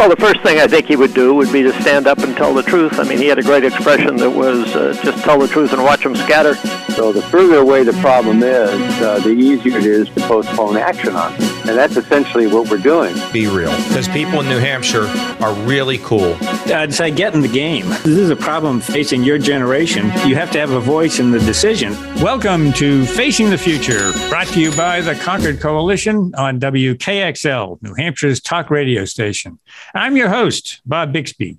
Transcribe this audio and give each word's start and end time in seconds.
Well, 0.00 0.08
the 0.08 0.16
first 0.16 0.40
thing 0.40 0.58
I 0.58 0.66
think 0.66 0.86
he 0.86 0.96
would 0.96 1.12
do 1.12 1.34
would 1.34 1.52
be 1.52 1.62
to 1.62 1.78
stand 1.82 2.06
up 2.06 2.20
and 2.20 2.34
tell 2.34 2.54
the 2.54 2.62
truth. 2.62 2.98
I 2.98 3.04
mean, 3.04 3.18
he 3.18 3.26
had 3.26 3.38
a 3.38 3.42
great 3.42 3.64
expression 3.64 4.16
that 4.16 4.30
was 4.30 4.74
uh, 4.74 4.98
just 5.04 5.22
tell 5.22 5.38
the 5.38 5.46
truth 5.46 5.74
and 5.74 5.84
watch 5.84 6.02
them 6.02 6.16
scatter. 6.16 6.54
So 6.94 7.12
the 7.12 7.20
further 7.20 7.58
away 7.58 7.82
the 7.82 7.92
problem 8.00 8.42
is, 8.42 8.80
uh, 9.02 9.20
the 9.22 9.28
easier 9.28 9.76
it 9.76 9.84
is 9.84 10.08
to 10.08 10.20
postpone 10.22 10.78
action 10.78 11.14
on 11.14 11.34
it. 11.34 11.59
And 11.70 11.78
that's 11.78 11.96
essentially 11.96 12.48
what 12.48 12.68
we're 12.68 12.78
doing. 12.78 13.14
Be 13.32 13.46
real. 13.46 13.70
Because 13.86 14.08
people 14.08 14.40
in 14.40 14.48
New 14.48 14.58
Hampshire 14.58 15.04
are 15.40 15.54
really 15.62 15.98
cool. 15.98 16.36
I'd 16.66 16.92
say 16.92 17.12
get 17.12 17.32
in 17.32 17.42
the 17.42 17.48
game. 17.48 17.88
This 17.88 18.08
is 18.08 18.28
a 18.28 18.34
problem 18.34 18.80
facing 18.80 19.22
your 19.22 19.38
generation. 19.38 20.06
You 20.26 20.34
have 20.34 20.50
to 20.50 20.58
have 20.58 20.72
a 20.72 20.80
voice 20.80 21.20
in 21.20 21.30
the 21.30 21.38
decision. 21.38 21.92
Welcome 22.16 22.72
to 22.72 23.06
Facing 23.06 23.50
the 23.50 23.56
Future, 23.56 24.10
brought 24.28 24.48
to 24.48 24.60
you 24.60 24.72
by 24.72 25.00
the 25.00 25.14
Concord 25.14 25.60
Coalition 25.60 26.34
on 26.36 26.58
WKXL, 26.58 27.80
New 27.82 27.94
Hampshire's 27.94 28.40
talk 28.40 28.68
radio 28.68 29.04
station. 29.04 29.60
I'm 29.94 30.16
your 30.16 30.28
host, 30.28 30.80
Bob 30.84 31.12
Bixby. 31.12 31.58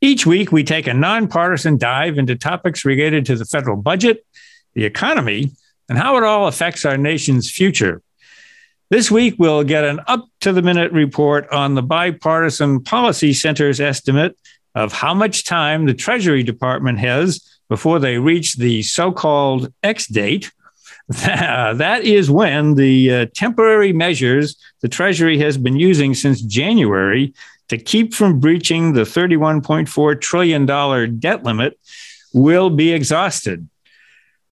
Each 0.00 0.24
week, 0.24 0.52
we 0.52 0.64
take 0.64 0.86
a 0.86 0.94
nonpartisan 0.94 1.76
dive 1.76 2.16
into 2.16 2.34
topics 2.34 2.86
related 2.86 3.26
to 3.26 3.36
the 3.36 3.44
federal 3.44 3.76
budget, 3.76 4.24
the 4.72 4.86
economy, 4.86 5.50
and 5.90 5.98
how 5.98 6.16
it 6.16 6.22
all 6.22 6.48
affects 6.48 6.86
our 6.86 6.96
nation's 6.96 7.50
future. 7.50 8.00
This 8.94 9.10
week, 9.10 9.34
we'll 9.38 9.64
get 9.64 9.82
an 9.82 9.98
up 10.06 10.28
to 10.42 10.52
the 10.52 10.62
minute 10.62 10.92
report 10.92 11.50
on 11.50 11.74
the 11.74 11.82
Bipartisan 11.82 12.80
Policy 12.80 13.32
Center's 13.32 13.80
estimate 13.80 14.38
of 14.76 14.92
how 14.92 15.12
much 15.12 15.42
time 15.42 15.86
the 15.86 15.94
Treasury 15.94 16.44
Department 16.44 17.00
has 17.00 17.44
before 17.68 17.98
they 17.98 18.18
reach 18.18 18.54
the 18.54 18.84
so 18.84 19.10
called 19.10 19.72
X 19.82 20.06
date. 20.06 20.52
that 21.08 22.04
is 22.04 22.30
when 22.30 22.76
the 22.76 23.12
uh, 23.12 23.26
temporary 23.34 23.92
measures 23.92 24.56
the 24.80 24.88
Treasury 24.88 25.38
has 25.38 25.58
been 25.58 25.74
using 25.74 26.14
since 26.14 26.40
January 26.40 27.34
to 27.70 27.78
keep 27.78 28.14
from 28.14 28.38
breaching 28.38 28.92
the 28.92 29.02
$31.4 29.02 30.20
trillion 30.20 31.18
debt 31.18 31.42
limit 31.42 31.80
will 32.32 32.70
be 32.70 32.92
exhausted. 32.92 33.68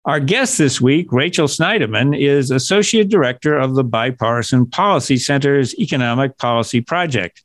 Our 0.07 0.19
guest 0.19 0.57
this 0.57 0.81
week, 0.81 1.13
Rachel 1.13 1.47
Snyderman, 1.47 2.19
is 2.19 2.51
Associate 2.51 3.07
Director 3.07 3.59
of 3.59 3.75
the 3.75 3.85
Bipartisan 3.85 4.65
Policy 4.65 5.19
Center's 5.19 5.79
Economic 5.79 6.39
Policy 6.39 6.81
Project. 6.81 7.43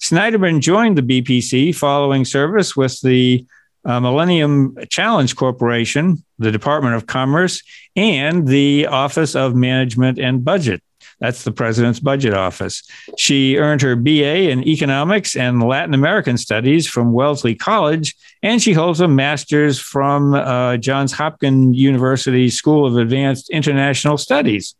Snyderman 0.00 0.60
joined 0.60 0.96
the 0.96 1.02
BPC 1.02 1.74
following 1.74 2.24
service 2.24 2.74
with 2.74 2.98
the 3.02 3.44
uh, 3.84 4.00
Millennium 4.00 4.76
Challenge 4.88 5.36
Corporation, 5.36 6.24
the 6.38 6.50
Department 6.50 6.94
of 6.94 7.06
Commerce, 7.06 7.62
and 7.94 8.48
the 8.48 8.86
Office 8.86 9.36
of 9.36 9.54
Management 9.54 10.18
and 10.18 10.42
Budget. 10.42 10.82
That's 11.20 11.44
the 11.44 11.52
president's 11.52 12.00
budget 12.00 12.34
office. 12.34 12.82
She 13.16 13.56
earned 13.58 13.82
her 13.82 13.96
BA 13.96 14.50
in 14.50 14.66
economics 14.66 15.36
and 15.36 15.62
Latin 15.62 15.94
American 15.94 16.36
studies 16.36 16.86
from 16.86 17.12
Wellesley 17.12 17.54
College, 17.54 18.14
and 18.42 18.62
she 18.62 18.72
holds 18.72 19.00
a 19.00 19.08
master's 19.08 19.78
from 19.78 20.34
uh, 20.34 20.76
Johns 20.78 21.12
Hopkins 21.12 21.76
University 21.76 22.48
School 22.50 22.86
of 22.86 22.96
Advanced 22.96 23.50
International 23.50 24.16
Studies. 24.16 24.74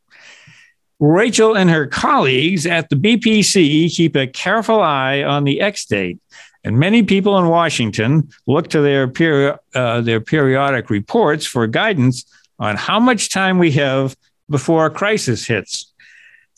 Rachel 0.98 1.56
and 1.56 1.70
her 1.70 1.86
colleagues 1.86 2.66
at 2.66 2.90
the 2.90 2.96
BPC 2.96 3.90
keep 3.90 4.14
a 4.16 4.26
careful 4.26 4.80
eye 4.80 5.22
on 5.22 5.44
the 5.44 5.60
X 5.60 5.86
date, 5.86 6.18
and 6.62 6.78
many 6.78 7.02
people 7.02 7.38
in 7.38 7.48
Washington 7.48 8.28
look 8.46 8.68
to 8.68 8.82
their, 8.82 9.08
peri- 9.08 9.56
uh, 9.74 10.02
their 10.02 10.20
periodic 10.20 10.90
reports 10.90 11.46
for 11.46 11.66
guidance 11.66 12.24
on 12.58 12.76
how 12.76 13.00
much 13.00 13.30
time 13.30 13.58
we 13.58 13.72
have 13.72 14.14
before 14.50 14.86
a 14.86 14.90
crisis 14.90 15.46
hits. 15.46 15.89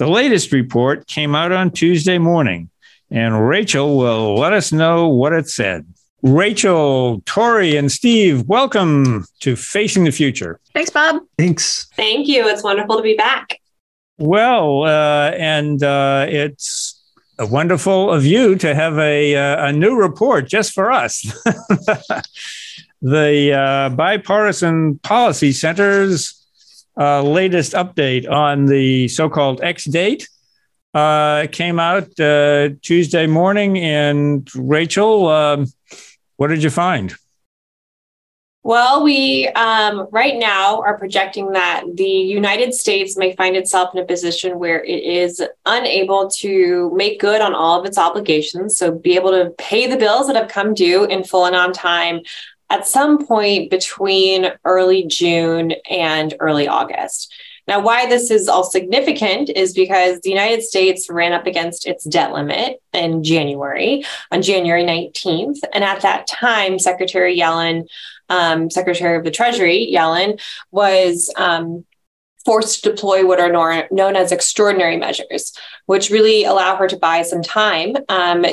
The 0.03 0.09
latest 0.09 0.51
report 0.51 1.07
came 1.07 1.37
out 1.37 1.53
on 1.53 1.71
Tuesday 1.71 2.19
morning, 2.19 2.71
and 3.09 3.49
Rachel 3.49 3.97
will 3.97 4.35
let 4.35 4.53
us 4.53 4.73
know 4.73 5.07
what 5.07 5.33
it 5.33 5.49
said. 5.49 5.87
Rachel, 6.23 7.23
Tori, 7.25 7.77
and 7.77 7.93
Steve, 7.93 8.43
welcome 8.49 9.25
to 9.39 9.55
Facing 9.55 10.03
the 10.03 10.11
Future. 10.11 10.59
Thanks, 10.75 10.91
Bob. 10.91 11.23
Thanks. 11.39 11.87
Thank 11.95 12.27
you. 12.27 12.49
It's 12.49 12.65
wonderful 12.65 12.97
to 12.97 13.03
be 13.05 13.15
back. 13.15 13.61
Well, 14.19 14.83
uh, 14.83 15.31
and 15.39 15.81
uh, 15.85 16.27
it's 16.29 17.01
wonderful 17.39 18.11
of 18.11 18.27
you 18.27 18.57
to 18.57 18.75
have 18.75 18.99
a, 18.99 19.37
uh, 19.37 19.69
a 19.69 19.73
new 19.73 19.95
report 19.95 20.49
just 20.49 20.73
for 20.73 20.91
us. 20.91 21.23
the 23.03 23.53
uh, 23.53 23.89
Bipartisan 23.91 24.99
Policy 24.99 25.53
Center's 25.53 26.42
uh, 26.97 27.23
latest 27.23 27.73
update 27.73 28.31
on 28.31 28.67
the 28.67 29.09
so-called 29.09 29.63
X 29.63 29.85
date 29.85 30.29
uh, 30.95 31.47
came 31.51 31.79
out 31.81 32.19
uh, 32.21 32.71
Tuesday 32.83 33.27
morning. 33.27 33.79
And 33.79 34.49
Rachel, 34.55 35.29
um, 35.29 35.67
what 36.37 36.49
did 36.49 36.63
you 36.63 36.71
find? 36.71 37.15
Well, 38.65 39.03
we 39.03 39.49
um, 39.49 40.07
right 40.13 40.39
now 40.39 40.83
are 40.83 40.97
projecting 40.97 41.51
that 41.51 41.83
the 41.95 42.05
United 42.05 42.73
States 42.75 43.17
may 43.17 43.35
find 43.35 43.57
itself 43.57 43.93
in 43.93 44.01
a 44.01 44.07
position 44.07 44.61
where 44.61 44.85
it 44.85 45.03
is 45.03 45.43
unable 45.67 46.31
to 46.31 46.93
make 46.95 47.21
good 47.21 47.41
on 47.41 47.55
all 47.55 47.81
of 47.81 47.87
its 47.87 47.99
obligations. 47.99 48.77
So, 48.77 48.93
be 48.93 49.17
able 49.17 49.31
to 49.33 49.51
pay 49.59 49.89
the 49.89 49.97
bills 49.97 50.29
that 50.29 50.37
have 50.37 50.47
come 50.47 50.75
due 50.75 51.05
in 51.07 51.25
full 51.25 51.47
and 51.47 51.57
on 51.57 51.73
time 51.73 52.21
at 52.73 52.87
some 52.87 53.27
point 53.27 53.71
between 53.71 54.51
early 54.65 55.05
June 55.05 55.75
and 55.91 56.35
early 56.41 56.67
August. 56.67 57.31
Now, 57.69 57.81
why 57.81 58.07
this 58.07 58.31
is 58.31 58.49
all 58.49 58.65
significant 58.65 59.51
is 59.51 59.75
because 59.75 60.21
the 60.21 60.31
United 60.31 60.63
States 60.63 61.11
ran 61.11 61.35
up 61.35 61.47
against 61.47 61.87
its 61.87 62.03
debt 62.05 62.33
limit 62.33 62.83
in 62.95 63.23
January, 63.23 64.05
on 64.31 64.41
January 64.41 64.85
19th. 64.85 65.59
And 65.75 65.85
at 65.85 66.01
that 66.01 66.27
time, 66.27 66.79
Secretary 66.79 67.37
Yellen, 67.39 67.87
um, 68.31 68.71
Secretary 68.71 69.19
of 69.19 69.25
the 69.25 69.31
Treasury, 69.31 69.93
Yellen, 69.95 70.41
was 70.71 71.31
um, 71.37 71.85
forced 72.43 72.83
to 72.83 72.91
deploy 72.91 73.27
what 73.27 73.39
are 73.39 73.87
known 73.91 74.17
as 74.17 74.33
extraordinary 74.33 74.97
measures, 74.97 75.53
which 75.85 76.11
really 76.11 76.45
allow 76.45 76.77
her 76.77 76.89
to 76.89 76.97
buy 76.97 77.21
some 77.21 77.43
time 77.43 77.97
um, 78.09 78.47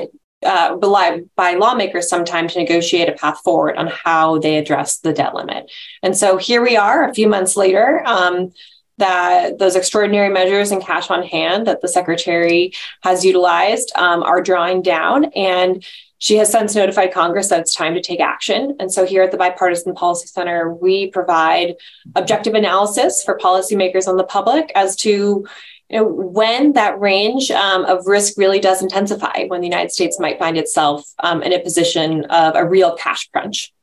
uh, 0.45 0.75
by, 0.75 1.21
by 1.35 1.53
lawmakers 1.53 2.09
sometimes 2.09 2.53
to 2.53 2.59
negotiate 2.59 3.09
a 3.09 3.13
path 3.13 3.39
forward 3.43 3.75
on 3.77 3.87
how 3.87 4.39
they 4.39 4.57
address 4.57 4.97
the 4.99 5.13
debt 5.13 5.35
limit. 5.35 5.71
And 6.01 6.15
so 6.15 6.37
here 6.37 6.61
we 6.61 6.77
are 6.77 7.07
a 7.07 7.13
few 7.13 7.27
months 7.27 7.57
later. 7.57 8.03
Um, 8.05 8.53
that 8.97 9.59
those 9.59 9.77
extraordinary 9.77 10.27
measures 10.27 10.71
and 10.71 10.83
cash 10.83 11.09
on 11.09 11.23
hand 11.23 11.65
that 11.67 11.81
the 11.81 11.87
secretary 11.87 12.73
has 13.01 13.23
utilized 13.23 13.93
um, 13.95 14.21
are 14.23 14.41
drawing 14.41 14.81
down 14.81 15.25
and 15.37 15.85
she 16.19 16.35
has 16.35 16.51
since 16.51 16.75
notified 16.75 17.13
Congress 17.13 17.47
that 17.47 17.61
it's 17.61 17.73
time 17.73 17.93
to 17.93 18.01
take 18.01 18.19
action. 18.19 18.75
And 18.79 18.91
so, 18.91 19.05
here 19.05 19.23
at 19.23 19.31
the 19.31 19.37
Bipartisan 19.37 19.95
Policy 19.95 20.27
Center, 20.27 20.73
we 20.73 21.09
provide 21.11 21.75
objective 22.15 22.53
analysis 22.55 23.23
for 23.23 23.37
policymakers 23.37 24.05
and 24.05 24.19
the 24.19 24.25
public 24.25 24.69
as 24.75 24.97
to 24.97 25.47
you 25.89 25.97
know, 25.97 26.05
when 26.05 26.73
that 26.73 26.99
range 26.99 27.49
um, 27.51 27.85
of 27.85 28.05
risk 28.05 28.37
really 28.37 28.59
does 28.59 28.81
intensify, 28.81 29.45
when 29.47 29.61
the 29.61 29.67
United 29.67 29.91
States 29.91 30.19
might 30.19 30.37
find 30.37 30.57
itself 30.57 31.03
um, 31.19 31.41
in 31.41 31.51
a 31.51 31.59
position 31.59 32.25
of 32.25 32.55
a 32.55 32.63
real 32.63 32.95
cash 32.95 33.27
crunch. 33.29 33.73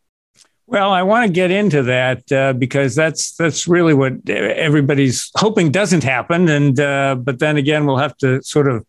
Well, 0.68 0.90
I 0.90 1.02
want 1.02 1.26
to 1.26 1.32
get 1.32 1.50
into 1.50 1.84
that 1.84 2.32
uh, 2.32 2.52
because 2.52 2.96
that's 2.96 3.36
that's 3.36 3.68
really 3.68 3.94
what 3.94 4.28
everybody's 4.28 5.30
hoping 5.36 5.70
doesn't 5.70 6.02
happen, 6.02 6.48
and 6.48 6.78
uh, 6.80 7.14
but 7.16 7.38
then 7.38 7.56
again, 7.56 7.86
we'll 7.86 7.98
have 7.98 8.16
to 8.18 8.42
sort 8.42 8.68
of 8.68 8.84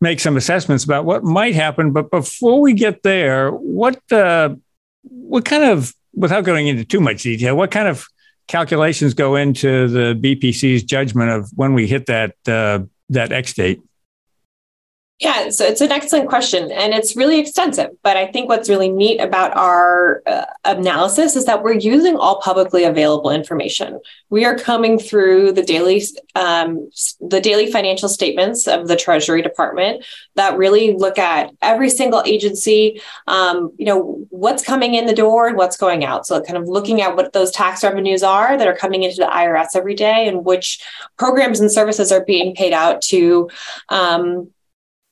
make 0.00 0.20
some 0.20 0.36
assessments 0.36 0.84
about 0.84 1.04
what 1.04 1.24
might 1.24 1.54
happen. 1.54 1.92
But 1.92 2.10
before 2.10 2.60
we 2.60 2.72
get 2.72 3.02
there, 3.02 3.50
what 3.50 4.00
uh, 4.12 4.54
what 5.02 5.44
kind 5.44 5.64
of, 5.64 5.92
without 6.14 6.44
going 6.44 6.68
into 6.68 6.84
too 6.84 7.00
much 7.00 7.22
detail, 7.22 7.56
what 7.56 7.72
kind 7.72 7.88
of 7.88 8.06
calculations 8.50 9.14
go 9.14 9.36
into 9.36 9.86
the 9.86 10.14
BPC's 10.14 10.82
judgment 10.82 11.30
of 11.30 11.48
when 11.54 11.72
we 11.72 11.86
hit 11.86 12.06
that 12.06 12.34
uh, 12.48 12.80
that 13.08 13.32
X 13.32 13.54
date? 13.54 13.80
Yeah, 15.20 15.50
so 15.50 15.66
it's 15.66 15.82
an 15.82 15.92
excellent 15.92 16.30
question 16.30 16.72
and 16.72 16.94
it's 16.94 17.14
really 17.14 17.38
extensive. 17.38 17.90
But 18.02 18.16
I 18.16 18.32
think 18.32 18.48
what's 18.48 18.70
really 18.70 18.88
neat 18.88 19.20
about 19.20 19.54
our 19.54 20.22
uh, 20.26 20.46
analysis 20.64 21.36
is 21.36 21.44
that 21.44 21.62
we're 21.62 21.74
using 21.74 22.16
all 22.16 22.40
publicly 22.40 22.84
available 22.84 23.30
information. 23.30 24.00
We 24.30 24.46
are 24.46 24.56
coming 24.56 24.98
through 24.98 25.52
the 25.52 25.62
daily 25.62 26.02
um, 26.36 26.88
the 27.20 27.38
daily 27.38 27.70
financial 27.70 28.08
statements 28.08 28.66
of 28.66 28.88
the 28.88 28.96
Treasury 28.96 29.42
Department 29.42 30.06
that 30.36 30.56
really 30.56 30.94
look 30.94 31.18
at 31.18 31.50
every 31.60 31.90
single 31.90 32.22
agency, 32.24 33.02
um, 33.26 33.72
you 33.76 33.84
know, 33.84 34.24
what's 34.30 34.64
coming 34.64 34.94
in 34.94 35.04
the 35.04 35.14
door 35.14 35.48
and 35.48 35.56
what's 35.58 35.76
going 35.76 36.02
out. 36.02 36.26
So 36.26 36.40
kind 36.40 36.56
of 36.56 36.66
looking 36.66 37.02
at 37.02 37.14
what 37.14 37.34
those 37.34 37.50
tax 37.50 37.84
revenues 37.84 38.22
are 38.22 38.56
that 38.56 38.66
are 38.66 38.76
coming 38.76 39.02
into 39.02 39.16
the 39.16 39.26
IRS 39.26 39.76
every 39.76 39.94
day 39.94 40.28
and 40.28 40.46
which 40.46 40.82
programs 41.18 41.60
and 41.60 41.70
services 41.70 42.10
are 42.10 42.24
being 42.24 42.54
paid 42.54 42.72
out 42.72 43.02
to 43.02 43.50
um, 43.90 44.50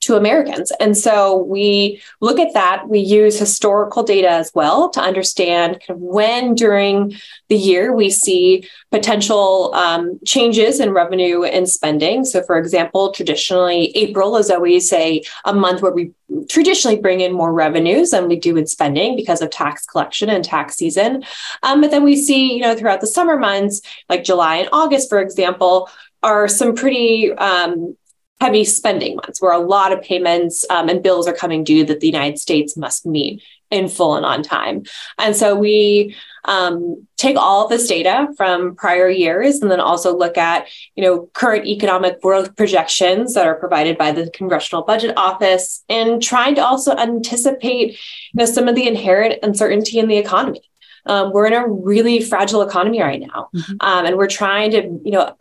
to 0.09 0.17
Americans. 0.17 0.73
And 0.81 0.97
so 0.97 1.37
we 1.37 2.01
look 2.23 2.39
at 2.39 2.55
that. 2.55 2.89
We 2.89 3.01
use 3.01 3.39
historical 3.39 4.03
data 4.03 4.31
as 4.31 4.51
well 4.55 4.89
to 4.91 5.01
understand 5.03 5.83
kind 5.87 5.91
of 5.91 5.99
when 5.99 6.55
during 6.55 7.13
the 7.49 7.57
year 7.57 7.95
we 7.95 8.09
see 8.09 8.67
potential 8.91 9.75
um, 9.75 10.19
changes 10.25 10.81
in 10.81 10.95
revenue 10.95 11.45
and 11.45 11.69
spending. 11.69 12.25
So, 12.25 12.43
for 12.43 12.57
example, 12.59 13.13
traditionally, 13.13 13.95
April 13.95 14.39
is 14.39 14.51
always 14.51 14.91
a, 14.95 15.23
a 15.45 15.53
month 15.53 15.83
where 15.83 15.93
we 15.93 16.13
traditionally 16.49 16.99
bring 16.99 17.21
in 17.21 17.35
more 17.35 17.53
revenues 17.53 18.13
than 18.13 18.29
we 18.29 18.37
do 18.37 18.57
in 18.57 18.67
spending 18.67 19.15
because 19.15 19.43
of 19.43 19.51
tax 19.51 19.85
collection 19.85 20.31
and 20.31 20.43
tax 20.43 20.77
season. 20.77 21.23
Um, 21.63 21.83
but 21.83 21.91
then 21.91 22.03
we 22.03 22.17
see, 22.17 22.55
you 22.55 22.63
know, 22.63 22.75
throughout 22.75 23.03
the 23.03 23.07
summer 23.07 23.39
months, 23.39 23.83
like 24.09 24.25
July 24.25 24.57
and 24.57 24.71
August, 24.73 25.11
for 25.11 25.21
example, 25.21 25.91
are 26.23 26.49
some 26.49 26.75
pretty 26.75 27.31
um, 27.33 27.95
heavy 28.41 28.65
spending 28.65 29.17
months 29.17 29.43
where 29.43 29.53
a 29.53 29.59
lot 29.59 29.93
of 29.93 30.01
payments 30.03 30.65
um, 30.71 30.89
and 30.89 31.03
bills 31.03 31.27
are 31.27 31.33
coming 31.33 31.65
due 31.65 31.85
that 31.85 32.01
the 32.01 32.07
United 32.07 32.39
States 32.39 32.77
must 32.77 33.05
meet 33.05 33.43
in 33.71 33.89
full 33.89 34.17
and 34.17 34.25
on 34.25 34.43
time. 34.43 34.83
And 35.19 35.37
so 35.37 35.55
we 35.55 36.17
um, 36.45 37.07
take 37.17 37.37
all 37.37 37.65
of 37.65 37.71
this 37.71 37.87
data 37.87 38.29
from 38.37 38.75
prior 38.75 39.11
years 39.11 39.61
and 39.61 39.71
then 39.71 39.81
also 39.81 40.17
look 40.17 40.39
at 40.39 40.67
you 40.97 41.05
know 41.05 41.29
current 41.35 41.67
economic 41.67 42.23
growth 42.23 42.57
projections 42.57 43.35
that 43.35 43.47
are 43.47 43.57
provided 43.57 43.99
by 43.99 44.13
the 44.13 44.31
Congressional 44.31 44.85
Budget 44.85 45.17
Office 45.17 45.85
and 45.89 46.23
trying 46.23 46.55
to 46.55 46.65
also 46.65 46.97
anticipate 46.97 47.93
you 47.93 48.39
know 48.39 48.47
some 48.47 48.69
of 48.69 48.75
the 48.75 48.89
inherent 48.89 49.41
uncertainty 49.43 49.99
in 49.99 50.09
the 50.09 50.17
economy. 50.17 50.63
Um, 51.07 51.33
we're 51.33 51.47
in 51.47 51.55
a 51.55 51.67
really 51.67 52.21
fragile 52.21 52.63
economy 52.63 53.01
right 53.01 53.21
now, 53.21 53.49
mm-hmm. 53.55 53.77
um, 53.81 54.07
and 54.07 54.17
we're 54.17 54.29
trying 54.29 54.71
to 54.71 55.01
you 55.05 55.13
know 55.13 55.35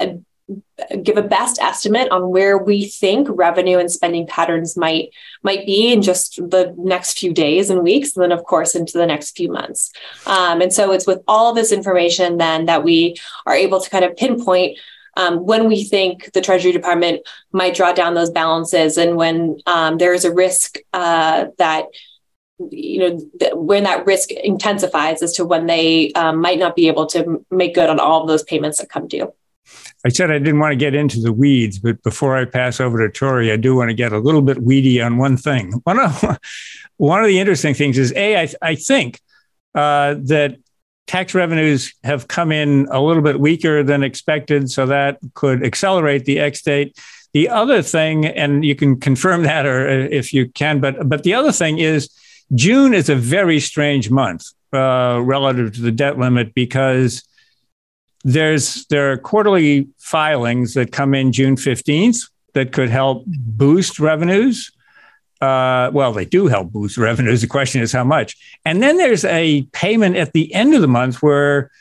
give 1.03 1.17
a 1.17 1.21
best 1.21 1.59
estimate 1.61 2.09
on 2.11 2.29
where 2.29 2.57
we 2.57 2.85
think 2.85 3.27
revenue 3.29 3.77
and 3.77 3.91
spending 3.91 4.25
patterns 4.27 4.77
might 4.77 5.09
might 5.44 5.65
be 5.65 5.91
in 5.91 6.01
just 6.01 6.38
the 6.38 6.73
next 6.77 7.17
few 7.17 7.33
days 7.33 7.69
and 7.69 7.83
weeks 7.83 8.15
and 8.15 8.23
then 8.23 8.31
of 8.31 8.44
course 8.45 8.75
into 8.75 8.97
the 8.97 9.05
next 9.05 9.35
few 9.35 9.51
months. 9.51 9.91
Um, 10.25 10.61
and 10.61 10.71
so 10.71 10.91
it's 10.91 11.07
with 11.07 11.21
all 11.27 11.53
this 11.53 11.71
information 11.71 12.38
then 12.38 12.65
that 12.65 12.83
we 12.83 13.17
are 13.45 13.55
able 13.55 13.81
to 13.81 13.89
kind 13.89 14.05
of 14.05 14.15
pinpoint 14.15 14.77
um, 15.17 15.45
when 15.45 15.67
we 15.67 15.83
think 15.83 16.31
the 16.33 16.41
treasury 16.41 16.71
department 16.71 17.27
might 17.51 17.75
draw 17.75 17.91
down 17.91 18.13
those 18.13 18.29
balances 18.29 18.97
and 18.97 19.17
when 19.17 19.57
um, 19.65 19.97
there 19.97 20.13
is 20.13 20.25
a 20.25 20.33
risk 20.33 20.77
uh, 20.93 21.45
that 21.57 21.88
you 22.71 23.00
know 23.00 23.19
th- 23.39 23.53
when 23.53 23.83
that 23.83 24.05
risk 24.05 24.31
intensifies 24.31 25.21
as 25.21 25.33
to 25.33 25.45
when 25.45 25.65
they 25.65 26.11
um, 26.13 26.39
might 26.39 26.59
not 26.59 26.75
be 26.75 26.88
able 26.88 27.05
to 27.07 27.45
make 27.51 27.75
good 27.75 27.89
on 27.89 28.00
all 28.00 28.21
of 28.21 28.27
those 28.27 28.43
payments 28.43 28.77
that 28.77 28.89
come 28.89 29.07
due 29.07 29.33
I 30.07 30.09
said 30.09 30.31
I 30.31 30.39
didn't 30.39 30.59
want 30.59 30.71
to 30.71 30.77
get 30.77 30.95
into 30.95 31.19
the 31.19 31.33
weeds, 31.33 31.80
but 31.80 32.01
before 32.01 32.38
I 32.38 32.45
pass 32.45 32.80
over 32.80 33.06
to 33.06 33.12
Tori, 33.12 33.51
I 33.51 33.57
do 33.57 33.75
want 33.75 33.89
to 33.89 33.94
get 33.94 34.13
a 34.13 34.19
little 34.19 34.42
bit 34.42 34.62
weedy 34.62 35.01
on 35.01 35.18
one 35.18 35.36
thing. 35.36 35.74
One 35.83 36.00
of, 36.00 36.39
one 36.95 37.19
of 37.19 37.27
the 37.27 37.38
interesting 37.38 37.74
things 37.74 37.98
is 37.98 38.13
A, 38.15 38.44
I, 38.44 38.48
I 38.62 38.75
think 38.75 39.19
uh, 39.75 40.15
that 40.24 40.59
tax 41.07 41.36
revenues 41.36 41.94
have 42.06 42.30
come 42.30 42.54
in 42.54 42.88
a 42.89 43.01
little 43.01 43.21
bit 43.21 43.42
weaker 43.42 43.83
than 43.83 44.01
expected, 44.01 44.71
so 44.71 44.86
that 44.86 45.19
could 45.33 45.62
accelerate 45.62 46.24
the 46.24 46.39
X 46.39 46.62
date. 46.62 46.98
The 47.33 47.50
other 47.50 47.81
thing, 47.81 48.25
and 48.25 48.63
you 48.63 48.75
can 48.75 49.01
confirm 49.01 49.44
that 49.51 49.65
or 49.65 49.89
uh, 49.89 50.07
if 50.10 50.31
you 50.31 50.48
can, 50.51 50.80
but 50.80 51.10
but 51.10 51.24
the 51.24 51.33
other 51.33 51.51
thing 51.51 51.80
is 51.80 52.10
June 52.56 52.94
is 52.94 53.10
a 53.10 53.15
very 53.15 53.60
strange 53.60 54.10
month 54.10 54.45
uh, 54.71 55.19
relative 55.21 55.75
to 55.75 55.81
the 55.81 55.92
debt 55.92 56.18
limit 56.18 56.53
because 56.53 57.27
there's 58.27 58.85
there 58.88 59.09
are 59.09 59.18
quarterly 59.18 59.88
filings 59.97 60.74
that 60.74 60.91
come 60.91 61.15
in 61.15 61.31
June 61.31 61.56
15th 61.56 62.29
that 62.53 62.74
could 62.74 62.89
help 62.89 63.24
boost 63.25 64.00
revenues. 64.00 64.69
Uh, 65.39 65.89
well, 65.94 66.12
they 66.12 66.25
do 66.25 66.47
help 66.47 66.74
boost 66.74 66.97
revenues. 67.09 67.39
The 67.39 67.47
question 67.47 67.81
is 67.81 67.94
how 67.94 68.03
much. 68.03 68.35
And 68.65 68.83
then 68.83 68.97
there's 68.97 69.24
a 69.24 69.62
payment 69.71 70.18
at 70.18 70.33
the 70.33 70.53
end 70.53 70.74
of 70.74 70.81
the 70.81 70.89
month 70.89 71.24
where 71.24 71.71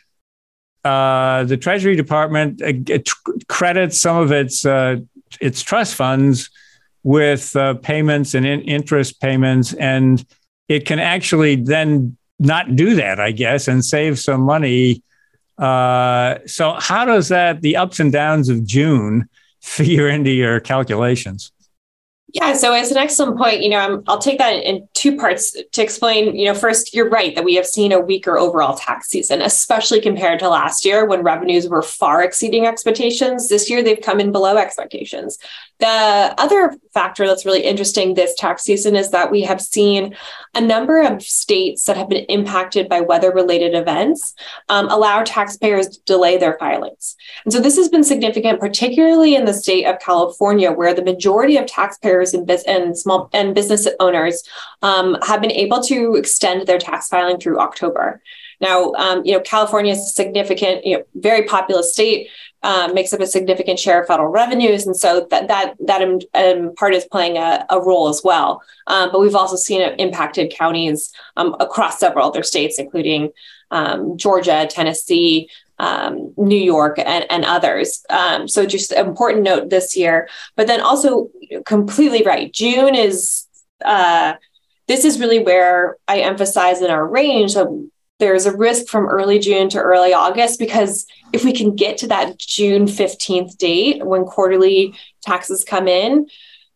uh, 0.85 1.43
the 1.43 1.57
Treasury 1.57 1.97
Department 1.97 2.63
uh, 2.63 2.99
credits 3.49 4.01
some 4.01 4.17
of 4.17 4.31
its 4.31 4.65
uh, 4.65 4.99
its 5.41 5.63
trust 5.63 5.97
funds 5.97 6.49
with 7.03 7.57
uh, 7.57 7.75
payments 7.75 8.35
and 8.35 8.47
in- 8.47 8.63
interest 8.63 9.21
payments, 9.21 9.73
and 9.75 10.25
it 10.69 10.87
can 10.87 11.01
actually 11.01 11.57
then 11.57 12.17
not 12.39 12.77
do 12.77 12.95
that, 12.95 13.19
I 13.19 13.33
guess, 13.33 13.67
and 13.67 13.85
save 13.85 14.21
some 14.21 14.43
money 14.43 15.03
uh, 15.59 16.39
so, 16.47 16.75
how 16.75 17.05
does 17.05 17.29
that, 17.29 17.63
the 17.63 17.77
ups 17.77 18.01
and 18.01 18.13
downs 18.13 18.49
of 18.49 18.65
June, 18.65 19.29
figure 19.61 20.09
into 20.09 20.31
your 20.31 20.61
calculations? 20.61 21.53
Yeah, 22.37 22.53
so 22.53 22.75
it's 22.75 22.91
an 22.91 22.99
excellent 22.99 23.39
point. 23.39 23.63
You 23.63 23.71
know, 23.71 23.79
i 23.79 24.13
will 24.13 24.19
take 24.19 24.39
that 24.39 24.63
in 24.63 24.87
two 24.93 25.17
parts 25.17 25.57
to 25.73 25.83
explain. 25.83 26.37
You 26.37 26.45
know, 26.47 26.55
first, 26.55 26.93
you're 26.93 27.09
right 27.09 27.35
that 27.35 27.45
we 27.45 27.55
have 27.55 27.67
seen 27.67 27.93
a 27.93 28.01
weaker 28.01 28.37
overall 28.37 28.77
tax 28.77 29.09
season, 29.09 29.41
especially 29.41 30.03
compared 30.03 30.41
to 30.41 30.49
last 30.51 30.85
year 30.85 31.07
when 31.07 31.23
revenues 31.23 31.67
were 31.69 31.81
far 31.81 32.23
exceeding 32.23 32.67
expectations. 32.67 33.49
This 33.49 33.71
year, 33.71 33.83
they've 33.83 34.01
come 34.01 34.21
in 34.21 34.33
below 34.33 34.59
expectations. 34.59 35.39
The 35.79 36.35
other 36.37 36.75
factor 36.93 37.27
that's 37.27 37.47
really 37.47 37.63
interesting 37.63 38.15
this 38.15 38.35
tax 38.35 38.65
season 38.65 38.97
is 38.97 39.13
that 39.13 39.31
we 39.31 39.43
have 39.43 39.61
seen 39.61 40.15
a 40.57 40.61
number 40.61 41.03
of 41.03 41.23
states 41.23 41.85
that 41.85 41.97
have 41.97 42.09
been 42.09 42.25
impacted 42.25 42.89
by 42.89 43.01
weather 43.01 43.31
related 43.31 43.75
events 43.75 44.35
um, 44.69 44.89
allow 44.89 45.23
taxpayers 45.23 45.89
to 45.89 46.05
delay 46.05 46.39
their 46.39 46.57
filings. 46.59 47.15
And 47.45 47.53
so 47.53 47.61
this 47.61 47.77
has 47.77 47.89
been 47.89 48.03
significant, 48.03 48.59
particularly 48.59 49.35
in 49.35 49.45
the 49.45 49.55
state 49.55 49.85
of 49.85 50.01
California, 50.01 50.73
where 50.73 50.95
the 50.95 51.05
majority 51.05 51.59
of 51.59 51.67
taxpayers 51.67 52.33
and, 52.33 52.51
and 52.67 52.99
small 52.99 53.29
and 53.33 53.55
business 53.55 53.87
owners 54.01 54.43
um, 54.83 55.17
have 55.23 55.43
been 55.43 55.53
able 55.53 55.83
to 55.83 56.17
extend 56.17 56.67
their 56.67 56.79
tax 56.79 57.09
filing 57.09 57.39
through 57.39 57.61
October. 57.61 58.23
Now, 58.61 58.93
um, 58.93 59.23
you 59.25 59.33
know, 59.33 59.41
California 59.41 59.93
is 59.93 59.99
a 59.99 60.07
significant, 60.07 60.87
you 60.87 60.97
know, 60.97 61.05
very 61.15 61.43
populous 61.43 61.93
state 61.93 62.29
um, 62.63 62.95
makes 62.95 63.13
up 63.13 63.21
a 63.21 63.27
significant 63.27 63.79
share 63.79 64.01
of 64.01 64.09
federal 64.09 64.29
revenues, 64.29 64.87
and 64.87 64.97
so 64.97 65.27
that 65.31 65.49
that 65.49 65.75
that 65.81 66.03
in, 66.03 66.21
in 66.35 66.75
part 66.75 66.95
is 66.95 67.05
playing 67.05 67.37
a, 67.37 67.65
a 67.71 67.81
role 67.81 68.09
as 68.09 68.23
well. 68.25 68.63
Um, 68.87 69.11
but 69.13 69.21
we've 69.21 69.35
also 69.35 69.57
seen 69.57 69.81
it 69.81 69.99
impacted 70.01 70.53
counties 70.53 71.13
um, 71.37 71.55
across 71.61 71.99
several 71.99 72.29
other 72.29 72.43
states, 72.43 72.79
including 72.79 73.31
um, 73.71 74.17
Georgia, 74.17 74.67
Tennessee, 74.69 75.51
um, 75.79 76.33
New 76.37 76.59
York, 76.59 76.99
and, 76.99 77.31
and 77.31 77.45
others. 77.45 78.05
Um, 78.11 78.49
so 78.49 78.67
just 78.67 78.93
important 78.93 79.43
note 79.43 79.71
this 79.71 79.97
year. 79.97 80.29
But 80.57 80.67
then 80.67 80.81
also 80.81 81.31
completely 81.65 82.23
right. 82.23 82.53
June 82.53 82.95
is. 82.95 83.47
Uh, 83.85 84.35
this 84.89 85.05
is 85.05 85.19
really 85.19 85.41
where 85.41 85.97
I 86.07 86.21
emphasize 86.21 86.81
in 86.81 86.91
our 86.91 87.07
range 87.07 87.55
that 87.55 87.67
there's 88.19 88.47
a 88.47 88.57
risk 88.57 88.87
from 88.87 89.07
early 89.07 89.39
June 89.39 89.69
to 89.71 89.79
early 89.79 90.15
August 90.15 90.59
because 90.59 91.07
if 91.37 91.45
we 91.45 91.53
can 91.53 91.77
get 91.77 91.99
to 91.99 92.09
that 92.09 92.39
June 92.39 92.87
15th 92.87 93.59
date 93.59 94.05
when 94.05 94.25
quarterly 94.25 94.95
taxes 95.21 95.65
come 95.65 95.87
in, 95.87 96.27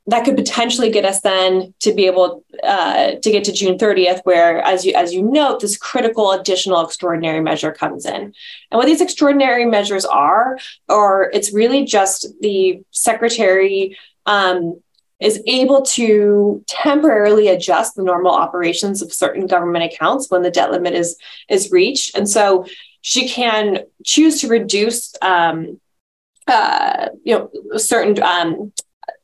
that 0.06 0.24
could 0.24 0.36
potentially 0.36 0.90
get 0.90 1.04
us 1.04 1.20
then 1.22 1.72
to 1.80 1.94
be 1.94 2.06
able 2.06 2.44
uh, 2.62 3.12
to 3.22 3.30
get 3.30 3.44
to 3.44 3.52
June 3.52 3.78
30th, 3.78 4.20
where, 4.24 4.60
as 4.62 4.84
you 4.84 4.92
as 4.94 5.14
you 5.14 5.22
note, 5.22 5.60
this 5.60 5.76
critical 5.76 6.32
additional 6.32 6.84
extraordinary 6.84 7.40
measure 7.40 7.72
comes 7.72 8.04
in. 8.04 8.34
And 8.70 8.78
what 8.78 8.86
these 8.86 9.00
extraordinary 9.00 9.64
measures 9.64 10.04
are, 10.04 10.58
or 10.88 11.30
it's 11.32 11.52
really 11.52 11.84
just 11.84 12.28
the 12.40 12.82
secretary 12.90 13.96
um, 14.26 14.80
is 15.20 15.42
able 15.46 15.82
to 15.82 16.64
temporarily 16.66 17.48
adjust 17.48 17.94
the 17.94 18.02
normal 18.02 18.32
operations 18.32 19.00
of 19.02 19.12
certain 19.12 19.46
government 19.46 19.84
accounts 19.84 20.30
when 20.30 20.42
the 20.42 20.50
debt 20.50 20.70
limit 20.70 20.94
is 20.94 21.16
is 21.48 21.70
reached 21.70 22.16
and 22.16 22.28
so 22.28 22.66
she 23.02 23.28
can 23.28 23.80
choose 24.04 24.40
to 24.40 24.48
reduce 24.48 25.14
um, 25.22 25.80
uh, 26.46 27.08
you 27.24 27.34
know 27.34 27.78
certain 27.78 28.22
um, 28.22 28.72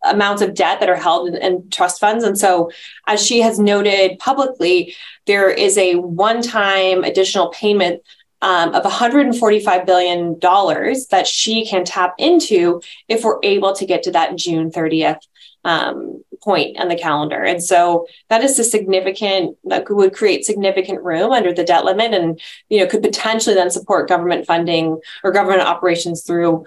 amounts 0.04 0.42
of 0.42 0.54
debt 0.54 0.80
that 0.80 0.88
are 0.88 0.96
held 0.96 1.28
in, 1.28 1.36
in, 1.36 1.70
trust 1.70 2.00
funds. 2.00 2.24
And 2.24 2.38
so 2.38 2.70
as 3.06 3.24
she 3.24 3.40
has 3.40 3.58
noted 3.58 4.18
publicly 4.18 4.94
there 5.26 5.50
is 5.50 5.76
a 5.76 5.96
one-time 5.96 7.02
additional 7.02 7.48
payment 7.48 8.02
um, 8.42 8.74
of 8.74 8.84
$145 8.84 9.86
billion 9.86 10.38
that 10.40 11.26
she 11.26 11.66
can 11.66 11.84
tap 11.84 12.14
into 12.18 12.80
if 13.08 13.24
we're 13.24 13.40
able 13.42 13.74
to 13.74 13.86
get 13.86 14.02
to 14.04 14.12
that 14.12 14.36
June 14.36 14.70
30th 14.70 15.18
um, 15.64 16.22
point 16.46 16.78
on 16.78 16.88
the 16.88 16.96
calendar. 16.96 17.42
And 17.42 17.62
so 17.62 18.06
that 18.30 18.42
is 18.42 18.58
a 18.58 18.64
significant, 18.64 19.58
that 19.64 19.90
would 19.90 20.14
create 20.14 20.46
significant 20.46 21.02
room 21.02 21.32
under 21.32 21.52
the 21.52 21.64
debt 21.64 21.84
limit 21.84 22.14
and, 22.14 22.40
you 22.70 22.78
know, 22.78 22.86
could 22.86 23.02
potentially 23.02 23.56
then 23.56 23.70
support 23.70 24.08
government 24.08 24.46
funding 24.46 25.00
or 25.24 25.32
government 25.32 25.62
operations 25.62 26.22
through 26.22 26.64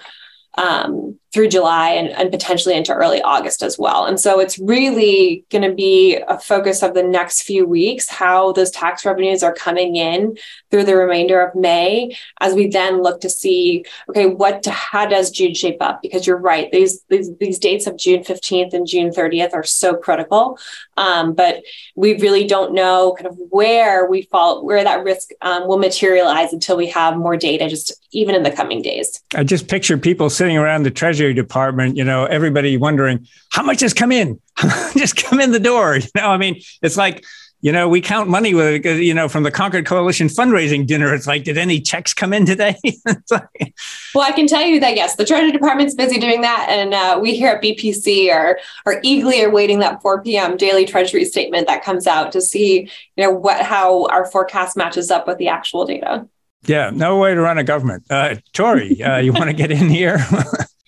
um, 0.58 1.18
through 1.34 1.50
July 1.50 1.92
and, 1.92 2.10
and 2.10 2.32
potentially 2.32 2.76
into 2.76 2.94
early 2.94 3.22
August 3.22 3.62
as 3.62 3.78
well. 3.78 4.06
And 4.06 4.20
so 4.20 4.40
it's 4.40 4.58
really 4.60 5.46
going 5.52 5.68
to 5.68 5.74
be 5.74 6.18
a 6.28 6.40
focus 6.40 6.82
of 6.82 6.94
the 6.94 7.04
next 7.04 7.44
few 7.44 7.66
weeks 7.66 8.10
how 8.10 8.52
those 8.54 8.72
tax 8.72 9.06
revenues 9.06 9.44
are 9.44 9.54
coming 9.54 9.96
in 9.96 10.38
through 10.72 10.84
the 10.84 10.96
remainder 10.96 11.42
of 11.42 11.56
May 11.56 12.16
as 12.40 12.54
we 12.54 12.68
then 12.68 13.02
look 13.02 13.22
to 13.22 13.30
see 13.30 13.86
okay 14.10 14.26
what 14.26 14.66
how 14.66 15.06
does 15.06 15.32
June 15.32 15.54
shape 15.54 15.78
up 15.82 16.02
because 16.02 16.26
you're 16.26 16.38
right 16.38 16.72
these 16.72 17.02
these, 17.10 17.36
these 17.38 17.60
dates 17.60 17.88
of 17.88 17.98
June 17.98 18.24
15th 18.24 18.74
and 18.74 18.88
June 18.88 19.12
30th 19.12 19.54
are 19.54 19.64
so 19.64 19.96
critical 19.96 20.60
um, 20.98 21.34
but 21.34 21.64
we 21.96 22.18
really 22.20 22.46
don't 22.46 22.74
know 22.74 23.16
kind 23.18 23.28
of 23.28 23.38
where 23.50 24.06
we 24.10 24.24
fall 24.24 24.66
where 24.66 24.84
that 24.84 25.04
risk 25.04 25.30
um, 25.42 25.68
will 25.68 25.78
materialize 25.78 26.54
until 26.54 26.78
we 26.78 26.88
have 26.88 27.18
more 27.18 27.38
data 27.38 27.70
just 27.70 27.94
even 28.12 28.34
in 28.36 28.44
the 28.44 28.52
coming 28.52 28.82
days. 28.82 29.22
I 29.36 29.44
just 29.44 29.68
picture 29.68 29.98
people 29.98 30.30
sitting 30.30 30.58
around 30.58 30.84
the 30.84 30.92
treasury 30.92 31.19
Treasury 31.20 31.34
Department, 31.34 31.98
you 31.98 32.04
know, 32.06 32.24
everybody 32.24 32.78
wondering 32.78 33.28
how 33.52 33.62
much 33.62 33.82
has 33.82 33.94
come 33.94 34.12
in, 34.14 34.40
just 34.96 35.18
come 35.18 35.42
in 35.42 35.52
the 35.52 35.60
door. 35.60 35.98
You 35.98 36.08
know, 36.16 36.30
I 36.30 36.38
mean, 36.38 36.62
it's 36.82 36.96
like 36.96 37.26
you 37.62 37.74
know, 37.74 37.90
we 37.90 38.00
count 38.00 38.30
money 38.30 38.54
with, 38.54 38.86
you 38.86 39.14
know, 39.14 39.28
from 39.28 39.44
the 39.44 39.52
Concord 39.52 39.86
Coalition 39.86 40.30
fundraising 40.30 40.88
dinner. 40.88 41.14
It's 41.14 41.28
like, 41.28 41.44
did 41.44 41.58
any 41.58 41.82
checks 41.82 42.14
come 42.14 42.32
in 42.32 42.46
today? 42.46 42.78
like, 43.30 43.76
well, 44.16 44.26
I 44.26 44.32
can 44.32 44.48
tell 44.48 44.62
you 44.62 44.80
that 44.80 44.96
yes, 44.96 45.18
the 45.18 45.26
Treasury 45.26 45.52
Department's 45.52 45.94
busy 45.94 46.22
doing 46.22 46.40
that, 46.40 46.68
and 46.70 46.94
uh, 46.94 47.20
we 47.22 47.36
here 47.36 47.50
at 47.50 47.62
BPC 47.62 48.34
are 48.34 48.58
are 48.86 49.02
eagerly 49.04 49.44
awaiting 49.44 49.80
that 49.80 50.02
4 50.02 50.24
p.m. 50.24 50.56
daily 50.56 50.86
Treasury 50.86 51.26
statement 51.26 51.68
that 51.68 51.84
comes 51.84 52.08
out 52.08 52.32
to 52.32 52.40
see, 52.40 52.90
you 53.18 53.24
know, 53.26 53.32
what 53.32 53.62
how 53.62 54.06
our 54.06 54.26
forecast 54.26 54.78
matches 54.78 55.12
up 55.12 55.28
with 55.28 55.38
the 55.38 55.50
actual 55.50 55.86
data. 55.86 56.26
Yeah, 56.64 56.92
no 56.94 57.18
way 57.18 57.34
to 57.34 57.42
run 57.42 57.58
a 57.58 57.64
government. 57.66 58.06
Uh, 58.10 58.36
Tori, 58.54 59.04
uh, 59.04 59.18
you 59.18 59.34
want 59.34 59.50
to 59.50 59.54
get 59.56 59.70
in 59.70 59.90
here? 59.90 60.26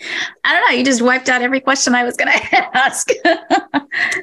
I 0.44 0.54
don't 0.54 0.70
know. 0.70 0.78
You 0.78 0.86
just 0.86 1.02
wiped 1.02 1.30
out 1.30 1.42
every 1.42 1.60
question 1.60 1.96
I 1.96 2.04
was 2.04 2.18
going 2.18 2.32
to 2.38 2.78
ask. 2.78 3.10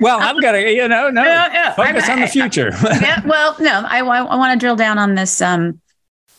well, 0.01 0.21
I've 0.21 0.41
got 0.41 0.53
to, 0.53 0.73
you 0.73 0.89
know, 0.89 1.11
no, 1.11 1.23
yeah, 1.23 1.53
yeah. 1.53 1.75
focus 1.75 2.09
I, 2.09 2.15
on 2.15 2.21
the 2.21 2.27
future. 2.27 2.71
yeah, 2.83 3.25
well, 3.27 3.57
no, 3.61 3.85
I, 3.87 3.99
I 3.99 4.37
want 4.37 4.59
to 4.59 4.65
drill 4.65 4.77
down 4.77 4.99
on 4.99 5.15
this 5.15 5.41
um, 5.41 5.81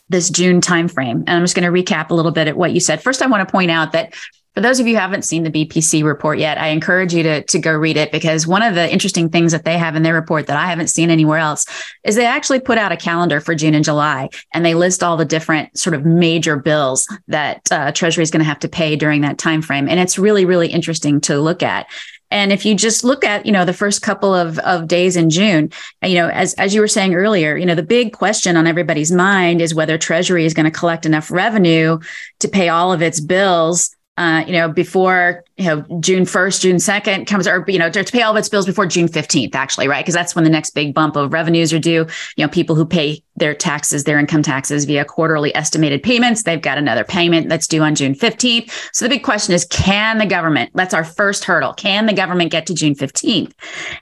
this 0.09 0.29
June 0.29 0.59
timeframe, 0.59 1.23
and 1.27 1.29
I'm 1.29 1.43
just 1.43 1.55
going 1.55 1.71
to 1.71 1.83
recap 1.83 2.09
a 2.09 2.15
little 2.15 2.31
bit 2.31 2.47
at 2.47 2.57
what 2.57 2.71
you 2.71 2.79
said. 2.79 3.01
First, 3.01 3.21
I 3.21 3.27
want 3.27 3.47
to 3.47 3.51
point 3.51 3.71
out 3.71 3.91
that 3.91 4.13
for 4.59 4.63
those 4.63 4.81
of 4.81 4.87
you 4.87 4.95
who 4.95 4.99
haven't 4.99 5.23
seen 5.23 5.43
the 5.43 5.51
BPC 5.51 6.03
report 6.03 6.37
yet, 6.37 6.57
I 6.57 6.67
encourage 6.67 7.13
you 7.13 7.23
to, 7.23 7.43
to 7.43 7.59
go 7.59 7.73
read 7.73 7.95
it 7.95 8.11
because 8.11 8.45
one 8.45 8.61
of 8.61 8.75
the 8.75 8.91
interesting 8.91 9.29
things 9.29 9.53
that 9.53 9.63
they 9.63 9.77
have 9.77 9.95
in 9.95 10.03
their 10.03 10.13
report 10.13 10.47
that 10.47 10.57
I 10.57 10.65
haven't 10.65 10.89
seen 10.89 11.09
anywhere 11.09 11.37
else 11.37 11.65
is 12.03 12.17
they 12.17 12.25
actually 12.25 12.59
put 12.59 12.77
out 12.77 12.91
a 12.91 12.97
calendar 12.97 13.39
for 13.39 13.55
June 13.55 13.73
and 13.73 13.85
July 13.85 14.27
and 14.53 14.65
they 14.65 14.75
list 14.75 15.01
all 15.01 15.15
the 15.15 15.23
different 15.23 15.77
sort 15.77 15.93
of 15.93 16.05
major 16.05 16.57
bills 16.57 17.07
that 17.29 17.61
uh, 17.71 17.93
Treasury 17.93 18.21
is 18.21 18.31
going 18.31 18.41
to 18.41 18.49
have 18.49 18.59
to 18.59 18.67
pay 18.67 18.97
during 18.97 19.21
that 19.21 19.37
time 19.37 19.61
frame. 19.61 19.87
And 19.87 19.97
it's 19.97 20.19
really, 20.19 20.43
really 20.43 20.67
interesting 20.67 21.21
to 21.21 21.39
look 21.39 21.63
at. 21.63 21.87
And 22.29 22.51
if 22.51 22.65
you 22.65 22.75
just 22.75 23.05
look 23.05 23.23
at, 23.23 23.45
you 23.45 23.53
know, 23.53 23.63
the 23.63 23.71
first 23.71 24.01
couple 24.01 24.35
of, 24.35 24.59
of 24.59 24.89
days 24.89 25.15
in 25.15 25.29
June, 25.29 25.71
you 26.03 26.15
know, 26.15 26.27
as, 26.27 26.53
as 26.55 26.75
you 26.75 26.81
were 26.81 26.87
saying 26.89 27.15
earlier, 27.15 27.55
you 27.55 27.65
know, 27.65 27.75
the 27.75 27.81
big 27.81 28.11
question 28.11 28.57
on 28.57 28.67
everybody's 28.67 29.11
mind 29.11 29.61
is 29.61 29.73
whether 29.73 29.97
Treasury 29.97 30.43
is 30.43 30.53
going 30.53 30.65
to 30.65 30.79
collect 30.79 31.05
enough 31.05 31.31
revenue 31.31 31.97
to 32.39 32.47
pay 32.49 32.67
all 32.67 32.91
of 32.91 33.01
its 33.01 33.21
bills 33.21 33.95
uh, 34.19 34.43
you 34.45 34.51
know, 34.51 34.67
before 34.67 35.45
you 35.55 35.65
know 35.65 35.99
June 36.01 36.25
first, 36.25 36.61
June 36.61 36.77
second 36.77 37.25
comes, 37.25 37.47
or 37.47 37.63
you 37.69 37.79
know, 37.79 37.89
to 37.89 38.03
pay 38.03 38.21
all 38.21 38.33
of 38.33 38.37
its 38.37 38.49
bills 38.49 38.65
before 38.65 38.85
June 38.85 39.07
fifteenth, 39.07 39.55
actually, 39.55 39.87
right? 39.87 40.03
Because 40.03 40.13
that's 40.13 40.35
when 40.35 40.43
the 40.43 40.49
next 40.49 40.71
big 40.71 40.93
bump 40.93 41.15
of 41.15 41.31
revenues 41.31 41.71
are 41.71 41.79
due. 41.79 42.05
You 42.35 42.45
know, 42.45 42.49
people 42.49 42.75
who 42.75 42.85
pay 42.85 43.23
their 43.37 43.55
taxes, 43.55 44.03
their 44.03 44.19
income 44.19 44.43
taxes 44.43 44.83
via 44.83 45.05
quarterly 45.05 45.55
estimated 45.55 46.03
payments, 46.03 46.43
they've 46.43 46.61
got 46.61 46.77
another 46.77 47.05
payment 47.05 47.47
that's 47.47 47.65
due 47.65 47.81
on 47.81 47.95
June 47.95 48.13
fifteenth. 48.13 48.89
So 48.91 49.05
the 49.05 49.09
big 49.09 49.23
question 49.23 49.53
is, 49.53 49.63
can 49.65 50.17
the 50.17 50.25
government? 50.25 50.71
That's 50.75 50.93
our 50.93 51.05
first 51.05 51.45
hurdle. 51.45 51.73
Can 51.73 52.05
the 52.05 52.13
government 52.13 52.51
get 52.51 52.67
to 52.67 52.73
June 52.73 52.95
fifteenth? 52.95 53.55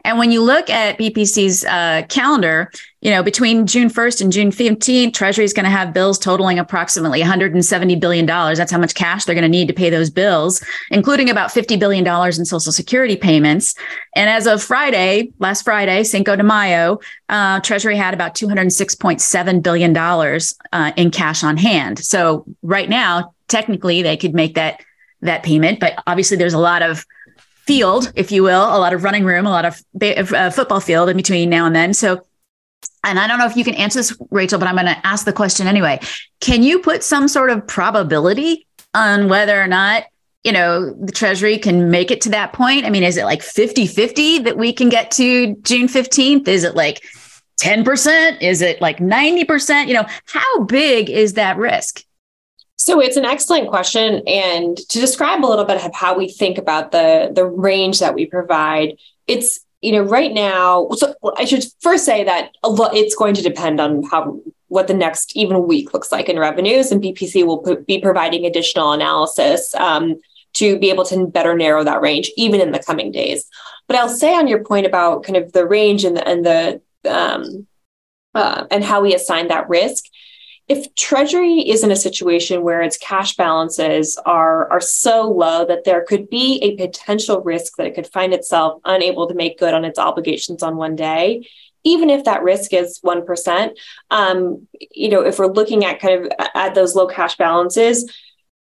And 0.04 0.18
when 0.18 0.32
you 0.32 0.42
look 0.42 0.68
at 0.72 0.98
BPC's 0.98 1.64
uh, 1.64 2.08
calendar, 2.10 2.72
you 3.02 3.12
know, 3.12 3.22
between 3.22 3.68
June 3.68 3.90
1st 3.90 4.22
and 4.22 4.32
June 4.32 4.50
15th, 4.50 5.14
Treasury 5.14 5.46
is 5.46 5.54
going 5.54 5.66
to 5.66 5.70
have 5.70 5.94
bills 5.94 6.18
totaling 6.18 6.58
approximately 6.58 7.22
$170 7.22 8.00
billion. 8.00 8.26
That's 8.26 8.72
how 8.72 8.80
much 8.80 8.96
cash 8.96 9.26
they're 9.26 9.36
going 9.36 9.44
to 9.44 9.50
need 9.50 9.68
to 9.68 9.74
pay 9.74 9.92
those 9.92 10.10
bills, 10.10 10.64
including 10.90 11.30
about 11.30 11.52
$50 11.52 11.80
billion 11.80 12.06
in 12.08 12.46
Social 12.46 12.72
Security 12.72 13.16
payments. 13.16 13.76
And 14.16 14.30
as 14.32 14.48
of 14.48 14.64
Friday, 14.64 15.32
last 15.38 15.64
Friday, 15.64 16.04
Cinco 16.04 16.36
de 16.36 16.44
Mayo, 16.44 17.00
uh, 17.30 17.60
Treasury 17.60 17.96
had 17.96 18.16
about 18.16 18.34
$206.7 18.34 19.64
billion 19.64 19.96
uh, 19.96 20.92
in 20.98 21.12
cash 21.12 21.44
on 21.44 21.58
hand. 21.58 22.00
So 22.00 22.46
right 22.64 22.90
now, 22.90 23.36
technically, 23.48 24.02
they 24.02 24.18
could 24.18 24.34
make 24.34 24.56
that 24.56 24.82
that 25.22 25.42
payment, 25.42 25.80
but 25.80 25.94
obviously 26.06 26.38
there's 26.38 26.54
a 26.54 26.60
lot 26.60 26.84
of 26.84 27.04
field, 27.66 28.12
if 28.16 28.32
you 28.32 28.44
will, 28.44 28.62
a 28.62 28.78
lot 28.78 28.94
of 28.94 29.04
running 29.04 29.26
room, 29.26 29.48
a 29.48 29.50
lot 29.50 29.66
of 29.66 29.84
uh, 30.02 30.50
football 30.52 30.80
field 30.80 31.10
in 31.10 31.18
between 31.18 31.50
now 31.50 31.66
and 31.66 31.76
then. 31.76 31.92
So 31.94 32.22
and 33.04 33.20
I 33.20 33.28
don't 33.28 33.40
know 33.40 33.46
if 33.46 33.56
you 33.56 33.64
can 33.64 33.76
answer 33.76 34.00
this, 34.00 34.18
Rachel, 34.32 34.60
but 34.60 34.68
I'm 34.68 34.76
going 34.76 34.88
to 34.88 35.08
ask 35.08 35.26
the 35.26 35.34
question 35.34 35.68
anyway. 35.68 36.00
Can 36.40 36.64
you 36.64 36.80
put 36.80 37.04
some 37.04 37.28
sort 37.28 37.50
of 37.50 37.66
probability 37.66 38.68
on 38.94 39.30
whether 39.30 39.62
or 39.62 39.68
not, 39.68 40.06
you 40.44 40.52
know, 40.52 40.94
the 40.94 41.12
Treasury 41.12 41.58
can 41.58 41.90
make 41.90 42.12
it 42.12 42.22
to 42.22 42.30
that 42.30 42.54
point? 42.54 42.86
I 42.86 42.90
mean, 42.90 43.04
is 43.04 43.18
it 43.18 43.26
like 43.26 43.42
50 43.42 43.88
50 43.88 44.40
that 44.40 44.58
we 44.58 44.74
can 44.74 44.90
get 44.90 45.12
to 45.12 45.56
June 45.62 45.88
15th? 45.88 46.48
Is 46.48 46.64
it 46.64 46.76
like 46.76 47.04
10%? 47.62 48.42
Is 48.42 48.62
it 48.62 48.82
like 48.82 48.98
90%? 48.98 49.88
You 49.88 49.94
know, 49.96 50.06
how 50.26 50.64
big 50.64 51.10
is 51.10 51.34
that 51.34 51.58
risk? 51.58 52.04
So 52.76 53.02
it's 53.02 53.18
an 53.18 53.26
excellent 53.26 53.70
question. 53.70 54.22
And 54.28 54.78
to 54.78 55.00
describe 55.00 55.44
a 55.44 55.48
little 55.48 55.66
bit 55.66 55.84
of 55.84 55.94
how 55.94 56.18
we 56.18 56.30
think 56.30 56.58
about 56.58 56.92
the, 56.92 57.32
the 57.34 57.46
range 57.46 58.00
that 58.00 58.14
we 58.14 58.28
provide, 58.28 58.98
it's 59.26 59.60
you 59.82 59.92
know, 59.92 60.02
right 60.02 60.34
now, 60.34 60.90
so 60.92 61.14
I 61.38 61.46
should 61.46 61.64
first 61.82 62.06
say 62.06 62.24
that 62.24 62.52
a 62.64 62.70
lot, 62.70 62.96
it's 62.96 63.16
going 63.16 63.36
to 63.36 63.42
depend 63.42 63.80
on 63.80 64.04
how 64.04 64.40
what 64.70 64.88
the 64.88 64.94
next 64.94 65.36
even 65.36 65.68
week 65.68 65.94
looks 65.94 66.12
like 66.12 66.30
in 66.30 66.40
revenues, 66.40 66.92
and 66.92 67.02
BPC 67.02 67.46
will 67.46 67.60
p- 67.60 67.84
be 67.88 68.00
providing 68.02 68.46
additional 68.46 68.92
analysis 68.92 69.74
um, 69.76 70.20
to 70.54 70.78
be 70.80 70.90
able 70.90 71.06
to 71.06 71.28
better 71.28 71.56
narrow 71.56 71.84
that 71.84 72.02
range, 72.02 72.32
even 72.36 72.60
in 72.60 72.72
the 72.72 72.84
coming 72.84 73.12
days. 73.12 73.46
But 73.88 73.98
I'll 73.98 74.10
say 74.10 74.36
on 74.36 74.48
your 74.48 74.64
point 74.64 74.86
about 74.86 75.24
kind 75.24 75.38
of 75.38 75.54
the 75.54 75.66
range 75.66 76.04
and 76.04 76.18
the 76.18 76.28
and 76.28 76.46
the 76.46 76.82
um, 77.10 77.68
uh, 78.34 78.66
and 78.72 78.84
how 78.84 79.02
we 79.02 79.14
assign 79.14 79.48
that 79.48 79.70
risk 79.70 80.06
if 80.68 80.94
treasury 80.96 81.60
is 81.60 81.84
in 81.84 81.92
a 81.92 81.96
situation 81.96 82.62
where 82.62 82.82
its 82.82 82.98
cash 82.98 83.36
balances 83.36 84.18
are 84.26 84.70
are 84.72 84.82
so 84.82 85.30
low 85.30 85.66
that 85.66 85.86
there 85.86 86.04
could 86.04 86.30
be 86.30 86.60
a 86.62 86.76
potential 86.76 87.42
risk 87.42 87.78
that 87.78 87.88
it 87.88 87.96
could 87.96 88.08
find 88.08 88.34
itself 88.34 88.82
unable 88.86 89.28
to 89.28 89.34
make 89.34 89.60
good 89.60 89.74
on 89.74 89.86
its 89.86 90.00
obligations 90.00 90.64
on 90.64 90.76
one 90.76 90.96
day 90.96 91.48
even 91.84 92.10
if 92.10 92.26
that 92.26 92.44
risk 92.44 92.74
is 92.74 93.00
1% 93.06 93.72
um, 94.12 94.68
you 94.92 95.10
know 95.10 95.22
if 95.22 95.40
we're 95.40 95.48
looking 95.48 95.86
at 95.86 96.00
kind 96.00 96.26
of 96.26 96.32
at 96.54 96.76
those 96.76 96.96
low 96.96 97.08
cash 97.08 97.38
balances 97.38 98.12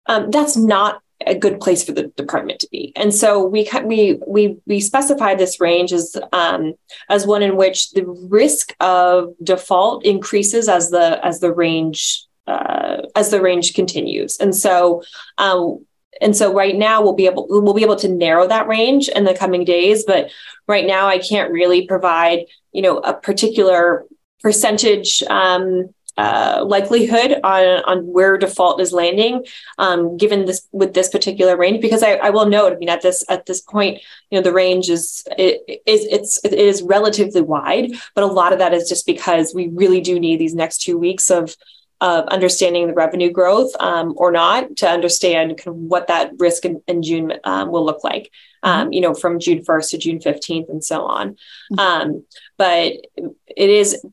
um, 0.07 0.31
that's 0.31 0.57
not 0.57 1.03
a 1.25 1.35
good 1.35 1.61
place 1.61 1.83
for 1.83 1.93
the 1.93 2.09
department 2.09 2.61
to 2.61 2.69
be. 2.71 2.93
And 2.97 3.15
so 3.15 3.45
we 3.45 3.69
we 3.85 4.21
we 4.27 4.59
we 4.67 4.81
specify 4.81 5.35
this 5.35 5.61
range 5.61 5.93
as 5.93 6.17
um, 6.33 6.75
as 7.09 7.27
one 7.27 7.43
in 7.43 7.57
which 7.57 7.93
the 7.93 8.05
risk 8.29 8.75
of 8.81 9.35
default 9.43 10.05
increases 10.05 10.69
as 10.69 10.91
the 10.91 11.25
as 11.25 11.41
the 11.41 11.53
range 11.53 12.25
uh, 12.47 13.03
as 13.15 13.31
the 13.31 13.41
range 13.41 13.75
continues. 13.75 14.39
And 14.39 14.55
so 14.55 15.03
um, 15.39 15.85
and 16.21 16.37
so 16.37 16.53
right 16.53 16.77
now 16.77 17.03
we'll 17.03 17.15
be 17.15 17.27
able 17.27 17.47
we'll 17.49 17.75
be 17.75 17.83
able 17.83 17.97
to 17.97 18.09
narrow 18.09 18.47
that 18.47 18.69
range 18.69 19.09
in 19.09 19.25
the 19.25 19.35
coming 19.35 19.65
days. 19.65 20.05
But 20.05 20.31
right 20.69 20.87
now 20.87 21.07
I 21.07 21.19
can't 21.19 21.53
really 21.53 21.87
provide 21.87 22.41
you 22.73 22.83
know 22.83 22.99
a 22.99 23.15
particular 23.15 24.05
percentage 24.43 25.23
um, 25.25 25.95
uh, 26.17 26.65
likelihood 26.67 27.41
on 27.45 27.65
on 27.85 27.99
where 28.07 28.39
default 28.39 28.81
is 28.81 28.93
landing, 28.93 29.45
um, 29.79 30.17
given 30.17 30.45
this 30.45 30.67
with 30.73 30.95
this 30.95 31.09
particular 31.09 31.57
range. 31.57 31.81
Because 31.81 32.03
I, 32.03 32.15
I 32.15 32.31
will 32.31 32.47
note, 32.47 32.73
I 32.73 32.77
mean, 32.77 32.89
at 32.89 33.03
this 33.03 33.25
at 33.29 33.47
this 33.47 33.61
point, 33.61 34.01
you 34.31 34.39
know, 34.39 34.43
the 34.43 34.53
range 34.53 34.89
is 34.89 35.27
it 35.37 35.83
is 35.87 36.05
it's 36.07 36.45
it 36.45 36.55
is 36.55 36.83
relatively 36.83 37.43
wide, 37.43 37.93
but 38.15 38.25
a 38.25 38.29
lot 38.29 38.53
of 38.53 38.59
that 38.59 38.75
is 38.75 38.89
just 38.89 39.07
because 39.07 39.55
we 39.55 39.69
really 39.69 40.01
do 40.01 40.19
need 40.19 40.41
these 40.41 40.55
next 40.55 40.79
two 40.79 40.99
weeks 40.99 41.31
of 41.31 41.57
of 42.01 42.27
understanding 42.27 42.87
the 42.87 42.93
revenue 42.93 43.31
growth 43.31 43.71
um, 43.81 44.13
or 44.17 44.31
not 44.31 44.77
to 44.77 44.89
understand 44.89 45.57
kind 45.57 45.69
of 45.69 45.77
what 45.77 46.09
that 46.09 46.31
risk 46.39 46.65
in, 46.65 46.83
in 46.87 47.03
June 47.03 47.33
um, 47.45 47.71
will 47.71 47.85
look 47.85 48.05
like, 48.05 48.31
mm-hmm. 48.65 48.69
um, 48.69 48.93
you 48.93 49.01
know, 49.01 49.15
from 49.15 49.39
June 49.39 49.65
1st 49.65 49.91
to 49.91 49.99
June 49.99 50.19
15th 50.19 50.69
and 50.69 50.85
so 50.85 51.07
on. 51.07 51.37
Mm-hmm. 51.73 51.79
Um, 51.79 52.25
but 52.59 52.93
it 53.17 53.71
is 53.71 54.05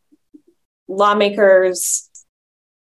lawmakers 0.95 2.09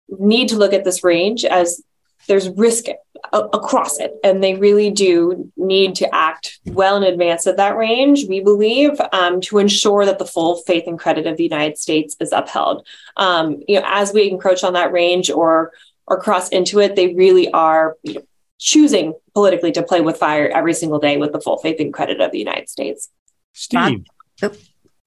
need 0.08 0.50
to 0.50 0.58
look 0.58 0.74
at 0.74 0.84
this 0.84 1.04
range 1.04 1.46
as 1.46 1.84
there's 2.28 2.50
risk 2.50 2.86
across 3.32 4.00
it. 4.00 4.14
And 4.24 4.44
they 4.44 4.56
really 4.56 4.92
do 4.92 5.52
need 5.58 5.96
to 5.96 6.16
act 6.16 6.60
well 6.66 6.98
in 6.98 7.04
advance 7.04 7.46
of 7.46 7.58
that 7.58 7.78
range 7.78 8.26
we 8.28 8.40
believe 8.40 9.00
um, 9.12 9.42
to 9.42 9.58
ensure 9.58 10.06
that 10.06 10.20
the 10.20 10.26
full 10.26 10.58
faith 10.58 10.84
and 10.88 11.00
credit 11.00 11.28
of 11.28 11.38
the 11.38 11.44
united 11.44 11.78
states 11.78 12.16
is 12.20 12.32
upheld. 12.32 12.86
Um, 13.18 13.62
you 13.68 13.80
know 13.80 13.86
as 13.88 14.14
we 14.14 14.30
encroach 14.30 14.64
on 14.64 14.74
that 14.74 14.92
range 14.92 15.30
or 15.30 15.72
or 16.08 16.20
cross 16.20 16.50
into 16.50 16.80
it 16.80 16.96
they 16.96 17.14
really 17.14 17.50
are 17.52 17.98
you 18.04 18.16
know, 18.16 18.22
choosing 18.60 19.14
politically 19.34 19.72
to 19.74 19.84
play 19.84 20.02
with 20.02 20.18
fire 20.18 20.50
every 20.54 20.74
single 20.74 21.00
day 21.00 21.18
with 21.18 21.32
the 21.32 21.42
full 21.42 21.58
faith 21.58 21.80
and 21.80 21.94
credit 21.94 22.22
of 22.22 22.32
the 22.32 22.40
united 22.40 22.70
states. 22.70 23.10
Steve. 23.54 23.80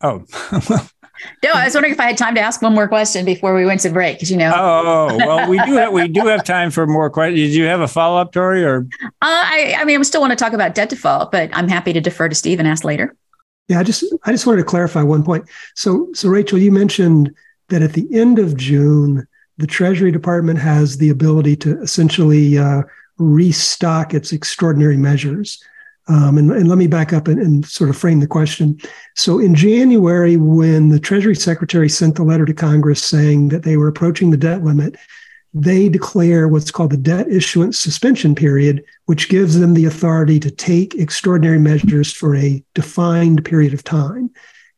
Oh 0.01 0.25
No, 1.43 1.51
I 1.53 1.65
was 1.65 1.75
wondering 1.75 1.93
if 1.93 2.01
I 2.01 2.07
had 2.07 2.19
time 2.19 2.35
to 2.35 2.41
ask 2.41 2.63
one 2.63 2.75
more 2.75 2.89
question 2.89 3.25
before 3.25 3.55
we 3.55 3.65
went 3.65 3.81
to 3.81 3.91
break, 3.91 4.17
because 4.17 4.31
you 4.31 4.37
know. 4.37 4.53
Oh 4.55 5.17
well, 5.17 5.49
we 5.49 5.59
do 5.65 5.75
have 5.75 5.93
we 5.93 6.09
do 6.09 6.27
have 6.27 6.45
time 6.45 6.71
for 6.71 6.87
more 6.87 7.11
questions. 7.11 7.41
Did 7.41 7.55
you 7.55 7.65
have 7.65 7.81
a 7.81 7.89
follow 7.89 8.21
up, 8.21 8.33
Tori? 8.33 8.65
Or 8.65 8.87
uh, 9.03 9.09
I, 9.23 9.77
I 9.79 9.85
mean, 9.85 9.99
I 9.99 10.03
still 10.03 10.21
want 10.21 10.33
to 10.33 10.37
talk 10.37 10.53
about 10.53 10.75
debt 10.75 10.89
default, 10.89 11.33
but 11.33 11.51
I'm 11.53 11.69
happy 11.69 11.93
to 11.93 12.01
defer 12.01 12.29
to 12.29 12.35
Steve 12.35 12.59
and 12.59 12.69
ask 12.69 12.85
later. 12.85 13.15
Yeah, 13.69 13.81
I 13.81 13.83
just 13.83 14.05
I 14.25 14.33
just 14.33 14.47
wanted 14.47 14.59
to 14.59 14.65
clarify 14.65 15.03
one 15.03 15.23
point. 15.23 15.49
So 15.75 16.09
so 16.15 16.29
Rachel, 16.29 16.59
you 16.59 16.73
mentioned 16.73 17.35
that 17.69 17.83
at 17.83 17.93
the 17.93 18.07
end 18.13 18.39
of 18.39 18.57
June, 18.57 19.27
the 19.59 19.67
Treasury 19.67 20.11
Department 20.11 20.59
has 20.59 20.97
the 20.97 21.11
ability 21.11 21.57
to 21.57 21.81
essentially 21.83 22.57
uh, 22.57 22.83
restock 23.19 24.15
its 24.15 24.33
extraordinary 24.33 24.97
measures. 24.97 25.63
Um, 26.09 26.39
and, 26.39 26.51
and, 26.51 26.69
let 26.69 26.79
me 26.79 26.87
back 26.87 27.13
up 27.13 27.29
and, 27.29 27.39
and, 27.39 27.67
sort 27.67 27.91
of 27.91 27.97
frame 27.97 28.21
the 28.21 28.27
question. 28.27 28.81
So, 29.15 29.39
in 29.39 29.55
January, 29.55 30.39
when 30.39 30.89
the 30.89 30.99
Treasury 30.99 31.37
Secretary 31.37 31.89
sent 31.89 32.17
the 32.17 32.23
letter 32.23 32.47
to 32.47 32.55
Congress 32.55 33.03
saying 33.03 33.51
that 33.51 33.63
they 33.63 33.77
were 33.77 33.89
approaching 33.89 34.31
the 34.31 34.39
debt 34.39 34.65
limit, 34.65 34.97
they 35.55 35.89
declare 35.89 36.49
what's 36.49 36.71
called 36.71 36.93
the 36.93 36.97
debt 36.97 37.29
issuance 37.29 37.79
suspension 37.79 38.35
period, 38.35 38.85
which 39.07 39.29
gives 39.29 39.59
them 39.59 39.75
the 39.75 39.85
authority 39.85 40.39
to 40.41 40.51
take 40.51 40.95
extraordinary 40.95 41.59
measures 41.59 42.13
for 42.13 42.35
a 42.37 42.63
defined 42.75 43.45
period 43.45 43.75
of 43.75 43.85
time. 43.85 44.31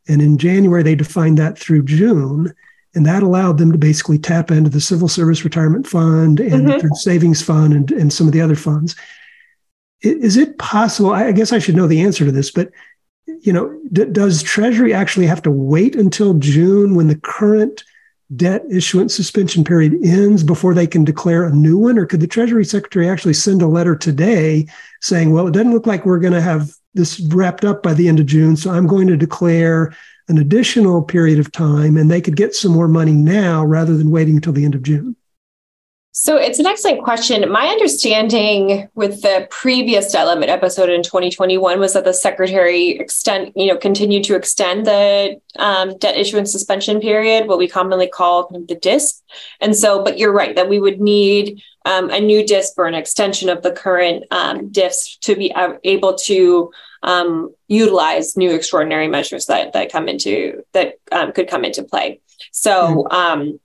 And 0.07 0.21
in 0.21 0.37
January, 0.37 0.83
they 0.83 0.95
defined 0.95 1.37
that 1.37 1.57
through 1.57 1.83
June. 1.83 2.53
And 2.93 3.05
that 3.05 3.23
allowed 3.23 3.57
them 3.57 3.71
to 3.71 3.77
basically 3.77 4.17
tap 4.17 4.51
into 4.51 4.69
the 4.69 4.81
Civil 4.81 5.07
Service 5.07 5.45
Retirement 5.45 5.87
Fund 5.87 6.39
and 6.39 6.67
mm-hmm. 6.67 6.87
the 6.87 6.95
Savings 6.95 7.41
Fund 7.41 7.73
and, 7.73 7.91
and 7.91 8.11
some 8.11 8.27
of 8.27 8.33
the 8.33 8.41
other 8.41 8.55
funds. 8.55 8.95
Is 10.01 10.37
it 10.37 10.57
possible? 10.57 11.13
I 11.13 11.31
guess 11.31 11.53
I 11.53 11.59
should 11.59 11.75
know 11.75 11.87
the 11.87 12.01
answer 12.01 12.25
to 12.25 12.31
this, 12.31 12.51
but 12.51 12.71
you 13.41 13.53
know, 13.53 13.79
d- 13.91 14.05
does 14.05 14.43
Treasury 14.43 14.93
actually 14.93 15.27
have 15.27 15.41
to 15.43 15.51
wait 15.51 15.95
until 15.95 16.33
June 16.35 16.95
when 16.95 17.07
the 17.07 17.19
current 17.19 17.83
debt 18.35 18.63
issuance 18.69 19.13
suspension 19.13 19.63
period 19.63 19.93
ends 20.03 20.43
before 20.43 20.73
they 20.73 20.87
can 20.87 21.03
declare 21.03 21.43
a 21.43 21.53
new 21.53 21.77
one? 21.77 21.97
Or 21.97 22.05
could 22.05 22.19
the 22.19 22.27
Treasury 22.27 22.65
Secretary 22.65 23.09
actually 23.09 23.33
send 23.33 23.61
a 23.61 23.67
letter 23.67 23.95
today 23.95 24.67
saying, 25.01 25.31
well, 25.31 25.47
it 25.47 25.51
doesn't 25.51 25.73
look 25.73 25.87
like 25.87 26.05
we're 26.05 26.19
going 26.19 26.33
to 26.33 26.41
have 26.41 26.71
this 26.93 27.19
wrapped 27.19 27.63
up 27.63 27.83
by 27.83 27.93
the 27.93 28.07
end 28.07 28.19
of 28.19 28.25
June, 28.25 28.55
so 28.55 28.71
I'm 28.71 28.87
going 28.87 29.07
to 29.07 29.17
declare 29.17 29.95
an 30.27 30.37
additional 30.37 31.01
period 31.03 31.39
of 31.39 31.51
time 31.51 31.97
and 31.97 32.09
they 32.09 32.21
could 32.21 32.35
get 32.35 32.55
some 32.55 32.71
more 32.71 32.87
money 32.87 33.13
now 33.13 33.65
rather 33.65 33.97
than 33.97 34.11
waiting 34.11 34.35
until 34.35 34.53
the 34.53 34.65
end 34.65 34.75
of 34.75 34.83
June? 34.83 35.15
So 36.13 36.35
it's 36.35 36.59
an 36.59 36.65
excellent 36.65 37.03
question. 37.03 37.49
My 37.49 37.67
understanding 37.67 38.89
with 38.95 39.21
the 39.21 39.47
previous 39.49 40.11
debt 40.11 40.27
limit 40.27 40.49
episode 40.49 40.89
in 40.89 41.03
2021 41.03 41.79
was 41.79 41.93
that 41.93 42.03
the 42.03 42.13
secretary 42.13 42.89
extend, 42.99 43.53
you 43.55 43.67
know, 43.67 43.77
continued 43.77 44.25
to 44.25 44.35
extend 44.35 44.85
the 44.85 45.39
um, 45.55 45.97
debt 45.99 46.17
issuance 46.17 46.51
suspension 46.51 46.99
period, 46.99 47.47
what 47.47 47.57
we 47.57 47.69
commonly 47.69 48.07
call 48.07 48.49
the 48.67 48.75
DISP. 48.75 49.23
And 49.61 49.73
so, 49.73 50.03
but 50.03 50.17
you're 50.17 50.33
right 50.33 50.53
that 50.57 50.67
we 50.67 50.81
would 50.81 50.99
need 50.99 51.63
um, 51.85 52.09
a 52.09 52.19
new 52.19 52.45
DISP 52.45 52.77
or 52.77 52.87
an 52.87 52.93
extension 52.93 53.47
of 53.47 53.61
the 53.61 53.71
current 53.71 54.25
um, 54.31 54.69
DISP 54.69 55.21
to 55.21 55.35
be 55.37 55.53
able 55.85 56.15
to 56.15 56.71
um, 57.03 57.55
utilize 57.69 58.35
new 58.35 58.53
extraordinary 58.53 59.07
measures 59.07 59.45
that 59.45 59.71
that 59.71 59.91
come 59.91 60.09
into 60.09 60.63
that 60.73 60.95
um, 61.13 61.31
could 61.31 61.47
come 61.47 61.63
into 61.63 61.83
play. 61.83 62.19
So. 62.51 63.05
Mm-hmm 63.09 63.55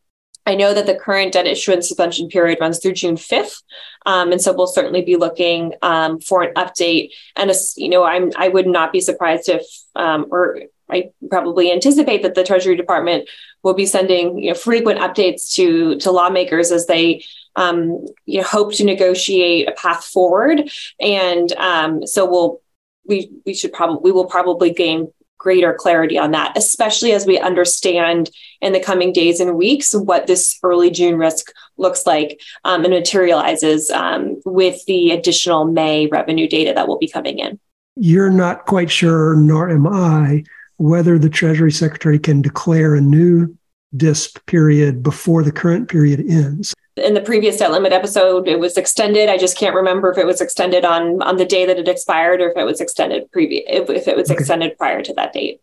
I 0.47 0.55
know 0.55 0.73
that 0.73 0.87
the 0.87 0.95
current 0.95 1.33
debt 1.33 1.47
issuance 1.47 1.89
suspension 1.89 2.29
period 2.29 2.59
runs 2.61 2.79
through 2.79 2.93
June 2.93 3.17
5th. 3.17 3.63
Um, 4.07 4.33
and 4.33 4.41
so 4.41 4.55
we'll 4.55 4.69
certainly 4.69 5.03
be 5.03 5.17
looking 5.17 5.75
um, 5.83 6.21
for 6.21 6.43
an 6.43 6.55
update. 6.55 7.11
And, 7.35 7.51
a, 7.51 7.55
you 7.77 7.89
know, 7.89 8.05
I'm, 8.05 8.31
I 8.37 8.49
would 8.49 8.67
not 8.67 8.93
be 8.93 9.01
surprised 9.01 9.49
if, 9.49 9.67
um, 9.97 10.27
or 10.31 10.61
I 10.89 11.11
probably 11.29 11.73
anticipate 11.73 12.23
that 12.23 12.37
the 12.37 12.45
Treasury 12.45 12.77
Department 12.77 13.29
will 13.65 13.75
be 13.75 13.87
sending 13.87 14.39
you 14.39 14.51
know, 14.51 14.55
frequent 14.55 15.01
updates 15.01 15.53
to, 15.55 15.99
to 15.99 16.13
lawmakers 16.13 16.71
as 16.71 16.87
they 16.87 17.25
um, 17.57 18.07
you 18.27 18.39
know, 18.39 18.47
hope 18.47 18.73
to 18.75 18.85
negotiate 18.85 19.69
a 19.69 19.73
path 19.73 20.05
forward. 20.05 20.71
And 21.01 21.53
um, 21.55 22.07
so 22.07 22.31
we'll 22.31 22.61
we 23.09 23.31
we 23.45 23.55
should 23.55 23.73
probably 23.73 24.01
we 24.03 24.13
will 24.13 24.27
probably 24.27 24.73
gain 24.73 25.13
greater 25.39 25.75
clarity 25.75 26.19
on 26.19 26.31
that, 26.33 26.57
especially 26.57 27.13
as 27.13 27.27
we 27.27 27.39
understand 27.39 28.31
in 28.61 28.73
the 28.73 28.81
coming 28.81 29.13
days 29.13 29.41
and 29.41 29.57
weeks 29.57 29.95
what 29.95 30.27
this 30.27 30.59
early 30.63 30.91
June 30.91 31.17
risk 31.17 31.53
looks 31.77 32.07
like 32.07 32.41
um, 32.65 32.85
and 32.85 32.95
materializes 32.95 33.91
um, 33.91 34.41
with 34.45 34.85
the 34.87 35.11
additional 35.11 35.65
May 35.65 36.07
revenue 36.07 36.49
data 36.49 36.73
that 36.75 36.89
will 36.89 36.99
be 36.99 37.09
coming 37.09 37.39
in. 37.39 37.59
You're 37.97 38.31
not 38.31 38.67
quite 38.67 38.91
sure, 38.91 39.37
nor 39.37 39.71
am 39.71 39.87
I, 39.87 40.45
whether 40.77 41.19
the 41.19 41.31
Treasury 41.31 41.73
Secretary 41.73 42.19
can 42.19 42.43
declare 42.43 42.95
a 42.95 43.01
new 43.01 43.57
DISP 43.97 44.45
period 44.47 45.03
before 45.03 45.43
the 45.43 45.53
current 45.53 45.89
period 45.89 46.21
ends 46.21 46.75
in 46.97 47.15
the 47.15 47.21
previous 47.21 47.59
debt 47.59 47.71
limit 47.71 47.93
episode 47.93 48.49
it 48.49 48.59
was 48.59 48.77
extended 48.77 49.29
i 49.29 49.37
just 49.37 49.57
can't 49.57 49.75
remember 49.75 50.11
if 50.11 50.19
it 50.19 50.27
was 50.27 50.41
extended 50.41 50.85
on 50.85 51.23
on 51.23 51.37
the 51.37 51.45
day 51.45 51.67
that 51.67 51.79
it 51.79 51.89
expired 51.89 52.41
or 52.41 52.51
if 52.51 52.57
it 52.57 52.65
was 52.65 52.81
extended 52.81 53.31
previous 53.33 53.65
if, 53.69 53.89
if 53.91 54.09
it 54.09 54.17
was 54.17 54.31
extended 54.31 54.77
prior 54.79 55.03
to 55.03 55.13
that 55.15 55.33
date 55.33 55.61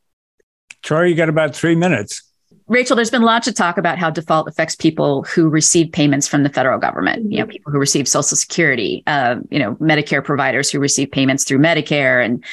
Tori 0.84 1.10
you 1.10 1.15
got 1.15 1.30
about 1.30 1.56
three 1.56 1.76
minutes 1.76 2.22
Rachel, 2.67 2.96
there's 2.96 3.12
been 3.12 3.24
lots 3.24 3.48
of 3.48 3.56
talk 3.56 3.78
about 3.78 3.98
how 3.98 4.10
default 4.10 4.48
affects 4.48 4.76
people 4.76 5.24
who 5.24 5.50
receive 5.50 5.91
payments 5.91 6.28
from 6.28 6.43
the 6.43 6.50
federal 6.50 6.80
government. 6.80 7.30
You 7.32 7.39
know, 7.39 7.46
people 7.46 7.72
who 7.72 7.78
receive 7.78 8.08
Social 8.08 8.38
Security, 8.38 9.04
uh, 9.06 9.36
you 9.52 9.60
know, 9.60 9.76
Medicare 9.76 10.24
providers 10.24 10.72
who 10.72 10.80
receive 10.80 11.12
payments 11.12 11.43
through 11.43 11.60
Medicare, 11.60 12.24
and 12.24 12.43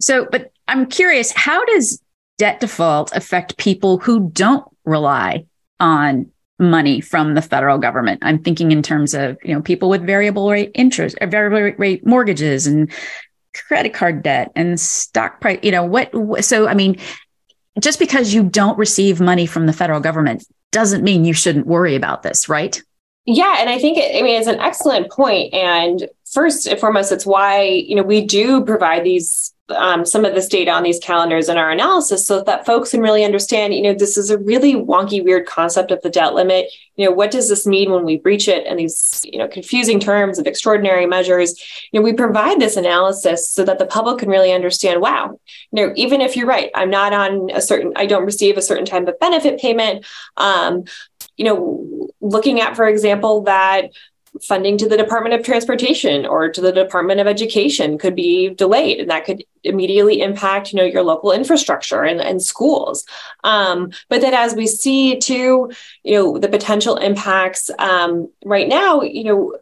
so. 0.00 0.26
But 0.30 0.52
I'm 0.68 0.86
curious, 0.86 1.32
how 1.32 1.64
does 1.66 2.02
debt 2.38 2.60
default 2.60 3.14
affect 3.14 3.58
people 3.58 3.98
who 3.98 4.30
don't 4.30 4.64
rely 4.84 5.44
on 5.80 6.30
money 6.58 7.00
from 7.00 7.34
the 7.34 7.42
federal 7.42 7.78
government. 7.78 8.20
I'm 8.22 8.42
thinking 8.42 8.72
in 8.72 8.82
terms 8.82 9.14
of, 9.14 9.38
you 9.42 9.54
know, 9.54 9.62
people 9.62 9.88
with 9.88 10.04
variable 10.04 10.50
rate 10.50 10.72
interest, 10.74 11.16
or 11.20 11.26
uh, 11.26 11.30
variable 11.30 11.76
rate 11.78 12.06
mortgages 12.06 12.66
and 12.66 12.90
credit 13.54 13.94
card 13.94 14.22
debt 14.22 14.52
and 14.54 14.78
stock 14.78 15.40
price, 15.40 15.60
you 15.62 15.70
know, 15.70 15.84
what 15.84 16.12
so 16.44 16.66
I 16.66 16.74
mean, 16.74 16.98
just 17.80 17.98
because 17.98 18.34
you 18.34 18.42
don't 18.42 18.78
receive 18.78 19.20
money 19.20 19.46
from 19.46 19.66
the 19.66 19.72
federal 19.72 20.00
government 20.00 20.44
doesn't 20.70 21.04
mean 21.04 21.24
you 21.24 21.32
shouldn't 21.32 21.66
worry 21.66 21.94
about 21.94 22.22
this, 22.22 22.48
right? 22.48 22.82
Yeah, 23.24 23.56
and 23.58 23.68
I 23.68 23.78
think 23.78 23.98
it, 23.98 24.18
I 24.18 24.22
mean 24.22 24.38
it's 24.38 24.48
an 24.48 24.60
excellent 24.60 25.10
point. 25.10 25.52
And 25.52 26.08
first 26.32 26.66
and 26.66 26.80
foremost, 26.80 27.12
it's 27.12 27.26
why 27.26 27.62
you 27.62 27.94
know 27.94 28.02
we 28.02 28.24
do 28.24 28.64
provide 28.64 29.04
these 29.04 29.54
um, 29.70 30.06
some 30.06 30.24
of 30.24 30.34
this 30.34 30.48
data 30.48 30.70
on 30.70 30.82
these 30.82 30.98
calendars 30.98 31.48
in 31.48 31.58
our 31.58 31.70
analysis 31.70 32.26
so 32.26 32.42
that 32.42 32.64
folks 32.64 32.90
can 32.90 33.00
really 33.00 33.24
understand, 33.24 33.74
you 33.74 33.82
know, 33.82 33.94
this 33.94 34.16
is 34.16 34.30
a 34.30 34.38
really 34.38 34.74
wonky, 34.74 35.22
weird 35.22 35.46
concept 35.46 35.90
of 35.90 36.00
the 36.02 36.10
debt 36.10 36.34
limit. 36.34 36.72
You 36.96 37.04
know, 37.04 37.12
what 37.12 37.30
does 37.30 37.48
this 37.48 37.66
mean 37.66 37.92
when 37.92 38.04
we 38.04 38.16
breach 38.16 38.48
it 38.48 38.66
and 38.66 38.78
these, 38.78 39.20
you 39.24 39.38
know, 39.38 39.46
confusing 39.46 40.00
terms 40.00 40.38
of 40.38 40.46
extraordinary 40.46 41.06
measures? 41.06 41.54
You 41.92 42.00
know, 42.00 42.04
we 42.04 42.12
provide 42.12 42.60
this 42.60 42.76
analysis 42.76 43.50
so 43.50 43.64
that 43.64 43.78
the 43.78 43.86
public 43.86 44.18
can 44.18 44.28
really 44.28 44.52
understand, 44.52 45.00
wow, 45.00 45.38
you 45.72 45.86
know, 45.86 45.92
even 45.96 46.20
if 46.20 46.36
you're 46.36 46.46
right, 46.46 46.70
I'm 46.74 46.90
not 46.90 47.12
on 47.12 47.50
a 47.52 47.60
certain, 47.60 47.92
I 47.96 48.06
don't 48.06 48.24
receive 48.24 48.56
a 48.56 48.62
certain 48.62 48.86
type 48.86 49.06
of 49.06 49.18
benefit 49.20 49.60
payment. 49.60 50.06
Um, 50.36 50.84
you 51.36 51.44
know, 51.44 52.08
looking 52.20 52.60
at, 52.60 52.74
for 52.74 52.88
example, 52.88 53.42
that 53.42 53.90
funding 54.42 54.78
to 54.78 54.88
the 54.88 54.96
Department 54.96 55.34
of 55.34 55.44
Transportation 55.44 56.26
or 56.26 56.48
to 56.48 56.60
the 56.60 56.72
Department 56.72 57.20
of 57.20 57.26
Education 57.26 57.98
could 57.98 58.14
be 58.14 58.50
delayed, 58.50 59.00
and 59.00 59.10
that 59.10 59.24
could 59.24 59.44
immediately 59.64 60.20
impact, 60.20 60.72
you 60.72 60.76
know, 60.78 60.84
your 60.84 61.02
local 61.02 61.32
infrastructure 61.32 62.02
and, 62.02 62.20
and 62.20 62.42
schools. 62.42 63.04
Um, 63.44 63.90
but 64.08 64.20
then, 64.20 64.34
as 64.34 64.54
we 64.54 64.66
see 64.66 65.18
too, 65.18 65.70
you 66.02 66.14
know, 66.14 66.38
the 66.38 66.48
potential 66.48 66.96
impacts 66.96 67.70
um, 67.78 68.30
right 68.44 68.68
now, 68.68 69.02
you 69.02 69.24
know. 69.24 69.56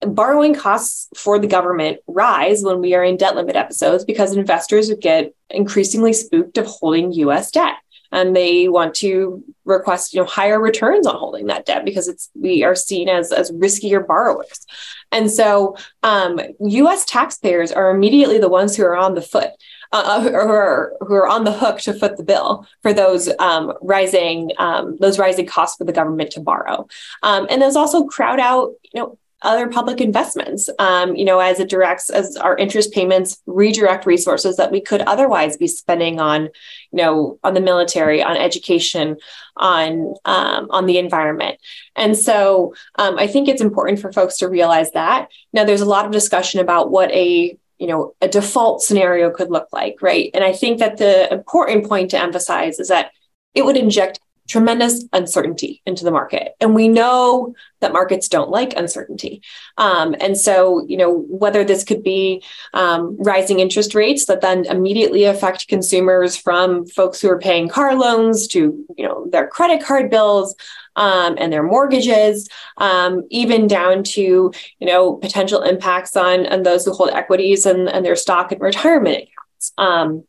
Borrowing 0.00 0.54
costs 0.54 1.08
for 1.16 1.38
the 1.38 1.46
government 1.46 1.98
rise 2.06 2.62
when 2.62 2.82
we 2.82 2.94
are 2.94 3.02
in 3.02 3.16
debt 3.16 3.36
limit 3.36 3.56
episodes 3.56 4.04
because 4.04 4.36
investors 4.36 4.90
would 4.90 5.00
get 5.00 5.32
increasingly 5.48 6.12
spooked 6.12 6.58
of 6.58 6.66
holding 6.66 7.10
US 7.12 7.50
debt 7.50 7.76
and 8.14 8.34
they 8.34 8.68
want 8.68 8.94
to 8.94 9.44
request 9.64 10.14
you 10.14 10.20
know 10.20 10.26
higher 10.26 10.60
returns 10.60 11.06
on 11.06 11.16
holding 11.16 11.46
that 11.46 11.66
debt 11.66 11.84
because 11.84 12.08
it's 12.08 12.30
we 12.34 12.62
are 12.62 12.74
seen 12.74 13.08
as 13.08 13.32
as 13.32 13.50
riskier 13.52 14.06
borrowers. 14.06 14.66
And 15.12 15.30
so 15.30 15.76
um, 16.02 16.40
us 16.60 17.04
taxpayers 17.04 17.70
are 17.72 17.90
immediately 17.90 18.38
the 18.38 18.48
ones 18.48 18.76
who 18.76 18.84
are 18.84 18.96
on 18.96 19.14
the 19.14 19.22
foot 19.22 19.50
uh, 19.92 20.20
who, 20.20 20.34
are, 20.34 20.92
who 21.00 21.14
are 21.14 21.28
on 21.28 21.44
the 21.44 21.52
hook 21.52 21.78
to 21.78 21.94
foot 21.94 22.16
the 22.16 22.24
bill 22.24 22.66
for 22.82 22.92
those 22.92 23.28
um, 23.38 23.72
rising 23.80 24.50
um, 24.58 24.96
those 24.98 25.18
rising 25.18 25.46
costs 25.46 25.76
for 25.76 25.84
the 25.84 25.92
government 25.92 26.32
to 26.32 26.40
borrow. 26.40 26.86
Um, 27.22 27.46
and 27.48 27.62
those 27.62 27.76
also 27.76 28.04
crowd 28.04 28.40
out 28.40 28.72
you 28.92 29.00
know 29.00 29.18
other 29.44 29.68
public 29.68 30.00
investments, 30.00 30.68
um, 30.78 31.14
you 31.14 31.24
know, 31.24 31.38
as 31.38 31.60
it 31.60 31.68
directs, 31.68 32.10
as 32.10 32.36
our 32.36 32.56
interest 32.56 32.92
payments 32.92 33.40
redirect 33.46 34.06
resources 34.06 34.56
that 34.56 34.72
we 34.72 34.80
could 34.80 35.02
otherwise 35.02 35.56
be 35.56 35.68
spending 35.68 36.18
on, 36.18 36.44
you 36.44 36.50
know, 36.92 37.38
on 37.44 37.54
the 37.54 37.60
military, 37.60 38.22
on 38.22 38.36
education, 38.36 39.16
on 39.56 40.14
um, 40.24 40.66
on 40.70 40.86
the 40.86 40.98
environment. 40.98 41.58
And 41.94 42.16
so 42.16 42.74
um, 42.96 43.18
I 43.18 43.26
think 43.26 43.48
it's 43.48 43.62
important 43.62 44.00
for 44.00 44.12
folks 44.12 44.38
to 44.38 44.48
realize 44.48 44.90
that. 44.92 45.28
Now, 45.52 45.64
there's 45.64 45.82
a 45.82 45.86
lot 45.86 46.06
of 46.06 46.12
discussion 46.12 46.60
about 46.60 46.90
what 46.90 47.10
a 47.12 47.56
you 47.78 47.86
know 47.86 48.14
a 48.20 48.28
default 48.28 48.82
scenario 48.82 49.30
could 49.30 49.50
look 49.50 49.68
like, 49.72 49.96
right? 50.00 50.30
And 50.34 50.42
I 50.42 50.52
think 50.52 50.78
that 50.78 50.96
the 50.96 51.32
important 51.32 51.88
point 51.88 52.10
to 52.10 52.20
emphasize 52.20 52.80
is 52.80 52.88
that 52.88 53.12
it 53.54 53.64
would 53.64 53.76
inject 53.76 54.18
tremendous 54.48 55.04
uncertainty 55.12 55.82
into 55.86 56.04
the 56.04 56.10
market. 56.10 56.52
And 56.60 56.74
we 56.74 56.88
know 56.88 57.54
that 57.80 57.92
markets 57.92 58.28
don't 58.28 58.50
like 58.50 58.76
uncertainty. 58.76 59.42
Um, 59.78 60.14
and 60.20 60.38
so, 60.38 60.84
you 60.86 60.96
know, 60.96 61.24
whether 61.28 61.64
this 61.64 61.84
could 61.84 62.02
be 62.02 62.42
um, 62.74 63.16
rising 63.18 63.60
interest 63.60 63.94
rates 63.94 64.26
that 64.26 64.42
then 64.42 64.66
immediately 64.66 65.24
affect 65.24 65.68
consumers 65.68 66.36
from 66.36 66.86
folks 66.86 67.20
who 67.20 67.30
are 67.30 67.38
paying 67.38 67.68
car 67.68 67.94
loans 67.94 68.46
to, 68.48 68.84
you 68.96 69.06
know, 69.06 69.26
their 69.30 69.48
credit 69.48 69.82
card 69.82 70.10
bills, 70.10 70.54
um, 70.96 71.34
and 71.38 71.52
their 71.52 71.62
mortgages, 71.62 72.48
um, 72.76 73.24
even 73.30 73.66
down 73.66 74.04
to 74.04 74.52
you 74.78 74.86
know 74.86 75.14
potential 75.14 75.62
impacts 75.62 76.16
on 76.16 76.46
on 76.46 76.62
those 76.62 76.84
who 76.84 76.92
hold 76.92 77.10
equities 77.10 77.66
and, 77.66 77.88
and 77.88 78.04
their 78.04 78.16
stock 78.16 78.52
and 78.52 78.60
retirement 78.60 79.24
accounts, 79.24 79.72
um, 79.78 80.24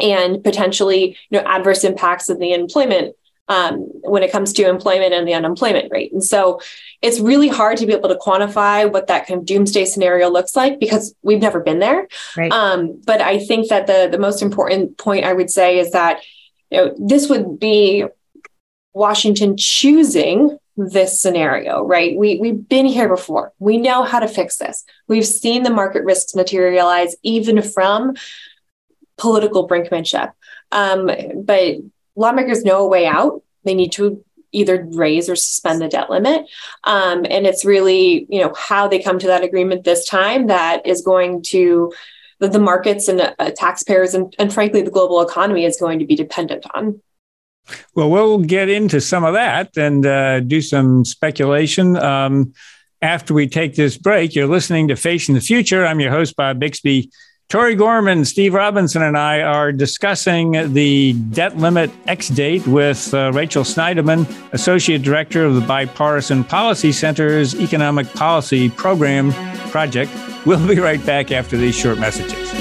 and 0.00 0.42
potentially 0.42 1.16
you 1.30 1.38
know 1.38 1.46
adverse 1.46 1.84
impacts 1.84 2.28
of 2.28 2.38
the 2.38 2.52
employment 2.52 3.14
um, 3.48 3.76
when 4.02 4.22
it 4.22 4.30
comes 4.30 4.52
to 4.54 4.68
employment 4.68 5.14
and 5.14 5.26
the 5.26 5.34
unemployment 5.34 5.90
rate. 5.90 6.12
And 6.12 6.22
so 6.22 6.60
it's 7.00 7.18
really 7.20 7.48
hard 7.48 7.78
to 7.78 7.86
be 7.86 7.92
able 7.92 8.08
to 8.10 8.16
quantify 8.16 8.90
what 8.90 9.06
that 9.06 9.26
kind 9.26 9.40
of 9.40 9.46
doomsday 9.46 9.86
scenario 9.86 10.28
looks 10.28 10.54
like 10.54 10.78
because 10.78 11.14
we've 11.22 11.40
never 11.40 11.60
been 11.60 11.78
there. 11.78 12.08
Right. 12.36 12.52
Um, 12.52 13.00
but 13.04 13.20
I 13.20 13.38
think 13.38 13.68
that 13.68 13.86
the 13.86 14.08
the 14.10 14.18
most 14.18 14.42
important 14.42 14.98
point 14.98 15.24
I 15.24 15.32
would 15.32 15.50
say 15.50 15.78
is 15.78 15.92
that 15.92 16.22
you 16.70 16.78
know 16.78 16.94
this 16.98 17.28
would 17.28 17.58
be 17.58 18.04
Washington 18.92 19.56
choosing 19.56 20.58
this 20.76 21.20
scenario, 21.20 21.82
right? 21.84 22.16
We 22.16 22.38
we've 22.38 22.68
been 22.68 22.86
here 22.86 23.08
before. 23.08 23.52
We 23.58 23.78
know 23.78 24.04
how 24.04 24.20
to 24.20 24.28
fix 24.28 24.58
this. 24.58 24.84
We've 25.08 25.26
seen 25.26 25.62
the 25.62 25.70
market 25.70 26.04
risks 26.04 26.34
materialize 26.34 27.16
even 27.22 27.62
from 27.62 28.14
political 29.16 29.66
brinkmanship. 29.66 30.32
Um, 30.70 31.10
but 31.44 31.76
lawmakers 32.18 32.64
know 32.64 32.84
a 32.84 32.88
way 32.88 33.06
out. 33.06 33.42
They 33.64 33.74
need 33.74 33.92
to 33.92 34.22
either 34.52 34.86
raise 34.92 35.28
or 35.28 35.36
suspend 35.36 35.80
the 35.80 35.88
debt 35.88 36.10
limit. 36.10 36.46
Um, 36.84 37.26
and 37.28 37.46
it's 37.46 37.64
really, 37.64 38.26
you 38.28 38.40
know, 38.40 38.52
how 38.56 38.88
they 38.88 38.98
come 38.98 39.18
to 39.18 39.26
that 39.26 39.44
agreement 39.44 39.84
this 39.84 40.06
time 40.06 40.46
that 40.46 40.86
is 40.86 41.02
going 41.02 41.42
to 41.44 41.92
the, 42.40 42.48
the 42.48 42.58
markets 42.58 43.08
and 43.08 43.20
uh, 43.20 43.50
taxpayers 43.56 44.14
and, 44.14 44.34
and 44.38 44.52
frankly 44.52 44.82
the 44.82 44.90
global 44.90 45.20
economy 45.20 45.64
is 45.64 45.78
going 45.78 45.98
to 45.98 46.06
be 46.06 46.14
dependent 46.14 46.64
on. 46.74 47.00
Well, 47.94 48.10
we'll 48.10 48.38
get 48.38 48.70
into 48.70 49.00
some 49.00 49.24
of 49.24 49.34
that 49.34 49.76
and 49.76 50.06
uh, 50.06 50.40
do 50.40 50.62
some 50.62 51.04
speculation. 51.04 51.96
Um, 51.96 52.54
after 53.02 53.34
we 53.34 53.46
take 53.46 53.74
this 53.74 53.98
break, 53.98 54.34
you're 54.34 54.46
listening 54.46 54.88
to 54.88 54.96
Facing 54.96 55.34
the 55.34 55.40
Future. 55.40 55.86
I'm 55.86 56.00
your 56.00 56.10
host, 56.10 56.34
Bob 56.36 56.58
Bixby. 56.58 57.10
Tori 57.48 57.74
Gorman, 57.74 58.26
Steve 58.26 58.52
Robinson, 58.52 59.00
and 59.00 59.16
I 59.16 59.40
are 59.40 59.72
discussing 59.72 60.74
the 60.74 61.14
debt 61.30 61.56
limit 61.56 61.90
X 62.06 62.28
date 62.28 62.66
with 62.66 63.14
uh, 63.14 63.32
Rachel 63.32 63.64
Snyderman, 63.64 64.28
Associate 64.52 65.00
Director 65.00 65.46
of 65.46 65.54
the 65.54 65.62
Bipartisan 65.62 66.44
Policy 66.44 66.92
Center's 66.92 67.54
Economic 67.54 68.06
Policy 68.12 68.68
Program 68.68 69.32
Project. 69.70 70.12
We'll 70.44 70.68
be 70.68 70.78
right 70.78 71.04
back 71.06 71.32
after 71.32 71.56
these 71.56 71.74
short 71.74 71.98
messages. 71.98 72.52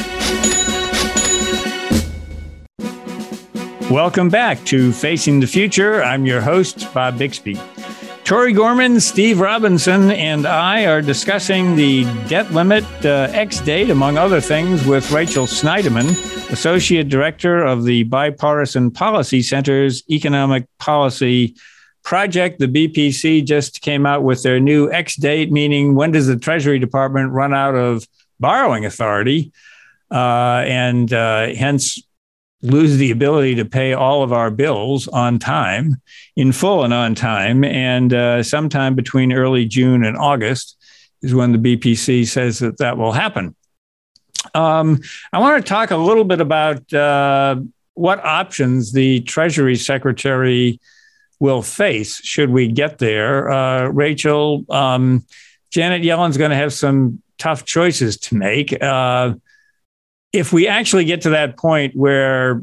Welcome 3.91 4.29
back 4.29 4.63
to 4.67 4.93
Facing 4.93 5.41
the 5.41 5.47
Future. 5.47 6.01
I'm 6.01 6.25
your 6.25 6.39
host, 6.39 6.93
Bob 6.93 7.17
Bixby. 7.17 7.59
Tori 8.27 8.51
Gorman, 8.51 8.99
Steve 8.99 9.39
Robinson, 9.39 10.11
and 10.11 10.45
I 10.45 10.85
are 10.85 11.01
discussing 11.01 11.77
the 11.77 12.03
debt 12.27 12.51
limit 12.51 12.83
uh, 13.05 13.29
X 13.31 13.61
date, 13.61 13.89
among 13.89 14.17
other 14.17 14.41
things, 14.41 14.85
with 14.85 15.09
Rachel 15.11 15.45
Snyderman, 15.45 16.09
Associate 16.51 17.07
Director 17.07 17.63
of 17.63 17.85
the 17.85 18.03
Bipartisan 18.03 18.91
Policy 18.91 19.41
Center's 19.41 20.03
Economic 20.09 20.67
Policy 20.77 21.55
Project. 22.03 22.59
The 22.59 22.67
BPC 22.67 23.45
just 23.45 23.79
came 23.79 24.05
out 24.05 24.23
with 24.23 24.43
their 24.43 24.59
new 24.59 24.91
X 24.91 25.15
date, 25.15 25.49
meaning 25.49 25.95
when 25.95 26.11
does 26.11 26.27
the 26.27 26.35
Treasury 26.35 26.79
Department 26.79 27.31
run 27.31 27.53
out 27.53 27.75
of 27.75 28.05
borrowing 28.41 28.83
authority? 28.83 29.53
Uh, 30.11 30.65
and 30.67 31.13
uh, 31.13 31.47
hence 31.55 32.03
lose 32.71 32.97
the 32.97 33.11
ability 33.11 33.55
to 33.55 33.65
pay 33.65 33.93
all 33.93 34.23
of 34.23 34.31
our 34.31 34.51
bills 34.51 35.07
on 35.07 35.39
time, 35.39 36.01
in 36.35 36.51
full 36.51 36.83
and 36.83 36.93
on 36.93 37.15
time. 37.15 37.63
And 37.63 38.13
uh, 38.13 38.43
sometime 38.43 38.95
between 38.95 39.33
early 39.33 39.65
June 39.65 40.03
and 40.03 40.17
August 40.17 40.77
is 41.21 41.33
when 41.33 41.51
the 41.51 41.57
BPC 41.57 42.27
says 42.27 42.59
that 42.59 42.77
that 42.77 42.97
will 42.97 43.11
happen. 43.11 43.55
Um, 44.53 44.99
I 45.33 45.39
want 45.39 45.63
to 45.63 45.67
talk 45.67 45.91
a 45.91 45.97
little 45.97 46.23
bit 46.23 46.41
about 46.41 46.93
uh, 46.93 47.57
what 47.93 48.23
options 48.23 48.93
the 48.93 49.21
Treasury 49.21 49.75
Secretary 49.75 50.79
will 51.39 51.61
face 51.61 52.23
should 52.23 52.49
we 52.49 52.67
get 52.67 52.97
there. 52.97 53.49
Uh, 53.49 53.87
Rachel, 53.87 54.65
um, 54.69 55.25
Janet 55.71 56.03
Yellen's 56.03 56.37
going 56.37 56.51
to 56.51 56.57
have 56.57 56.73
some 56.73 57.21
tough 57.37 57.65
choices 57.65 58.17
to 58.17 58.35
make. 58.35 58.81
Uh, 58.81 59.33
if 60.37 60.53
we 60.53 60.67
actually 60.67 61.05
get 61.05 61.21
to 61.21 61.31
that 61.31 61.57
point 61.57 61.95
where 61.95 62.61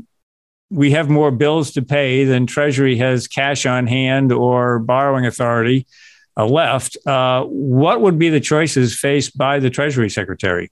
we 0.70 0.92
have 0.92 1.10
more 1.10 1.32
bills 1.32 1.72
to 1.72 1.82
pay 1.82 2.24
than 2.24 2.46
Treasury 2.46 2.96
has 2.98 3.26
cash 3.26 3.66
on 3.66 3.86
hand 3.86 4.30
or 4.32 4.78
borrowing 4.78 5.26
authority 5.26 5.86
uh, 6.36 6.46
left, 6.46 6.96
uh, 7.06 7.42
what 7.44 8.00
would 8.00 8.18
be 8.18 8.28
the 8.28 8.40
choices 8.40 8.96
faced 8.96 9.36
by 9.36 9.58
the 9.58 9.70
Treasury 9.70 10.08
Secretary? 10.08 10.70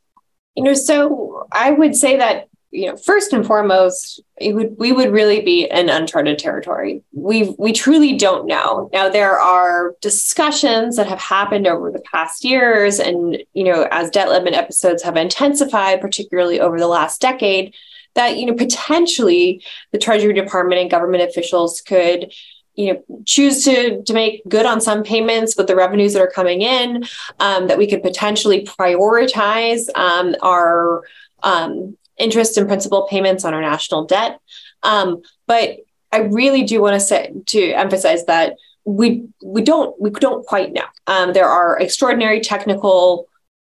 You 0.55 0.63
know, 0.63 0.75
so 0.75 1.47
I 1.53 1.73
would 1.73 1.97
say 1.97 2.17
that 2.19 2.49
you 2.73 2.87
know, 2.87 2.97
first 2.97 3.35
and 3.35 3.47
foremost, 3.47 4.21
it 4.39 4.55
would 4.55 4.77
we 4.79 4.93
would 4.93 5.13
really 5.13 5.43
be 5.43 5.69
in 5.71 5.91
uncharted 5.91 6.39
territory. 6.39 7.03
We 7.13 7.55
we 7.59 7.73
truly 7.73 8.17
don't 8.17 8.47
know. 8.47 8.89
Now 8.95 9.11
there 9.11 9.39
are 9.39 9.95
discussions 10.01 10.97
that 10.97 11.07
have 11.07 11.21
happened 11.21 11.67
over 11.67 11.93
the 11.93 12.01
past 12.01 12.45
years, 12.45 12.99
and 12.99 13.37
you 13.53 13.65
know, 13.65 13.87
as 13.91 14.11
debt 14.11 14.31
limit 14.31 14.55
episodes 14.55 15.03
have 15.03 15.19
intensified, 15.19 16.01
particularly 16.01 16.61
over 16.61 16.79
the 16.79 16.89
last 16.89 17.21
decade, 17.21 17.75
that 18.15 18.39
you 18.39 18.47
know 18.47 18.55
potentially 18.55 19.63
the 19.93 19.99
Treasury 19.99 20.33
Department 20.33 20.81
and 20.81 20.91
government 20.91 21.29
officials 21.29 21.83
could 21.83 22.33
you 22.75 22.95
know 22.95 23.23
choose 23.27 23.65
to 23.65 24.03
to 24.03 24.15
make 24.15 24.49
good 24.49 24.65
on 24.65 24.81
some 24.81 25.03
payments 25.03 25.59
with 25.59 25.67
the 25.67 25.77
revenues 25.77 26.15
that 26.15 26.23
are 26.23 26.31
coming 26.31 26.63
in 26.63 27.05
um, 27.39 27.67
that 27.67 27.77
we 27.77 27.87
could 27.87 28.03
potentially 28.03 28.65
prioritize 28.65 29.95
um, 29.95 30.35
our 30.41 31.03
um, 31.43 31.99
interest 32.19 32.57
and 32.57 32.69
principal 32.69 33.07
payments 33.09 33.45
on 33.45 33.55
our 33.55 33.61
national 33.61 34.05
debt. 34.07 34.39
Um, 34.83 35.23
but 35.47 35.79
I 36.13 36.19
really 36.19 36.65
do 36.65 36.81
want 36.83 36.95
to 36.95 37.01
say 37.01 37.33
to 37.47 37.73
emphasize 37.73 38.27
that 38.27 38.57
we 38.85 39.29
we 39.43 39.63
don't 39.63 39.99
we 40.01 40.11
don't 40.11 40.45
quite 40.47 40.73
know. 40.73 40.85
Um, 41.07 41.33
there 41.33 41.49
are 41.49 41.79
extraordinary 41.79 42.41
technical, 42.41 43.29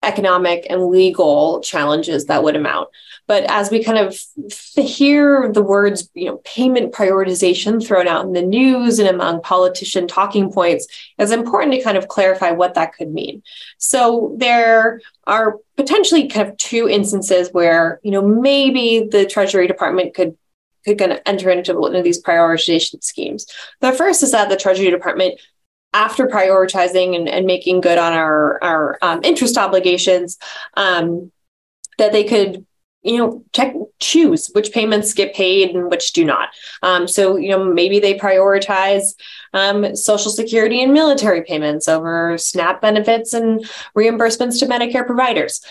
economic, 0.03 0.67
and 0.71 0.87
legal 0.87 1.61
challenges 1.61 2.27
that 2.27 2.43
would 2.43 2.57
amount. 2.57 2.89
But 3.33 3.45
as 3.45 3.71
we 3.71 3.83
kind 3.83 3.97
of 3.97 4.15
hear 4.77 5.51
the 5.51 5.63
words, 5.63 6.11
you 6.13 6.27
know, 6.27 6.43
payment 6.45 6.93
prioritization 6.93 7.83
thrown 7.83 8.07
out 8.07 8.27
in 8.27 8.35
the 8.35 8.43
news 8.43 8.99
and 8.99 9.09
among 9.09 9.41
politician 9.41 10.07
talking 10.07 10.53
points, 10.53 10.87
it's 11.17 11.33
important 11.33 11.73
to 11.73 11.83
kind 11.83 11.97
of 11.97 12.09
clarify 12.09 12.51
what 12.51 12.75
that 12.75 12.93
could 12.93 13.11
mean. 13.11 13.43
So 13.79 14.35
there 14.37 15.01
are 15.27 15.57
potentially 15.79 16.29
kind 16.29 16.47
of 16.47 16.59
two 16.59 16.91
instances 16.91 17.49
where, 17.53 18.01
you 18.03 18.11
know, 18.11 18.21
maybe 18.21 19.09
the 19.11 19.25
Treasury 19.25 19.67
Department 19.67 20.13
could 20.13 20.37
could 20.85 20.99
kind 20.99 21.13
of 21.13 21.21
enter 21.25 21.49
into 21.49 21.73
one 21.75 21.97
of 21.97 22.05
these 22.05 22.23
prioritization 22.23 23.03
schemes. 23.03 23.47
The 23.81 23.93
first 23.93 24.23
is 24.23 24.33
that 24.33 24.51
the 24.51 24.59
Treasury 24.59 24.91
Department 24.91 25.41
after 25.95 26.27
prioritizing 26.27 27.17
and, 27.17 27.31
and 27.31 27.47
making 27.47 27.81
good 27.81 27.97
on 27.97 28.13
our, 28.13 28.63
our 28.63 28.99
um, 29.01 29.21
interest 29.25 29.57
obligations, 29.57 30.37
um, 30.75 31.33
that 31.97 32.13
they 32.13 32.25
could 32.25 32.67
you 33.03 33.19
know 33.19 33.45
check 33.53 33.75
choose 33.99 34.49
which 34.55 34.73
payments 34.73 35.15
get 35.15 35.35
paid 35.35 35.75
and 35.75 35.91
which 35.91 36.13
do 36.13 36.25
not. 36.25 36.51
Um, 36.83 37.09
so 37.09 37.37
you 37.37 37.49
know 37.49 37.65
maybe 37.65 38.01
they 38.01 38.19
prioritize 38.19 39.15
um, 39.53 39.95
social 39.97 40.31
security 40.31 40.83
and 40.83 40.93
military 40.93 41.43
payments 41.43 41.89
over 41.89 42.39
snap 42.39 42.81
benefits 42.81 43.35
and 43.35 43.65
reimbursements 43.97 44.59
to 44.61 44.67
medicare 44.67 45.07
providers. 45.07 45.65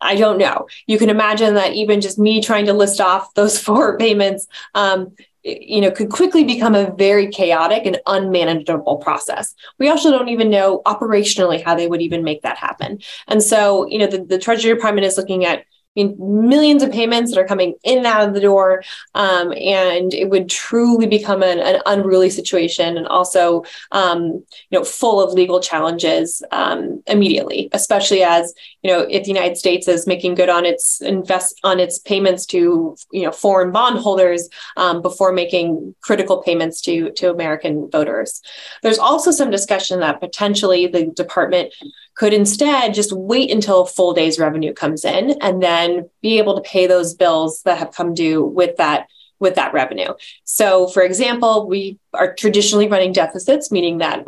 I 0.00 0.16
don't 0.16 0.38
know. 0.38 0.66
You 0.86 0.98
can 0.98 1.08
imagine 1.08 1.54
that 1.54 1.72
even 1.72 2.00
just 2.00 2.18
me 2.18 2.42
trying 2.42 2.66
to 2.66 2.74
list 2.74 3.00
off 3.00 3.32
those 3.34 3.58
four 3.62 3.96
payments 3.96 4.46
um, 4.74 5.14
you 5.44 5.80
know 5.80 5.90
could 5.90 6.10
quickly 6.10 6.42
become 6.42 6.74
a 6.74 6.90
very 6.96 7.28
chaotic 7.28 7.86
and 7.86 8.00
unmanageable 8.06 8.96
process. 8.96 9.54
We 9.78 9.88
also 9.88 10.10
don't 10.10 10.30
even 10.30 10.50
know 10.50 10.82
operationally 10.86 11.62
how 11.62 11.74
they 11.74 11.86
would 11.86 12.02
even 12.02 12.24
make 12.24 12.42
that 12.42 12.56
happen. 12.56 13.00
And 13.28 13.42
so 13.42 13.86
you 13.86 13.98
know 13.98 14.06
the, 14.06 14.24
the 14.24 14.38
treasury 14.38 14.74
department 14.74 15.06
is 15.06 15.16
looking 15.16 15.44
at 15.44 15.64
mean, 16.02 16.16
millions 16.18 16.82
of 16.82 16.90
payments 16.90 17.32
that 17.32 17.40
are 17.40 17.46
coming 17.46 17.74
in 17.84 17.98
and 17.98 18.06
out 18.06 18.26
of 18.26 18.34
the 18.34 18.40
door. 18.40 18.82
Um, 19.14 19.52
and 19.52 20.12
it 20.12 20.30
would 20.30 20.48
truly 20.48 21.06
become 21.06 21.42
an, 21.42 21.58
an 21.58 21.80
unruly 21.86 22.30
situation 22.30 22.96
and 22.96 23.06
also, 23.06 23.64
um, 23.92 24.22
you 24.70 24.78
know, 24.78 24.84
full 24.84 25.22
of 25.22 25.32
legal 25.32 25.60
challenges 25.60 26.42
um, 26.50 27.02
immediately, 27.06 27.68
especially 27.72 28.22
as, 28.22 28.54
you 28.82 28.90
know, 28.90 29.00
if 29.00 29.24
the 29.24 29.30
United 29.30 29.56
States 29.56 29.88
is 29.88 30.06
making 30.06 30.34
good 30.34 30.48
on 30.48 30.64
its 30.64 31.00
invest 31.00 31.60
on 31.64 31.80
its 31.80 31.98
payments 31.98 32.46
to, 32.46 32.96
you 33.12 33.22
know, 33.22 33.32
foreign 33.32 33.70
bondholders 33.70 34.48
um, 34.76 35.02
before 35.02 35.32
making 35.32 35.94
critical 36.00 36.42
payments 36.42 36.80
to, 36.80 37.10
to 37.12 37.30
American 37.30 37.90
voters. 37.90 38.42
There's 38.82 38.98
also 38.98 39.30
some 39.30 39.50
discussion 39.50 40.00
that 40.00 40.20
potentially 40.20 40.86
the 40.86 41.06
department 41.06 41.72
could 42.14 42.32
instead 42.32 42.94
just 42.94 43.12
wait 43.12 43.50
until 43.50 43.86
full 43.86 44.12
day's 44.12 44.38
revenue 44.38 44.72
comes 44.72 45.04
in 45.04 45.36
and 45.40 45.62
then 45.62 46.08
be 46.22 46.38
able 46.38 46.54
to 46.54 46.68
pay 46.68 46.86
those 46.86 47.14
bills 47.14 47.62
that 47.62 47.78
have 47.78 47.92
come 47.92 48.14
due 48.14 48.44
with 48.44 48.76
that 48.76 49.08
with 49.40 49.56
that 49.56 49.74
revenue. 49.74 50.12
So, 50.44 50.86
for 50.88 51.02
example, 51.02 51.66
we 51.66 51.98
are 52.12 52.34
traditionally 52.34 52.88
running 52.88 53.12
deficits, 53.12 53.70
meaning 53.70 53.98
that 53.98 54.24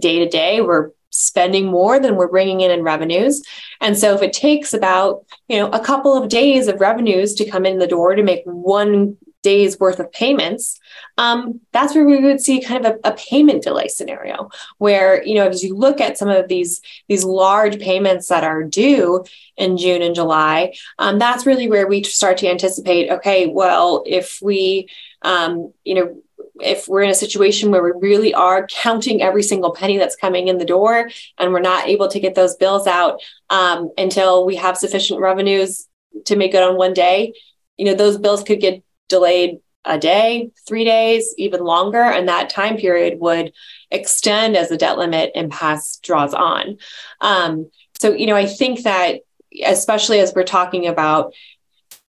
day 0.00 0.20
to 0.20 0.28
day 0.28 0.60
we're 0.60 0.90
spending 1.10 1.66
more 1.66 2.00
than 2.00 2.16
we're 2.16 2.28
bringing 2.28 2.60
in 2.60 2.70
in 2.70 2.82
revenues. 2.82 3.42
And 3.80 3.96
so 3.96 4.14
if 4.14 4.22
it 4.22 4.32
takes 4.32 4.74
about, 4.74 5.24
you 5.48 5.58
know, 5.58 5.68
a 5.70 5.78
couple 5.78 6.16
of 6.16 6.28
days 6.28 6.66
of 6.66 6.80
revenues 6.80 7.34
to 7.34 7.48
come 7.48 7.64
in 7.66 7.78
the 7.78 7.86
door 7.86 8.14
to 8.14 8.22
make 8.22 8.42
one 8.44 9.16
day's 9.44 9.78
worth 9.78 10.00
of 10.00 10.10
payments, 10.10 10.80
um, 11.18 11.60
that's 11.70 11.94
where 11.94 12.06
we 12.06 12.18
would 12.18 12.40
see 12.40 12.60
kind 12.60 12.84
of 12.84 12.94
a, 13.04 13.10
a, 13.10 13.12
payment 13.12 13.62
delay 13.62 13.86
scenario 13.86 14.48
where, 14.78 15.22
you 15.22 15.34
know, 15.34 15.46
as 15.46 15.62
you 15.62 15.76
look 15.76 16.00
at 16.00 16.18
some 16.18 16.28
of 16.28 16.48
these, 16.48 16.80
these 17.08 17.24
large 17.24 17.78
payments 17.78 18.28
that 18.28 18.42
are 18.42 18.64
due 18.64 19.22
in 19.56 19.76
June 19.76 20.02
and 20.02 20.14
July, 20.14 20.74
um, 20.98 21.18
that's 21.18 21.46
really 21.46 21.68
where 21.68 21.86
we 21.86 22.02
start 22.02 22.38
to 22.38 22.48
anticipate, 22.48 23.10
okay, 23.10 23.46
well, 23.46 24.02
if 24.06 24.38
we, 24.42 24.88
um, 25.22 25.72
you 25.84 25.94
know, 25.94 26.16
if 26.60 26.88
we're 26.88 27.02
in 27.02 27.10
a 27.10 27.14
situation 27.14 27.70
where 27.70 27.82
we 27.82 27.92
really 28.00 28.32
are 28.32 28.66
counting 28.68 29.20
every 29.20 29.42
single 29.42 29.74
penny 29.74 29.98
that's 29.98 30.16
coming 30.16 30.48
in 30.48 30.58
the 30.58 30.64
door 30.64 31.10
and 31.38 31.52
we're 31.52 31.60
not 31.60 31.86
able 31.86 32.08
to 32.08 32.20
get 32.20 32.34
those 32.34 32.56
bills 32.56 32.86
out 32.86 33.20
um, 33.50 33.90
until 33.98 34.46
we 34.46 34.56
have 34.56 34.78
sufficient 34.78 35.20
revenues 35.20 35.86
to 36.24 36.36
make 36.36 36.54
it 36.54 36.62
on 36.62 36.76
one 36.76 36.94
day 36.94 37.32
you 37.76 37.84
know 37.84 37.94
those 37.94 38.18
bills 38.18 38.42
could 38.42 38.60
get 38.60 38.82
delayed 39.08 39.58
a 39.86 39.98
day 39.98 40.50
three 40.66 40.84
days 40.84 41.34
even 41.36 41.60
longer 41.60 42.02
and 42.02 42.28
that 42.28 42.48
time 42.48 42.76
period 42.76 43.20
would 43.20 43.52
extend 43.90 44.56
as 44.56 44.70
the 44.70 44.78
debt 44.78 44.96
limit 44.96 45.30
impasse 45.34 45.98
draws 46.02 46.32
on. 46.32 46.78
Um, 47.20 47.70
so 48.00 48.12
you 48.12 48.26
know 48.26 48.36
i 48.36 48.46
think 48.46 48.82
that 48.82 49.20
especially 49.64 50.20
as 50.20 50.34
we're 50.34 50.42
talking 50.42 50.86
about 50.86 51.32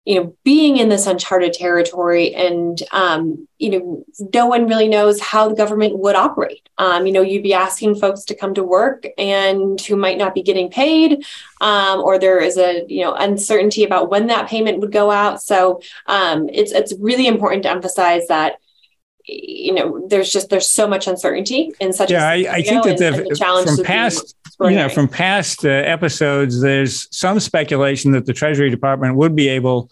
you 0.05 0.15
know 0.15 0.35
being 0.43 0.77
in 0.77 0.89
this 0.89 1.07
uncharted 1.07 1.53
territory 1.53 2.33
and 2.33 2.81
um, 2.91 3.47
you 3.57 3.69
know 3.69 4.05
no 4.33 4.47
one 4.47 4.67
really 4.67 4.87
knows 4.87 5.19
how 5.19 5.47
the 5.47 5.55
government 5.55 5.97
would 5.97 6.15
operate. 6.15 6.67
Um, 6.77 7.05
you 7.05 7.11
know 7.11 7.21
you'd 7.21 7.43
be 7.43 7.53
asking 7.53 7.95
folks 7.95 8.23
to 8.25 8.35
come 8.35 8.53
to 8.55 8.63
work 8.63 9.05
and 9.17 9.79
who 9.81 9.95
might 9.95 10.17
not 10.17 10.33
be 10.33 10.41
getting 10.41 10.69
paid 10.69 11.25
um, 11.61 11.99
or 11.99 12.17
there 12.17 12.39
is 12.39 12.57
a 12.57 12.85
you 12.87 13.03
know 13.03 13.13
uncertainty 13.13 13.83
about 13.83 14.09
when 14.09 14.27
that 14.27 14.49
payment 14.49 14.79
would 14.79 14.91
go 14.91 15.11
out. 15.11 15.41
So 15.41 15.81
um, 16.07 16.49
it's 16.51 16.71
it's 16.71 16.93
really 16.99 17.27
important 17.27 17.63
to 17.63 17.71
emphasize 17.71 18.27
that 18.27 18.59
you 19.29 19.73
know 19.73 20.05
there's 20.07 20.31
just 20.31 20.49
there's 20.49 20.67
so 20.67 20.87
much 20.87 21.07
uncertainty 21.07 21.71
in 21.79 21.93
such 21.93 22.11
yeah 22.11 22.27
I, 22.27 22.45
I, 22.49 22.61
think 22.61 22.83
that 22.83 22.97
the, 22.97 23.25
the 23.29 23.35
challenge 23.35 23.69
from 23.69 23.83
past 23.83 24.35
you 24.61 24.71
know 24.71 24.89
from 24.89 25.07
past 25.07 25.65
uh, 25.65 25.69
episodes 25.69 26.61
there's 26.61 27.07
some 27.15 27.39
speculation 27.39 28.11
that 28.13 28.25
the 28.25 28.33
treasury 28.33 28.69
department 28.69 29.15
would 29.15 29.35
be 29.35 29.47
able 29.49 29.89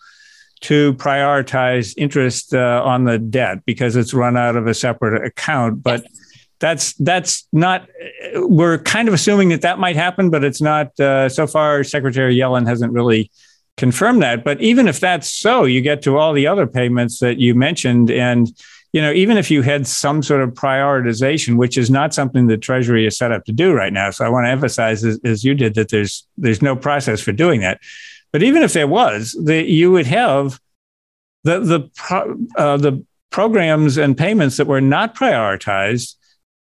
to 0.62 0.94
prioritize 0.96 1.94
interest 1.98 2.54
uh, 2.54 2.82
on 2.84 3.04
the 3.04 3.20
debt 3.20 3.64
because 3.66 3.96
it's 3.96 4.14
run 4.14 4.36
out 4.36 4.56
of 4.56 4.66
a 4.66 4.74
separate 4.74 5.26
account 5.26 5.84
but 5.84 6.02
yes. 6.02 6.12
that's 6.60 6.94
that's 6.96 7.48
not 7.54 7.88
we're 8.36 8.80
kind 8.80 9.08
of 9.08 9.14
assuming 9.14 9.50
that 9.50 9.62
that 9.62 9.78
might 9.78 9.96
happen 9.96 10.30
but 10.30 10.44
it's 10.44 10.62
not 10.62 11.00
uh, 11.00 11.30
so 11.30 11.46
far 11.46 11.84
secretary 11.84 12.36
yellen 12.36 12.66
hasn't 12.66 12.92
really 12.92 13.30
confirmed 13.76 14.24
that 14.24 14.44
but 14.44 14.60
even 14.60 14.88
if 14.88 15.00
that's 15.00 15.30
so 15.30 15.66
you 15.66 15.82
get 15.82 16.02
to 16.02 16.18
all 16.18 16.34
the 16.34 16.48
other 16.48 16.66
payments 16.66 17.20
that 17.20 17.38
you 17.38 17.54
mentioned 17.54 18.10
and 18.10 18.52
you 18.94 19.02
know, 19.02 19.12
even 19.12 19.38
if 19.38 19.52
you 19.52 19.62
had 19.62 19.86
some 19.86 20.24
sort 20.24 20.42
of 20.42 20.52
prioritization, 20.52 21.58
which 21.58 21.78
is 21.78 21.90
not 21.90 22.14
something 22.14 22.48
the 22.48 22.58
Treasury 22.58 23.06
is 23.06 23.18
set 23.18 23.32
up 23.32 23.46
to 23.46 23.52
do 23.52 23.74
right 23.74 23.92
now. 23.92 24.12
So 24.12 24.26
I 24.26 24.30
want 24.30 24.46
to 24.46 24.50
emphasize, 24.50 25.04
as, 25.04 25.20
as 25.24 25.44
you 25.44 25.54
did, 25.56 25.76
that 25.76 25.90
there's 25.90 26.26
there's 26.38 26.62
no 26.62 26.76
process 26.76 27.22
for 27.22 27.32
doing 27.32 27.62
that. 27.62 27.80
But 28.32 28.44
even 28.44 28.64
if 28.64 28.74
there 28.74 28.88
was, 28.88 29.38
the, 29.44 29.64
you 29.64 29.92
would 29.92 30.08
have 30.08 30.60
the 31.44 31.60
the 31.60 32.46
uh, 32.58 32.78
the 32.78 33.04
programs 33.30 33.98
and 33.98 34.18
payments 34.18 34.58
that 34.58 34.68
were 34.68 34.82
not 34.82 35.16
prioritized 35.16 36.16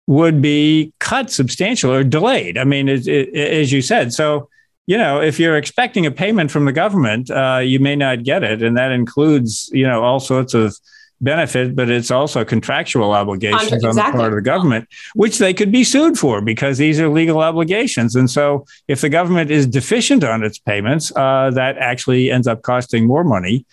would 0.08 0.42
be 0.42 0.94
cut 1.00 1.30
substantial 1.30 1.92
or 1.92 2.04
delayed. 2.04 2.58
I 2.58 2.64
mean, 2.64 2.90
it, 2.90 3.08
it, 3.08 3.34
as 3.36 3.72
you 3.72 3.82
said, 3.82 4.14
so 4.14 4.50
you 4.86 4.98
know, 4.98 5.22
if 5.22 5.40
you're 5.40 5.58
expecting 5.58 6.06
a 6.06 6.12
payment 6.12 6.52
from 6.52 6.66
the 6.66 6.74
government, 6.74 7.32
uh, 7.32 7.62
you 7.64 7.80
may 7.80 7.96
not 7.96 8.24
get 8.24 8.44
it, 8.44 8.62
and 8.62 8.78
that 8.78 8.92
includes 8.92 9.70
you 9.74 9.86
know 9.86 10.04
all 10.04 10.20
sorts 10.20 10.54
of 10.54 10.78
benefit, 11.24 11.76
but 11.76 11.90
it's 11.90 12.12
also 12.12 12.44
contractual 12.44 13.12
obligations 13.12 13.72
exactly. 13.72 13.90
on 13.90 13.96
the 13.96 14.18
part 14.18 14.34
of 14.34 14.36
the 14.36 14.42
government, 14.42 14.88
which 15.16 15.38
they 15.38 15.54
could 15.54 15.72
be 15.72 15.84
sued 15.84 16.18
for 16.18 16.42
because 16.42 16.78
these 16.78 17.00
are 17.00 17.10
legal 17.10 17.40
obligations. 17.40 18.16
And 18.16 18.30
so, 18.30 18.66
if 18.88 19.02
the 19.02 19.10
government 19.10 19.50
is 19.50 19.66
deficient 19.66 20.24
on 20.24 20.44
its 20.44 20.60
payments, 20.60 21.12
uh, 21.16 21.52
that 21.54 21.78
actually 21.78 22.32
ends 22.32 22.48
up 22.48 22.62
costing 22.62 23.08
more 23.08 23.24
money. 23.24 23.66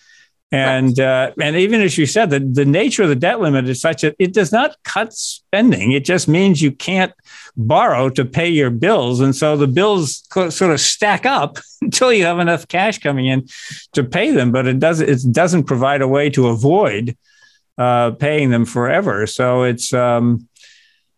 And 0.52 0.98
uh, 0.98 1.30
and 1.40 1.54
even 1.54 1.80
as 1.80 1.96
you 1.96 2.06
said, 2.06 2.30
the, 2.30 2.40
the 2.40 2.64
nature 2.64 3.04
of 3.04 3.08
the 3.08 3.14
debt 3.14 3.40
limit 3.40 3.68
is 3.68 3.80
such 3.80 4.02
that 4.02 4.16
it 4.18 4.32
does 4.32 4.50
not 4.50 4.74
cut 4.82 5.12
spending. 5.12 5.92
It 5.92 6.04
just 6.04 6.26
means 6.26 6.60
you 6.60 6.72
can't 6.72 7.12
borrow 7.56 8.10
to 8.10 8.24
pay 8.24 8.48
your 8.48 8.70
bills, 8.70 9.20
and 9.20 9.34
so 9.34 9.56
the 9.56 9.68
bills 9.68 10.26
sort 10.32 10.72
of 10.72 10.80
stack 10.80 11.24
up 11.24 11.58
until 11.80 12.12
you 12.12 12.24
have 12.24 12.40
enough 12.40 12.66
cash 12.66 12.98
coming 12.98 13.26
in 13.26 13.46
to 13.92 14.02
pay 14.02 14.32
them. 14.32 14.50
But 14.50 14.66
it 14.66 14.80
doesn't 14.80 15.08
it 15.08 15.32
doesn't 15.32 15.64
provide 15.64 16.02
a 16.02 16.08
way 16.08 16.28
to 16.30 16.48
avoid 16.48 17.16
uh, 17.80 18.10
paying 18.10 18.50
them 18.50 18.66
forever. 18.66 19.26
So 19.26 19.62
it's 19.62 19.94
um, 19.94 20.46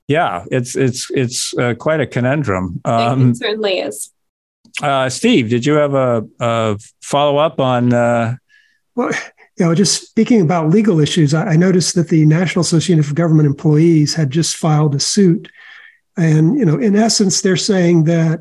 yeah, 0.07 0.44
it's 0.51 0.77
it's 0.77 1.11
it's 1.11 1.59
uh, 1.59 1.75
quite 1.75 2.01
a 2.01 2.07
conundrum. 2.07 2.81
Um, 2.85 3.31
it 3.31 3.37
certainly 3.37 3.81
is. 3.81 4.12
Uh, 4.81 5.09
Steve, 5.09 5.51
did 5.51 5.66
you 5.66 5.75
have 5.75 5.94
a, 5.94 6.25
a 6.38 6.79
follow 7.03 7.37
up 7.38 7.59
on? 7.59 7.92
Uh, 7.92 8.37
well, 8.94 9.11
you 9.59 9.66
know, 9.66 9.75
just 9.75 10.07
speaking 10.07 10.40
about 10.40 10.70
legal 10.70 11.01
issues, 11.01 11.35
I, 11.35 11.48
I 11.48 11.57
noticed 11.57 11.96
that 11.96 12.09
the 12.09 12.25
National 12.27 12.61
Association 12.61 13.01
of 13.01 13.14
Government 13.14 13.46
Employees 13.46 14.14
had 14.14 14.31
just 14.31 14.57
filed 14.57 14.94
a 14.94 15.01
suit, 15.01 15.51
and 16.16 16.57
you 16.57 16.64
know, 16.64 16.79
in 16.79 16.94
essence, 16.94 17.40
they're 17.40 17.57
saying 17.57 18.05
that 18.05 18.40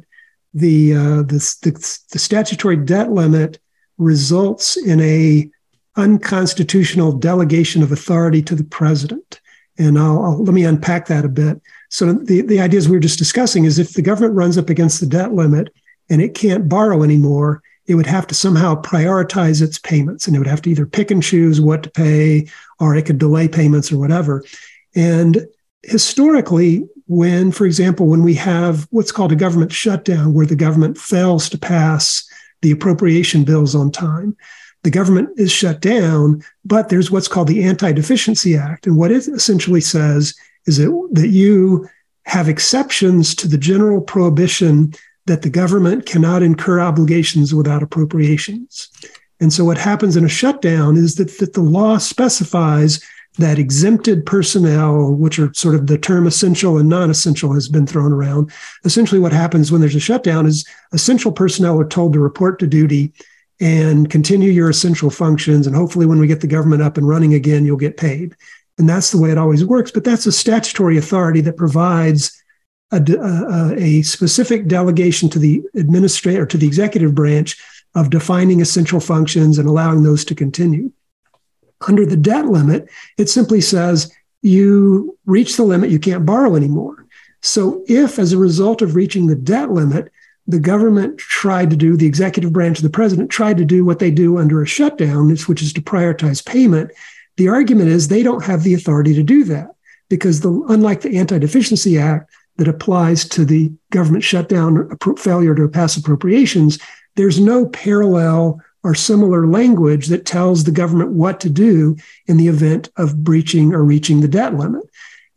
the 0.53 0.93
uh, 0.93 1.23
the, 1.23 1.55
the, 1.63 1.99
the 2.11 2.19
statutory 2.19 2.77
debt 2.77 3.11
limit 3.11 3.59
results 3.97 4.77
in 4.77 4.99
a 5.01 5.49
unconstitutional 5.95 7.11
delegation 7.13 7.83
of 7.83 7.91
authority 7.91 8.41
to 8.43 8.55
the 8.55 8.63
president. 8.63 9.41
And 9.77 9.97
I'll, 9.97 10.23
I'll, 10.23 10.43
let 10.43 10.53
me 10.53 10.63
unpack 10.63 11.07
that 11.07 11.25
a 11.25 11.29
bit. 11.29 11.61
So 11.89 12.13
the, 12.13 12.41
the 12.41 12.61
ideas 12.61 12.87
we 12.87 12.95
were 12.95 13.01
just 13.01 13.19
discussing 13.19 13.65
is 13.65 13.79
if 13.79 13.93
the 13.93 14.01
government 14.01 14.35
runs 14.35 14.57
up 14.57 14.69
against 14.69 14.99
the 14.99 15.05
debt 15.05 15.33
limit 15.33 15.73
and 16.09 16.21
it 16.21 16.33
can't 16.33 16.69
borrow 16.69 17.03
anymore, 17.03 17.61
it 17.87 17.95
would 17.95 18.05
have 18.05 18.27
to 18.27 18.35
somehow 18.35 18.81
prioritize 18.81 19.61
its 19.61 19.79
payments 19.79 20.27
and 20.27 20.35
it 20.35 20.39
would 20.39 20.47
have 20.47 20.61
to 20.61 20.69
either 20.69 20.85
pick 20.85 21.11
and 21.11 21.23
choose 21.23 21.59
what 21.59 21.83
to 21.83 21.89
pay 21.89 22.47
or 22.79 22.95
it 22.95 23.05
could 23.05 23.17
delay 23.17 23.47
payments 23.47 23.91
or 23.91 23.97
whatever. 23.97 24.43
And 24.95 25.45
historically, 25.83 26.87
when, 27.07 27.51
for 27.51 27.65
example, 27.65 28.07
when 28.07 28.23
we 28.23 28.35
have 28.35 28.87
what's 28.91 29.11
called 29.11 29.31
a 29.31 29.35
government 29.35 29.71
shutdown, 29.71 30.33
where 30.33 30.45
the 30.45 30.55
government 30.55 30.97
fails 30.97 31.49
to 31.49 31.57
pass 31.57 32.25
the 32.61 32.71
appropriation 32.71 33.43
bills 33.43 33.75
on 33.75 33.91
time, 33.91 34.37
the 34.83 34.91
government 34.91 35.29
is 35.37 35.51
shut 35.51 35.79
down, 35.79 36.43
but 36.65 36.89
there's 36.89 37.11
what's 37.11 37.27
called 37.27 37.47
the 37.47 37.63
Anti 37.63 37.91
Deficiency 37.91 38.55
Act. 38.55 38.87
And 38.87 38.97
what 38.97 39.11
it 39.11 39.27
essentially 39.27 39.81
says 39.81 40.33
is 40.65 40.77
that, 40.77 41.09
that 41.13 41.29
you 41.29 41.87
have 42.25 42.49
exceptions 42.49 43.35
to 43.35 43.47
the 43.47 43.57
general 43.57 44.01
prohibition 44.01 44.93
that 45.25 45.43
the 45.43 45.49
government 45.49 46.05
cannot 46.05 46.43
incur 46.43 46.79
obligations 46.79 47.53
without 47.53 47.83
appropriations. 47.83 48.89
And 49.39 49.51
so 49.51 49.65
what 49.65 49.77
happens 49.77 50.15
in 50.15 50.25
a 50.25 50.29
shutdown 50.29 50.97
is 50.97 51.15
that, 51.15 51.37
that 51.39 51.53
the 51.53 51.61
law 51.61 51.97
specifies 51.97 53.03
that 53.37 53.57
exempted 53.57 54.25
personnel, 54.25 55.13
which 55.13 55.39
are 55.39 55.53
sort 55.53 55.75
of 55.75 55.87
the 55.87 55.97
term 55.97 56.27
essential 56.27 56.77
and 56.77 56.89
non 56.89 57.09
essential 57.09 57.53
has 57.53 57.69
been 57.69 57.87
thrown 57.87 58.11
around. 58.11 58.51
Essentially, 58.83 59.21
what 59.21 59.31
happens 59.31 59.71
when 59.71 59.79
there's 59.79 59.95
a 59.95 60.01
shutdown 60.01 60.45
is 60.45 60.67
essential 60.91 61.31
personnel 61.31 61.79
are 61.79 61.87
told 61.87 62.13
to 62.13 62.19
report 62.19 62.59
to 62.59 62.67
duty 62.67 63.13
and 63.61 64.09
continue 64.09 64.49
your 64.49 64.69
essential 64.69 65.11
functions. 65.11 65.67
And 65.67 65.75
hopefully, 65.75 66.07
when 66.07 66.19
we 66.19 66.27
get 66.27 66.41
the 66.41 66.47
government 66.47 66.81
up 66.81 66.97
and 66.97 67.07
running 67.07 67.33
again, 67.33 67.65
you'll 67.65 67.77
get 67.77 67.95
paid. 67.95 68.35
And 68.77 68.89
that's 68.89 69.11
the 69.11 69.21
way 69.21 69.29
it 69.29 69.37
always 69.37 69.63
works. 69.63 69.91
But 69.91 70.03
that's 70.03 70.25
a 70.25 70.31
statutory 70.31 70.97
authority 70.97 71.41
that 71.41 71.57
provides 71.57 72.41
a, 72.91 72.99
a, 72.99 73.75
a 73.77 74.01
specific 74.01 74.67
delegation 74.67 75.29
to 75.29 75.39
the 75.39 75.61
administrator, 75.75 76.45
to 76.47 76.57
the 76.57 76.67
executive 76.67 77.13
branch 77.13 77.61
of 77.93 78.09
defining 78.09 78.61
essential 78.61 78.99
functions 78.99 79.59
and 79.59 79.69
allowing 79.69 80.01
those 80.01 80.25
to 80.25 80.35
continue. 80.35 80.91
Under 81.87 82.05
the 82.05 82.17
debt 82.17 82.45
limit, 82.45 82.89
it 83.17 83.29
simply 83.29 83.61
says 83.61 84.11
you 84.41 85.17
reach 85.25 85.55
the 85.55 85.63
limit, 85.63 85.91
you 85.91 85.99
can't 85.99 86.25
borrow 86.25 86.55
anymore. 86.55 87.05
So, 87.43 87.83
if 87.87 88.19
as 88.19 88.33
a 88.33 88.37
result 88.37 88.81
of 88.81 88.95
reaching 88.95 89.27
the 89.27 89.35
debt 89.35 89.71
limit, 89.71 90.11
the 90.51 90.59
government 90.59 91.17
tried 91.17 91.69
to 91.69 91.75
do, 91.75 91.97
the 91.97 92.05
executive 92.05 92.53
branch 92.53 92.77
of 92.77 92.83
the 92.83 92.89
president 92.89 93.29
tried 93.29 93.57
to 93.57 93.65
do 93.65 93.83
what 93.83 93.99
they 93.99 94.11
do 94.11 94.37
under 94.37 94.61
a 94.61 94.67
shutdown, 94.67 95.29
which 95.47 95.61
is 95.61 95.73
to 95.73 95.81
prioritize 95.81 96.45
payment. 96.45 96.91
The 97.37 97.47
argument 97.47 97.89
is 97.89 98.07
they 98.07 98.23
don't 98.23 98.43
have 98.43 98.63
the 98.63 98.73
authority 98.73 99.13
to 99.15 99.23
do 99.23 99.43
that 99.45 99.69
because, 100.09 100.41
the, 100.41 100.51
unlike 100.69 101.01
the 101.01 101.17
Anti 101.17 101.39
Deficiency 101.39 101.97
Act 101.97 102.29
that 102.57 102.67
applies 102.67 103.27
to 103.29 103.45
the 103.45 103.71
government 103.91 104.23
shutdown 104.23 104.95
failure 105.17 105.55
to 105.55 105.67
pass 105.67 105.97
appropriations, 105.97 106.77
there's 107.15 107.39
no 107.39 107.67
parallel 107.67 108.61
or 108.83 108.95
similar 108.95 109.47
language 109.47 110.07
that 110.07 110.25
tells 110.25 110.63
the 110.63 110.71
government 110.71 111.11
what 111.11 111.39
to 111.39 111.49
do 111.49 111.95
in 112.27 112.37
the 112.37 112.47
event 112.47 112.89
of 112.97 113.23
breaching 113.23 113.73
or 113.73 113.83
reaching 113.83 114.21
the 114.21 114.27
debt 114.27 114.55
limit. 114.55 114.83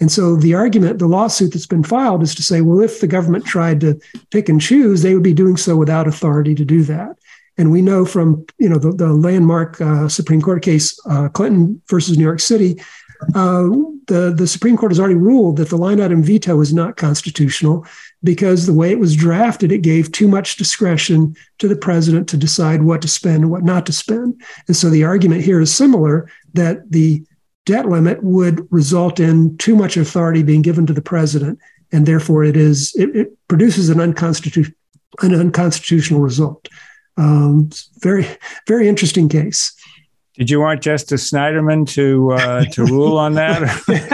And 0.04 0.12
so 0.12 0.36
the 0.36 0.52
argument, 0.52 0.98
the 0.98 1.06
lawsuit 1.06 1.54
that's 1.54 1.66
been 1.66 1.82
filed 1.82 2.22
is 2.22 2.34
to 2.34 2.42
say, 2.42 2.60
well, 2.60 2.82
if 2.82 3.00
the 3.00 3.06
government 3.06 3.46
tried 3.46 3.80
to 3.80 3.98
pick 4.30 4.50
and 4.50 4.60
choose, 4.60 5.00
they 5.00 5.14
would 5.14 5.22
be 5.22 5.32
doing 5.32 5.56
so 5.56 5.78
without 5.78 6.06
authority 6.06 6.54
to 6.56 6.62
do 6.62 6.82
that. 6.82 7.16
And 7.56 7.72
we 7.72 7.80
know 7.80 8.04
from 8.04 8.44
you 8.58 8.68
know 8.68 8.76
the, 8.76 8.92
the 8.92 9.14
landmark 9.14 9.80
uh, 9.80 10.10
Supreme 10.10 10.42
Court 10.42 10.62
case, 10.62 11.00
uh, 11.08 11.30
Clinton 11.30 11.80
versus 11.88 12.18
New 12.18 12.22
York 12.22 12.40
City, 12.40 12.78
uh, 13.34 13.62
the 14.08 14.34
the 14.36 14.46
Supreme 14.46 14.76
Court 14.76 14.92
has 14.92 15.00
already 15.00 15.14
ruled 15.14 15.56
that 15.56 15.70
the 15.70 15.78
line 15.78 16.02
item 16.02 16.22
veto 16.22 16.60
is 16.60 16.74
not 16.74 16.98
constitutional 16.98 17.86
because 18.22 18.66
the 18.66 18.74
way 18.74 18.90
it 18.90 18.98
was 18.98 19.16
drafted, 19.16 19.72
it 19.72 19.80
gave 19.80 20.12
too 20.12 20.28
much 20.28 20.56
discretion 20.56 21.34
to 21.60 21.66
the 21.66 21.76
president 21.76 22.28
to 22.28 22.36
decide 22.36 22.82
what 22.82 23.00
to 23.00 23.08
spend 23.08 23.44
and 23.44 23.50
what 23.50 23.64
not 23.64 23.86
to 23.86 23.92
spend. 23.92 24.38
And 24.66 24.76
so 24.76 24.90
the 24.90 25.04
argument 25.04 25.44
here 25.44 25.62
is 25.62 25.74
similar 25.74 26.28
that 26.52 26.90
the 26.90 27.24
debt 27.66 27.88
limit 27.88 28.22
would 28.22 28.66
result 28.70 29.20
in 29.20 29.56
too 29.58 29.76
much 29.76 29.96
authority 29.96 30.42
being 30.42 30.62
given 30.62 30.86
to 30.86 30.92
the 30.92 31.02
president, 31.02 31.58
and 31.92 32.06
therefore 32.06 32.44
it 32.44 32.56
is 32.56 32.94
it, 32.96 33.14
it 33.14 33.32
produces 33.48 33.88
an 33.88 34.00
unconstitutional 34.00 34.76
an 35.22 35.34
unconstitutional 35.34 36.20
result. 36.20 36.68
Um, 37.16 37.70
very, 38.00 38.26
very 38.66 38.88
interesting 38.88 39.28
case. 39.28 39.72
Did 40.34 40.50
you 40.50 40.58
want 40.58 40.82
Justice 40.82 41.30
Snyderman 41.30 41.88
to 41.90 42.32
uh, 42.32 42.64
to 42.72 42.84
rule 42.86 43.16
on 43.18 43.34
that? 43.34 43.62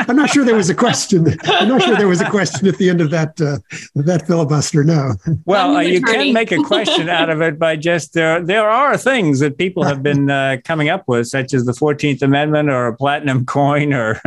I'm 0.08 0.16
not 0.16 0.28
sure 0.28 0.44
there 0.44 0.54
was 0.54 0.68
a 0.68 0.74
question. 0.74 1.34
I'm 1.44 1.68
not 1.68 1.82
sure 1.82 1.96
there 1.96 2.08
was 2.08 2.20
a 2.20 2.28
question 2.28 2.68
at 2.68 2.76
the 2.76 2.90
end 2.90 3.00
of 3.00 3.10
that 3.10 3.40
uh, 3.40 3.58
that 3.94 4.26
filibuster. 4.26 4.84
No. 4.84 5.14
Well, 5.46 5.76
uh, 5.76 5.80
you 5.80 6.02
can 6.02 6.34
make 6.34 6.52
a 6.52 6.62
question 6.62 7.08
out 7.08 7.30
of 7.30 7.40
it 7.40 7.58
by 7.58 7.76
just 7.76 8.12
there. 8.12 8.42
There 8.42 8.68
are 8.68 8.98
things 8.98 9.40
that 9.40 9.56
people 9.56 9.82
have 9.84 10.02
been 10.02 10.30
uh, 10.30 10.58
coming 10.62 10.90
up 10.90 11.04
with, 11.08 11.26
such 11.26 11.54
as 11.54 11.64
the 11.64 11.72
Fourteenth 11.72 12.20
Amendment 12.20 12.68
or 12.68 12.88
a 12.88 12.96
platinum 12.96 13.46
coin 13.56 13.94
or. 13.94 14.20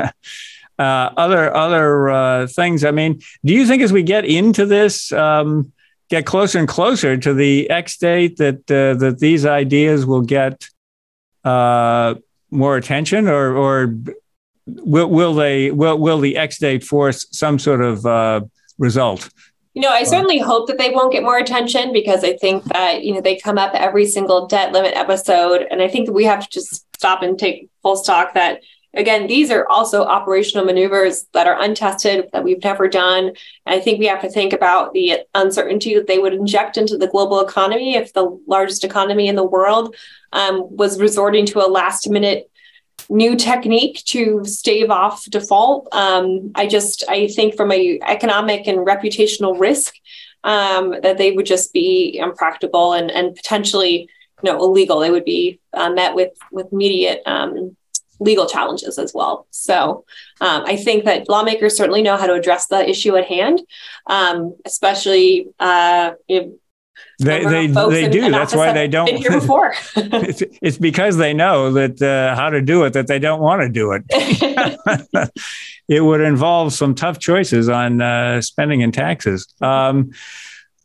Uh, 0.79 1.13
other 1.17 1.56
other 1.56 2.10
uh, 2.10 2.47
things. 2.47 2.84
I 2.84 2.89
mean, 2.89 3.21
do 3.45 3.53
you 3.53 3.67
think 3.67 3.84
as 3.84 3.93
we 3.93 4.01
get 4.01 4.25
into 4.25 4.65
this, 4.65 5.12
um, 5.12 5.71
get 6.10 6.25
closer 6.25 6.58
and 6.58 6.67
closer 6.67 7.15
to 7.15 7.32
the 7.32 7.69
X 7.69 7.95
date 7.97 8.38
that 8.38 8.71
uh, 8.71 8.97
that 8.97 9.19
these 9.19 9.45
ideas 9.45 10.08
will 10.08 10.23
get 10.23 10.67
uh, 11.43 12.15
more 12.51 12.77
attention, 12.77 13.27
or 13.27 13.56
or 13.56 13.95
will 14.65 15.10
will 15.10 15.34
they 15.34 15.71
will 15.71 15.97
will 15.97 16.19
the 16.19 16.38
X 16.38 16.60
date 16.60 16.84
force 16.84 17.25
some 17.32 17.60
sort 17.60 17.82
of 17.82 18.06
uh, 18.06 18.41
result? 18.77 19.29
You 19.73 19.82
know, 19.82 19.89
I 19.89 20.03
certainly 20.03 20.38
hope 20.38 20.67
that 20.67 20.77
they 20.77 20.91
won't 20.91 21.12
get 21.12 21.23
more 21.23 21.39
attention 21.39 21.93
because 21.93 22.23
I 22.23 22.38
think 22.38 22.63
that 22.65 23.03
you 23.03 23.13
know 23.13 23.21
they 23.21 23.38
come 23.38 23.58
up 23.58 23.73
every 23.73 24.06
single 24.06 24.45
debt 24.47 24.71
limit 24.71 24.93
episode, 24.95 25.65
and 25.71 25.82
I 25.82 25.88
think 25.88 26.06
that 26.06 26.13
we 26.13 26.25
have 26.25 26.47
to 26.47 26.49
just 26.49 26.86
stop 26.95 27.23
and 27.23 27.38
take 27.38 27.69
full 27.82 27.95
stock 27.95 28.36
that 28.36 28.62
again, 28.93 29.27
these 29.27 29.49
are 29.51 29.67
also 29.67 30.03
operational 30.03 30.65
maneuvers 30.65 31.25
that 31.34 31.47
are 31.47 31.62
untested, 31.62 32.29
that 32.32 32.43
we've 32.43 32.63
never 32.63 32.88
done. 32.88 33.34
And 33.65 33.75
I 33.75 33.79
think 33.79 33.99
we 33.99 34.08
have 34.08 34.21
to 34.21 34.29
think 34.29 34.53
about 34.53 34.93
the 34.93 35.19
uncertainty 35.34 35.95
that 35.95 36.08
they 36.08 36.19
would 36.19 36.34
inject 36.34 36.77
into 36.77 36.97
the 36.97 37.08
global 37.08 37.39
economy 37.39 37.95
if 37.95 38.13
the 38.13 38.39
largest 38.47 38.84
economy 38.84 39.27
in 39.27 39.36
the 39.36 39.43
world 39.43 39.95
um, 40.32 40.75
was 40.75 40.99
resorting 40.99 41.45
to 41.47 41.65
a 41.65 41.69
last 41.69 42.10
minute 42.10 42.49
new 43.10 43.36
technique 43.36 44.03
to 44.06 44.45
stave 44.45 44.89
off 44.89 45.25
default. 45.25 45.88
Um, 45.91 46.51
I 46.56 46.67
just, 46.67 47.03
I 47.10 47.27
think 47.27 47.56
from 47.56 47.71
a 47.71 47.99
economic 48.08 48.67
and 48.67 48.79
reputational 48.79 49.60
risk, 49.60 49.95
um, 50.43 50.95
that 51.01 51.17
they 51.17 51.32
would 51.32 51.45
just 51.45 51.73
be 51.73 52.17
impractical 52.17 52.93
and, 52.93 53.10
and 53.12 53.36
potentially, 53.36 54.10
you 54.43 54.51
know, 54.51 54.58
illegal. 54.60 54.99
They 54.99 55.12
would 55.12 55.25
be 55.25 55.60
uh, 55.73 55.89
met 55.89 56.15
with 56.15 56.34
with 56.51 56.71
immediate 56.71 57.21
um, 57.25 57.75
legal 58.23 58.47
challenges 58.47 58.97
as 58.97 59.13
well. 59.13 59.47
So 59.51 60.05
um, 60.41 60.63
I 60.65 60.75
think 60.75 61.05
that 61.05 61.29
lawmakers 61.29 61.75
certainly 61.77 62.01
know 62.01 62.17
how 62.17 62.27
to 62.27 62.33
address 62.33 62.67
the 62.67 62.88
issue 62.88 63.15
at 63.15 63.25
hand, 63.25 63.62
um, 64.07 64.55
especially 64.65 65.47
uh, 65.59 66.12
you 66.27 66.59
they 67.19 67.43
they, 67.45 67.67
they 67.67 68.09
do. 68.09 68.31
That's 68.31 68.55
why 68.55 68.73
they 68.73 68.88
don't. 68.88 69.05
Been 69.05 69.17
here 69.17 69.31
before. 69.31 69.73
it's, 69.95 70.43
it's, 70.62 70.77
because 70.77 71.17
they 71.17 71.33
know 71.33 71.71
that 71.71 72.01
uh, 72.01 72.36
how 72.36 72.49
to 72.49 72.62
do 72.62 72.83
it 72.83 72.93
that 72.93 73.07
they 73.07 73.19
don't 73.19 73.39
want 73.39 73.62
to 73.62 73.69
do 73.69 73.91
it. 73.93 74.03
it 75.88 76.01
would 76.01 76.21
involve 76.21 76.73
some 76.73 76.95
tough 76.95 77.19
choices 77.19 77.69
on 77.69 78.01
uh, 78.01 78.41
spending 78.41 78.83
and 78.83 78.93
taxes. 78.93 79.47
Um, 79.62 80.12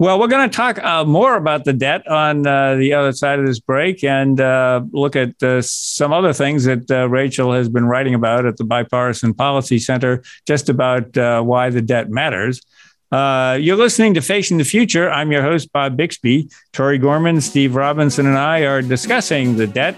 well, 0.01 0.21
we're 0.21 0.29
going 0.29 0.49
to 0.49 0.57
talk 0.57 0.79
uh, 0.79 1.05
more 1.05 1.35
about 1.35 1.65
the 1.65 1.73
debt 1.73 2.07
on 2.07 2.47
uh, 2.47 2.77
the 2.77 2.95
other 2.95 3.11
side 3.11 3.41
of 3.41 3.47
this 3.47 3.59
break 3.59 4.05
and 4.05 4.41
uh, 4.41 4.81
look 4.93 5.17
at 5.17 5.43
uh, 5.43 5.61
some 5.61 6.13
other 6.13 6.33
things 6.33 6.65
that 6.65 6.89
uh, 6.89 7.09
Rachel 7.09 7.53
has 7.53 7.69
been 7.69 7.85
writing 7.85 8.15
about 8.15 8.47
at 8.47 8.59
the 8.59 8.65
Bipartisan 8.65 9.35
Policy 9.35 9.81
Center, 9.81 10.23
just 10.47 10.69
about 10.69 11.17
uh, 11.19 11.43
why 11.43 11.71
the 11.71 11.83
debt 11.83 12.11
matters. 12.11 12.63
you're 13.11 13.77
listening 13.77 14.15
to 14.15 14.21
Facing 14.21 14.59
the 14.59 14.65
Future. 14.65 15.11
I'm 15.11 15.33
your 15.33 15.43
host, 15.43 15.73
Bob 15.73 15.97
Bixby. 15.97 16.49
Tori 16.73 16.99
Gorman, 16.99 17.41
Steve 17.41 17.75
Robinson, 17.75 18.25
and 18.27 18.39
I 18.39 18.61
are 18.61 18.83
discussing 18.83 19.57
the 19.57 19.67
debt 19.67 19.97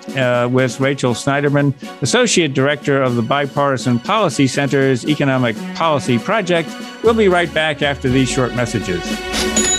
with 0.50 0.80
Rachel 0.80 1.12
Snyderman, 1.12 1.74
Associate 2.00 2.54
Director 2.54 3.02
of 3.02 3.16
the 3.16 3.22
Bipartisan 3.22 3.98
Policy 3.98 4.46
Center's 4.46 5.06
Economic 5.06 5.56
Policy 5.74 6.18
Project. 6.18 6.70
We'll 7.04 7.12
be 7.12 7.28
right 7.28 7.52
back 7.52 7.82
after 7.82 8.08
these 8.08 8.30
short 8.30 8.54
messages. 8.54 9.69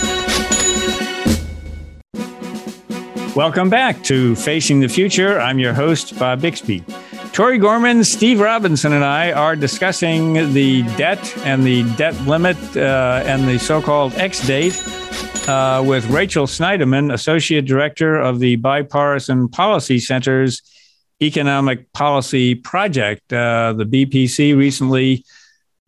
Welcome 3.34 3.70
back 3.70 4.02
to 4.02 4.36
Facing 4.36 4.80
the 4.80 4.88
Future. 4.88 5.40
I'm 5.40 5.58
your 5.58 5.72
host, 5.72 6.18
Bob 6.18 6.42
Bixby. 6.42 6.84
Tori 7.32 7.56
Gorman, 7.56 8.04
Steve 8.04 8.40
Robinson, 8.40 8.92
and 8.92 9.02
I 9.02 9.32
are 9.32 9.56
discussing 9.56 10.52
the 10.52 10.82
debt 10.98 11.34
and 11.38 11.64
the 11.64 11.82
debt 11.96 12.14
limit 12.26 12.58
uh, 12.76 13.22
and 13.24 13.48
the 13.48 13.58
so 13.58 13.80
called 13.80 14.12
X 14.16 14.46
date 14.46 14.78
uh, 15.48 15.82
with 15.84 16.04
Rachel 16.10 16.44
Snyderman, 16.44 17.10
Associate 17.10 17.64
Director 17.64 18.20
of 18.20 18.38
the 18.38 18.56
Bipartisan 18.56 19.48
Policy 19.48 19.98
Center's 19.98 20.60
Economic 21.22 21.90
Policy 21.94 22.54
Project. 22.54 23.32
Uh, 23.32 23.72
the 23.72 23.84
BPC 23.86 24.54
recently 24.54 25.24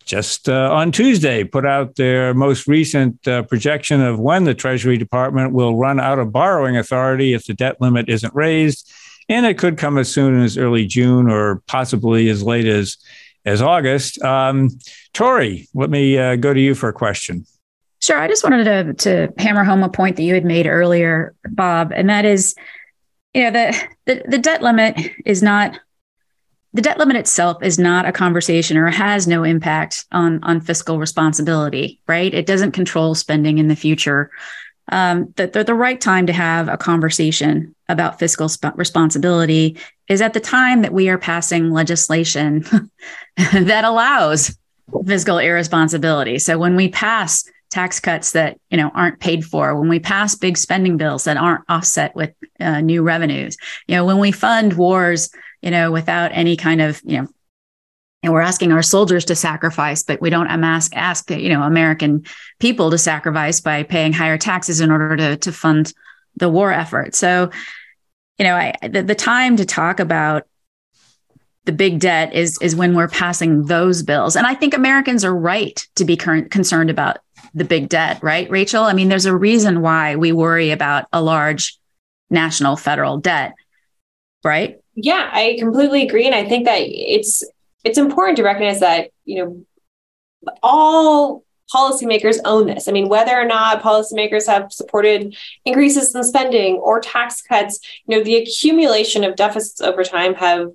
just 0.05 0.49
uh, 0.49 0.71
on 0.73 0.93
Tuesday 0.93 1.45
put 1.45 1.65
out 1.65 1.97
their 1.97 2.35
most 2.35 2.67
recent 2.67 3.27
uh, 3.27 3.43
projection 3.43 4.01
of 4.01 4.19
when 4.19 4.45
the 4.45 4.55
Treasury 4.55 4.99
Department 4.99 5.53
will 5.53 5.77
run 5.77 5.99
out 5.99 6.19
of 6.19 6.33
borrowing 6.33 6.77
authority 6.77 7.33
if 7.33 7.47
the 7.47 7.55
debt 7.55 7.81
limit 7.81 8.09
isn't 8.09 8.35
raised. 8.35 8.93
And 9.29 9.47
it 9.47 9.57
could 9.57 9.79
come 9.79 9.97
as 9.97 10.13
soon 10.13 10.43
as 10.43 10.59
early 10.59 10.87
June 10.87 11.31
or 11.31 11.63
possibly 11.67 12.29
as 12.29 12.43
late 12.43 12.67
as, 12.67 12.99
as 13.45 13.63
August. 13.63 14.23
Um, 14.23 14.71
Tori, 15.15 15.69
let 15.75 15.89
me 15.89 16.19
uh, 16.19 16.37
go 16.37 16.53
to 16.53 16.61
you 16.61 16.75
for 16.75 16.91
a 16.91 16.93
question. 16.93 17.47
Sure. 18.01 18.19
I 18.19 18.29
just 18.29 18.45
wanted 18.45 18.65
to, 18.65 18.95
to 18.95 19.43
hammer 19.43 19.65
home 19.65 19.83
a 19.83 19.89
point 19.89 20.17
that 20.17 20.25
you 20.25 20.35
had 20.35 20.45
made 20.45 20.67
earlier, 20.67 21.35
Bob, 21.49 21.91
and 21.95 22.11
that 22.11 22.27
is, 22.27 22.55
you 23.33 23.45
know, 23.45 23.51
the, 23.51 23.89
the, 24.05 24.23
the 24.29 24.39
debt 24.39 24.61
limit 24.61 25.01
is 25.25 25.43
not 25.43 25.81
the 26.75 26.83
debt 26.83 26.99
limit 26.99 27.17
itself 27.17 27.63
is 27.63 27.79
not 27.79 28.05
a 28.05 28.13
conversation 28.13 28.77
or 28.77 28.91
has 28.91 29.27
no 29.27 29.45
impact 29.45 30.05
on 30.13 30.43
on 30.43 30.61
fiscal 30.61 30.99
responsibility 30.99 32.01
right? 32.07 32.35
It 32.35 32.47
doesn't 32.47 32.73
control 32.73 33.15
spending 33.15 33.59
in 33.59 33.69
the 33.69 33.77
future. 33.77 34.31
Um, 34.93 35.33
the, 35.37 35.47
the, 35.47 35.65
the 35.65 35.75
right 35.75 35.99
time 35.99 36.27
to 36.27 36.33
have 36.33 36.69
a 36.69 36.77
conversation 36.77 37.75
about 37.89 38.19
fiscal 38.19 38.51
sp- 38.53 38.77
responsibility 38.77 39.79
is 40.09 40.21
at 40.21 40.35
the 40.35 40.41
time 40.41 40.83
that 40.83 40.93
we 40.93 41.09
are 41.09 41.17
passing 41.17 41.71
legislation 41.71 42.67
that 43.37 43.85
allows 43.85 44.59
fiscal 45.07 45.39
irresponsibility. 45.39 46.39
So 46.39 46.59
when 46.59 46.77
we 46.77 46.89
pass 46.89 47.49
tax 47.71 47.99
cuts 47.99 48.33
that 48.33 48.57
you 48.71 48.77
know 48.77 48.91
aren't 48.95 49.19
paid 49.19 49.45
for 49.45 49.77
when 49.77 49.89
we 49.89 49.99
pass 49.99 50.37
big 50.37 50.57
spending 50.57 50.97
bills 50.97 51.25
that 51.25 51.37
aren't 51.37 51.65
offset 51.69 52.15
with 52.15 52.33
uh, 52.61 52.81
new 52.81 53.03
revenues 53.03 53.57
you 53.89 53.97
know 53.97 54.05
when 54.05 54.19
we 54.19 54.31
fund 54.31 54.75
wars 54.75 55.29
you 55.65 55.71
know, 55.71 55.91
without 55.91 56.31
any 56.35 56.57
kind 56.59 56.83
of, 56.83 57.01
you 57.05 57.23
know, 57.23 57.29
and 58.23 58.33
we're 58.33 58.43
asking 58.43 58.71
our 58.71 58.83
soldiers 58.83 59.25
to 59.27 59.35
sacrifice, 59.35 60.03
but 60.03 60.21
we 60.21 60.29
don't 60.29 60.47
ask, 60.47 60.95
ask 60.95 61.31
you 61.31 61.49
know, 61.49 61.63
American 61.63 62.25
people 62.59 62.91
to 62.91 62.99
sacrifice 62.99 63.61
by 63.63 63.83
paying 63.83 64.13
higher 64.13 64.37
taxes 64.37 64.81
in 64.81 64.91
order 64.91 65.17
to, 65.17 65.37
to 65.39 65.53
fund 65.53 65.93
the 66.37 66.51
war 66.51 66.71
effort. 66.71 67.15
So, 67.15 67.51
you 68.39 68.45
know, 68.45 68.55
I, 68.55 68.75
the, 68.83 69.03
the 69.03 69.15
time 69.15 69.57
to 69.57 69.65
talk 69.65 70.01
about 70.01 70.45
the 71.65 71.73
big 71.73 71.99
debt 71.99 72.35
is 72.35 72.59
is 72.61 72.77
when 72.77 72.95
we're 72.95 73.09
passing 73.09 73.65
those 73.65 74.03
bills. 74.03 74.37
And 74.37 74.47
i 74.47 74.55
think 74.55 74.75
americans 74.75 75.25
are 75.25 75.35
right 75.35 75.83
to 75.95 76.05
be 76.05 76.15
current, 76.15 76.51
concerned 76.51 76.91
about 76.91 77.21
the 77.55 77.65
big 77.65 77.89
debt 77.89 78.23
right 78.23 78.51
rachel? 78.51 78.85
I 78.85 78.93
mean 78.93 79.09
there's 79.09 79.25
a 79.25 79.35
reason 79.35 79.81
why 79.81 80.17
we 80.17 80.31
worry 80.31 80.73
about 80.73 81.07
a 81.11 81.23
large 81.23 81.79
national 82.29 82.77
federal 82.77 83.17
debt 83.17 83.55
right 84.45 84.84
yeah, 84.95 85.29
I 85.33 85.57
completely 85.59 86.07
agree. 86.07 86.27
And 86.27 86.35
I 86.35 86.45
think 86.49 86.67
that 86.67 86.81
it's 86.81 87.43
it's 87.85 87.99
important 87.99 88.37
to 88.39 88.43
recognize 88.43 88.81
that, 88.81 89.11
you 89.25 89.45
know, 89.45 89.65
all 90.63 91.45
policymakers 91.75 92.39
own 92.45 92.67
this. 92.67 92.89
I 92.89 92.93
mean, 92.93 93.09
whether 93.09 93.39
or 93.39 93.45
not 93.45 93.83
policymakers 93.83 94.47
have 94.47 94.73
supported 94.73 95.37
increases 95.65 96.15
in 96.15 96.23
spending 96.23 96.77
or 96.77 97.01
tax 97.01 97.43
cuts, 97.43 97.81
you 98.07 98.17
know, 98.17 98.25
the 98.25 98.37
accumulation 98.37 99.25
of 99.25 99.37
deficits 99.37 99.81
over 99.81 100.05
time 100.05 100.35
have 100.35 100.69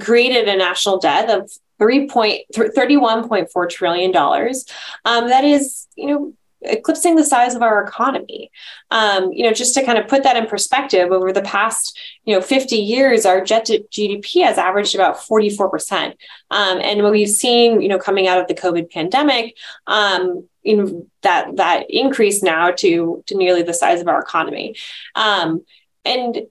created 0.00 0.48
a 0.48 0.56
national 0.56 0.98
debt 0.98 1.30
of 1.30 1.50
31.4 1.80 3.68
trillion 3.70 4.12
dollars. 4.12 4.64
Um, 5.04 5.28
that 5.28 5.44
is, 5.44 5.86
you 5.96 6.06
know, 6.06 6.34
eclipsing 6.62 7.16
the 7.16 7.24
size 7.24 7.54
of 7.54 7.62
our 7.62 7.82
economy. 7.82 8.50
Um, 8.90 9.32
you 9.32 9.44
know, 9.44 9.52
just 9.52 9.74
to 9.74 9.84
kind 9.84 9.98
of 9.98 10.08
put 10.08 10.22
that 10.22 10.36
in 10.36 10.46
perspective, 10.46 11.10
over 11.10 11.32
the 11.32 11.42
past, 11.42 11.98
you 12.24 12.34
know, 12.34 12.40
50 12.40 12.76
years, 12.76 13.24
our 13.24 13.42
jet 13.42 13.66
GDP 13.66 14.44
has 14.44 14.58
averaged 14.58 14.94
about 14.94 15.16
44%. 15.16 16.14
Um, 16.50 16.80
and 16.80 17.02
what 17.02 17.12
we've 17.12 17.28
seen, 17.28 17.80
you 17.80 17.88
know, 17.88 17.98
coming 17.98 18.26
out 18.26 18.40
of 18.40 18.48
the 18.48 18.54
COVID 18.54 18.90
pandemic, 18.90 19.56
um, 19.86 20.46
in 20.62 21.06
that 21.22 21.56
that 21.56 21.86
increase 21.88 22.42
now 22.42 22.70
to 22.70 23.24
to 23.26 23.34
nearly 23.34 23.62
the 23.62 23.72
size 23.72 24.00
of 24.00 24.08
our 24.08 24.20
economy. 24.20 24.76
Um, 25.14 25.64
and 26.04 26.42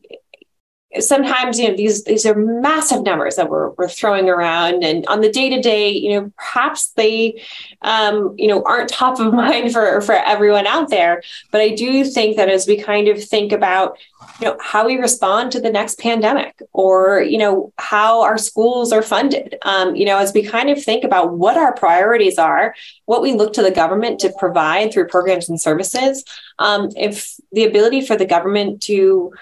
sometimes 1.00 1.60
you 1.60 1.68
know 1.68 1.76
these 1.76 2.04
these 2.04 2.26
are 2.26 2.36
massive 2.36 3.04
numbers 3.04 3.36
that 3.36 3.50
we're, 3.50 3.70
we're 3.72 3.90
throwing 3.90 4.30
around. 4.30 4.84
And 4.84 5.06
on 5.08 5.22
the 5.22 5.32
day 5.32 5.50
to 5.50 5.62
day 5.62 5.90
you 5.90 6.14
know 6.14 6.32
perhaps 6.38 6.90
they 6.92 7.42
um, 7.82 8.34
you 8.38 8.48
know 8.48 8.64
aren't 8.64 8.90
top 8.90 9.20
of 9.20 9.34
mind 9.46 9.72
for 9.72 10.02
for 10.02 10.16
everyone 10.16 10.68
out 10.68 10.90
there. 10.90 11.22
But 11.52 11.62
i 11.62 11.70
do 11.70 12.04
think 12.06 12.38
that 12.38 12.50
as 12.50 12.68
we 12.68 12.78
kind 12.78 13.08
of 13.08 13.24
think 13.24 13.52
about 13.52 13.98
you 14.40 14.48
know 14.48 14.58
how 14.60 14.86
we 14.86 14.98
respond 14.98 15.52
to 15.52 15.60
the 15.60 15.70
next 15.70 16.00
pandemic 16.00 16.62
or 16.74 17.22
you 17.22 17.38
know 17.38 17.72
how 17.78 18.22
our 18.22 18.38
schools 18.38 18.92
are 18.92 19.02
funded 19.02 19.56
um, 19.64 19.96
you 19.96 20.06
know 20.06 20.18
as 20.18 20.34
we 20.34 20.44
kind 20.44 20.70
of 20.70 20.84
think 20.84 21.04
about 21.04 21.38
what 21.38 21.58
our 21.58 21.74
priorities 21.74 22.38
are 22.38 22.76
what 23.06 23.22
we 23.22 23.34
look 23.34 23.54
to 23.54 23.62
the 23.62 23.72
government 23.72 24.20
to 24.20 24.32
provide 24.38 24.92
through 24.92 25.08
programs 25.08 25.50
and 25.50 25.60
services 25.60 26.24
um, 26.60 26.90
if 26.96 27.36
the 27.52 27.64
ability 27.64 28.06
for 28.06 28.16
the 28.16 28.26
government 28.26 28.82
to 28.82 29.34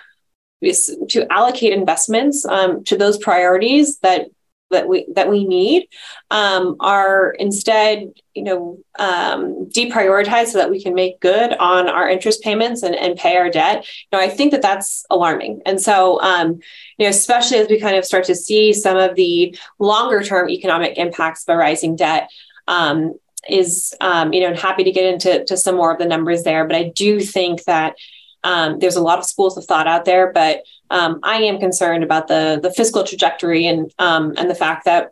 to 0.61 1.27
allocate 1.31 1.73
investments 1.73 2.45
um, 2.45 2.83
to 2.85 2.97
those 2.97 3.17
priorities 3.17 3.99
that 3.99 4.27
that 4.69 4.87
we 4.87 5.07
that 5.15 5.29
we 5.29 5.45
need 5.45 5.87
um, 6.31 6.75
are 6.79 7.31
instead 7.31 8.11
you 8.33 8.43
know 8.43 8.77
um, 8.99 9.69
deprioritized 9.69 10.47
so 10.47 10.57
that 10.57 10.69
we 10.69 10.81
can 10.81 10.93
make 10.93 11.19
good 11.19 11.53
on 11.53 11.87
our 11.87 12.09
interest 12.09 12.43
payments 12.43 12.83
and, 12.83 12.95
and 12.95 13.17
pay 13.17 13.37
our 13.37 13.49
debt. 13.49 13.85
You 14.11 14.17
know 14.17 14.23
i 14.23 14.29
think 14.29 14.51
that 14.51 14.61
that's 14.61 15.05
alarming. 15.09 15.61
And 15.65 15.81
so 15.81 16.21
um, 16.21 16.59
you 16.97 17.05
know 17.05 17.09
especially 17.09 17.57
as 17.57 17.69
we 17.69 17.79
kind 17.79 17.95
of 17.95 18.05
start 18.05 18.25
to 18.25 18.35
see 18.35 18.73
some 18.73 18.97
of 18.97 19.15
the 19.15 19.57
longer 19.79 20.23
term 20.23 20.49
economic 20.49 20.97
impacts 20.97 21.47
of 21.47 21.57
rising 21.57 21.95
debt 21.95 22.29
um, 22.67 23.17
is 23.49 23.95
um, 24.01 24.33
you 24.33 24.41
know 24.41 24.53
happy 24.53 24.83
to 24.83 24.91
get 24.91 25.13
into 25.13 25.45
to 25.45 25.55
some 25.55 25.75
more 25.75 25.91
of 25.91 25.99
the 25.99 26.05
numbers 26.05 26.43
there. 26.43 26.65
But 26.65 26.75
i 26.75 26.89
do 26.89 27.19
think 27.19 27.63
that 27.65 27.95
um, 28.43 28.79
there's 28.79 28.95
a 28.95 29.01
lot 29.01 29.19
of 29.19 29.25
schools 29.25 29.57
of 29.57 29.65
thought 29.65 29.87
out 29.87 30.05
there, 30.05 30.31
but 30.31 30.63
um, 30.89 31.19
I 31.23 31.37
am 31.43 31.59
concerned 31.59 32.03
about 32.03 32.27
the 32.27 32.59
the 32.61 32.71
fiscal 32.71 33.03
trajectory 33.03 33.65
and 33.65 33.91
um, 33.99 34.33
and 34.37 34.49
the 34.49 34.55
fact 34.55 34.85
that 34.85 35.11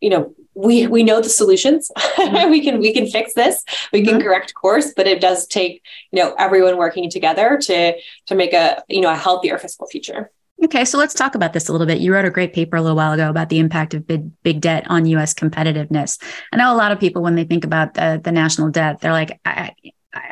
you 0.00 0.10
know 0.10 0.34
we 0.54 0.86
we 0.86 1.02
know 1.02 1.20
the 1.20 1.28
solutions. 1.28 1.90
Mm-hmm. 1.96 2.50
we 2.50 2.62
can 2.62 2.78
we 2.80 2.92
can 2.92 3.06
fix 3.06 3.34
this. 3.34 3.64
We 3.92 4.04
can 4.04 4.14
mm-hmm. 4.14 4.22
correct 4.22 4.54
course, 4.54 4.92
but 4.94 5.06
it 5.06 5.20
does 5.20 5.46
take 5.46 5.82
you 6.12 6.22
know 6.22 6.34
everyone 6.38 6.76
working 6.76 7.10
together 7.10 7.58
to 7.62 7.94
to 8.26 8.34
make 8.34 8.52
a 8.52 8.82
you 8.88 9.00
know 9.00 9.10
a 9.10 9.16
healthier 9.16 9.58
fiscal 9.58 9.86
future. 9.86 10.30
Okay, 10.62 10.84
so 10.84 10.96
let's 10.98 11.14
talk 11.14 11.34
about 11.34 11.52
this 11.52 11.68
a 11.68 11.72
little 11.72 11.86
bit. 11.86 12.00
You 12.00 12.14
wrote 12.14 12.24
a 12.24 12.30
great 12.30 12.54
paper 12.54 12.76
a 12.76 12.80
little 12.80 12.96
while 12.96 13.12
ago 13.12 13.28
about 13.28 13.48
the 13.48 13.58
impact 13.58 13.92
of 13.92 14.06
big, 14.06 14.30
big 14.44 14.60
debt 14.60 14.86
on 14.88 15.04
U.S. 15.06 15.34
competitiveness. 15.34 16.22
I 16.52 16.56
know 16.56 16.72
a 16.72 16.76
lot 16.76 16.92
of 16.92 17.00
people, 17.00 17.22
when 17.22 17.34
they 17.34 17.44
think 17.44 17.64
about 17.64 17.94
the, 17.94 18.20
the 18.22 18.32
national 18.32 18.70
debt, 18.70 19.00
they're 19.00 19.12
like, 19.12 19.40
I, 19.44 19.72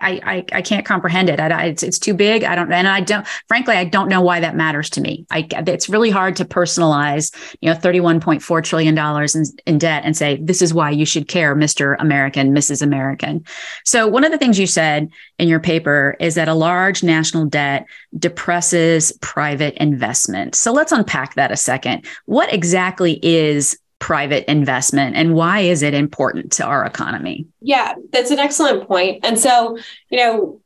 I, 0.03 0.21
I, 0.25 0.45
I 0.53 0.63
can't 0.63 0.85
comprehend 0.85 1.31
it. 1.31 1.41
I, 1.41 1.67
it's, 1.67 1.83
it's 1.83 1.99
too 1.99 2.15
big. 2.15 2.45
I 2.45 2.55
don't, 2.55 2.71
and 2.73 2.89
I 2.89 3.01
don't, 3.01 3.27
frankly, 3.49 3.77
I 3.77 3.85
don't 3.85 4.09
know 4.09 4.21
why 4.21 4.41
that 4.41 4.57
matters 4.57 4.91
to 4.91 5.01
me. 5.01 5.27
I, 5.31 5.47
it's 5.51 5.89
really 5.89 6.11
hard 6.11 6.37
to 6.37 6.45
personalize, 6.45 7.35
you 7.61 7.71
know, 7.71 7.77
$31.4 7.77 8.65
trillion 8.65 8.99
in, 8.99 9.45
in 9.67 9.79
debt 9.79 10.03
and 10.05 10.17
say, 10.17 10.39
this 10.43 10.63
is 10.63 10.75
why 10.75 10.91
you 10.91 11.07
should 11.07 11.29
care, 11.29 11.55
Mr. 11.55 11.97
American, 11.99 12.55
Mrs. 12.55 12.83
American. 12.83 13.45
So 13.85 14.09
one 14.09 14.25
of 14.25 14.33
the 14.33 14.39
things 14.39 14.59
you 14.59 14.67
said 14.67 15.09
in 15.39 15.49
your 15.49 15.61
paper 15.61 16.17
is 16.21 16.35
that 16.35 16.49
a 16.49 16.55
large 16.55 17.03
national 17.03 17.47
debt 17.47 17.87
depresses 18.19 19.13
private 19.21 19.75
investment. 19.75 20.55
So 20.55 20.73
let's 20.73 20.93
unpack 20.93 21.35
that 21.35 21.53
a 21.53 21.57
second. 21.57 22.07
What 22.27 22.53
exactly 22.53 23.19
is 23.23 23.79
private 24.03 24.51
investment 24.51 25.15
and 25.15 25.33
why 25.33 25.61
is 25.61 25.81
it 25.81 25.95
important 25.95 26.51
to 26.51 26.65
our 26.65 26.85
economy? 26.85 27.47
Yeah, 27.61 27.95
that's 28.11 28.33
an 28.33 28.41
excellent 28.41 28.89
point. 28.89 29.25
And 29.25 29.39
so, 29.39 29.79
you 30.11 30.19
know, 30.19 30.61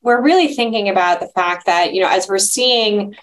we're 0.00 0.22
really 0.22 0.54
thinking 0.54 0.88
about 0.88 1.20
the 1.20 1.28
fact 1.28 1.66
that, 1.66 1.92
you 1.92 2.00
know, 2.00 2.08
as 2.08 2.26
we're 2.26 2.38
seeing 2.38 3.14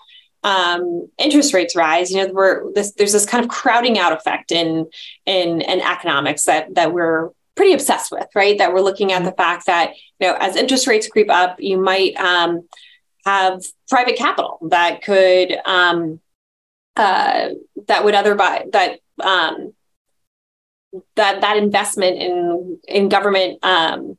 um, 0.44 1.10
interest 1.18 1.56
rates 1.56 1.76
rise, 1.76 2.12
you 2.12 2.18
know, 2.18 2.32
we're 2.32 2.72
this, 2.74 2.92
there's 2.92 3.14
this 3.14 3.26
kind 3.26 3.44
of 3.44 3.50
crowding 3.50 3.98
out 3.98 4.14
effect 4.14 4.52
in 4.52 4.88
in 5.26 5.62
in 5.62 5.82
economics 5.82 6.44
that 6.44 6.76
that 6.76 6.94
we're 6.94 7.32
pretty 7.56 7.74
obsessed 7.74 8.12
with, 8.12 8.28
right? 8.36 8.60
That 8.60 8.74
we're 8.74 8.82
looking 8.82 9.12
at 9.12 9.24
the 9.24 9.32
fact 9.32 9.66
that, 9.66 9.94
you 10.20 10.28
know, 10.28 10.38
as 10.40 10.56
interest 10.56 10.86
rates 10.86 11.08
creep 11.08 11.32
up, 11.32 11.56
you 11.60 11.82
might 11.82 12.16
um, 12.18 12.68
have 13.26 13.64
private 13.90 14.18
capital 14.18 14.60
that 14.70 15.02
could 15.02 15.58
um, 15.66 16.20
uh, 16.96 17.50
that 17.88 18.06
would 18.06 18.14
otherwise 18.14 18.68
that 18.72 19.00
um, 19.24 19.74
that 21.16 21.42
that 21.42 21.58
investment 21.58 22.18
in 22.18 22.80
in 22.88 23.10
government 23.10 23.60
um, 23.64 24.18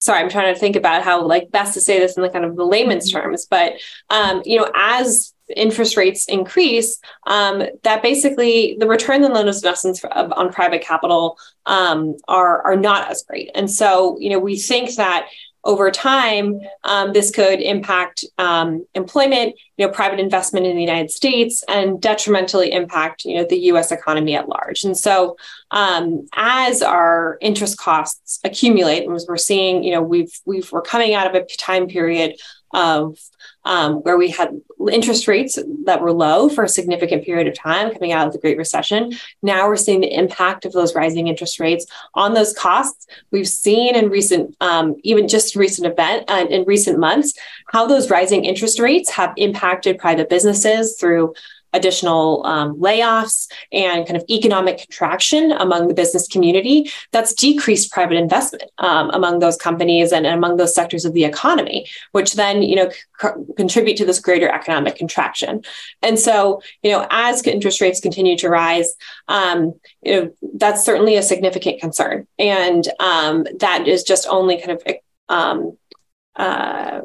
sorry 0.00 0.20
i'm 0.20 0.28
trying 0.28 0.52
to 0.52 0.58
think 0.58 0.76
about 0.76 1.02
how 1.02 1.24
like 1.24 1.50
best 1.50 1.74
to 1.74 1.80
say 1.80 1.98
this 1.98 2.16
in 2.16 2.22
the 2.22 2.28
kind 2.28 2.44
of 2.44 2.56
the 2.56 2.64
layman's 2.64 3.12
mm-hmm. 3.12 3.22
terms 3.22 3.46
but 3.48 3.74
um, 4.10 4.42
you 4.44 4.58
know 4.58 4.70
as 4.74 5.32
interest 5.56 5.96
rates 5.96 6.26
increase 6.26 6.98
um, 7.26 7.62
that 7.82 8.02
basically 8.02 8.76
the 8.78 8.86
return 8.86 9.22
on 9.24 9.32
those 9.32 9.56
investments 9.56 10.02
on 10.04 10.52
private 10.52 10.82
capital 10.82 11.38
um, 11.66 12.16
are 12.28 12.62
are 12.62 12.76
not 12.76 13.10
as 13.10 13.22
great 13.22 13.50
and 13.54 13.70
so 13.70 14.16
you 14.18 14.30
know 14.30 14.38
we 14.38 14.56
think 14.56 14.94
that 14.96 15.28
over 15.64 15.90
time, 15.90 16.60
um, 16.84 17.12
this 17.12 17.30
could 17.30 17.60
impact 17.60 18.24
um, 18.38 18.84
employment, 18.94 19.54
you 19.76 19.86
know, 19.86 19.92
private 19.92 20.20
investment 20.20 20.66
in 20.66 20.76
the 20.76 20.82
United 20.82 21.10
States, 21.10 21.64
and 21.68 22.00
detrimentally 22.00 22.72
impact, 22.72 23.24
you 23.24 23.36
know, 23.36 23.46
the 23.48 23.58
U.S. 23.58 23.90
economy 23.90 24.34
at 24.34 24.48
large. 24.48 24.84
And 24.84 24.96
so, 24.96 25.36
um, 25.70 26.26
as 26.34 26.82
our 26.82 27.38
interest 27.40 27.78
costs 27.78 28.38
accumulate, 28.44 29.04
and 29.04 29.14
as 29.14 29.26
we're 29.28 29.36
seeing, 29.36 29.82
you 29.82 29.92
know, 29.92 30.02
we've 30.02 30.32
we've 30.44 30.70
we're 30.72 30.82
coming 30.82 31.14
out 31.14 31.26
of 31.26 31.34
a 31.34 31.44
time 31.56 31.86
period 31.86 32.36
of 32.72 33.18
um, 33.64 33.96
where 33.96 34.16
we 34.16 34.30
had 34.30 34.60
interest 34.90 35.28
rates 35.28 35.58
that 35.84 36.00
were 36.00 36.12
low 36.12 36.48
for 36.48 36.64
a 36.64 36.68
significant 36.68 37.24
period 37.24 37.46
of 37.46 37.54
time 37.54 37.92
coming 37.92 38.12
out 38.12 38.26
of 38.26 38.32
the 38.32 38.38
Great 38.38 38.58
Recession. 38.58 39.12
Now 39.42 39.68
we're 39.68 39.76
seeing 39.76 40.00
the 40.00 40.12
impact 40.12 40.64
of 40.64 40.72
those 40.72 40.94
rising 40.94 41.28
interest 41.28 41.60
rates 41.60 41.86
on 42.14 42.34
those 42.34 42.52
costs. 42.52 43.06
We've 43.30 43.48
seen 43.48 43.94
in 43.94 44.08
recent, 44.08 44.56
um, 44.60 44.96
even 45.04 45.28
just 45.28 45.54
recent 45.54 45.86
event 45.86 46.28
uh, 46.28 46.46
in 46.50 46.64
recent 46.64 46.98
months, 46.98 47.34
how 47.72 47.86
those 47.86 48.10
rising 48.10 48.44
interest 48.44 48.78
rates 48.78 49.10
have 49.10 49.32
impacted 49.36 49.98
private 49.98 50.28
businesses 50.28 50.96
through 50.98 51.34
additional 51.72 52.44
um, 52.44 52.76
layoffs 52.76 53.50
and 53.72 54.06
kind 54.06 54.16
of 54.16 54.24
economic 54.28 54.78
contraction 54.78 55.52
among 55.52 55.88
the 55.88 55.94
business 55.94 56.28
community, 56.28 56.90
that's 57.12 57.32
decreased 57.32 57.90
private 57.90 58.16
investment 58.16 58.70
um, 58.78 59.10
among 59.10 59.38
those 59.38 59.56
companies 59.56 60.12
and, 60.12 60.26
among 60.26 60.56
those 60.56 60.74
sectors 60.74 61.04
of 61.04 61.14
the 61.14 61.24
economy, 61.24 61.86
which 62.12 62.34
then 62.34 62.62
you 62.62 62.76
know 62.76 62.90
contribute 63.56 63.96
to 63.96 64.04
this 64.04 64.20
greater 64.20 64.48
economic 64.48 64.96
contraction. 64.96 65.62
And 66.02 66.18
so, 66.18 66.62
you 66.82 66.90
know, 66.90 67.06
as 67.10 67.42
interest 67.46 67.80
rates 67.80 68.00
continue 68.00 68.36
to 68.38 68.48
rise, 68.48 68.94
um, 69.28 69.74
you 70.02 70.12
know, 70.14 70.32
that's 70.54 70.84
certainly 70.84 71.16
a 71.16 71.22
significant 71.22 71.80
concern, 71.80 72.26
and 72.38 72.86
um, 73.00 73.46
that 73.60 73.88
is 73.88 74.02
just 74.02 74.26
only 74.28 74.60
kind 74.60 74.72
of 74.72 74.82
um, 75.28 75.78
uh, 76.36 77.00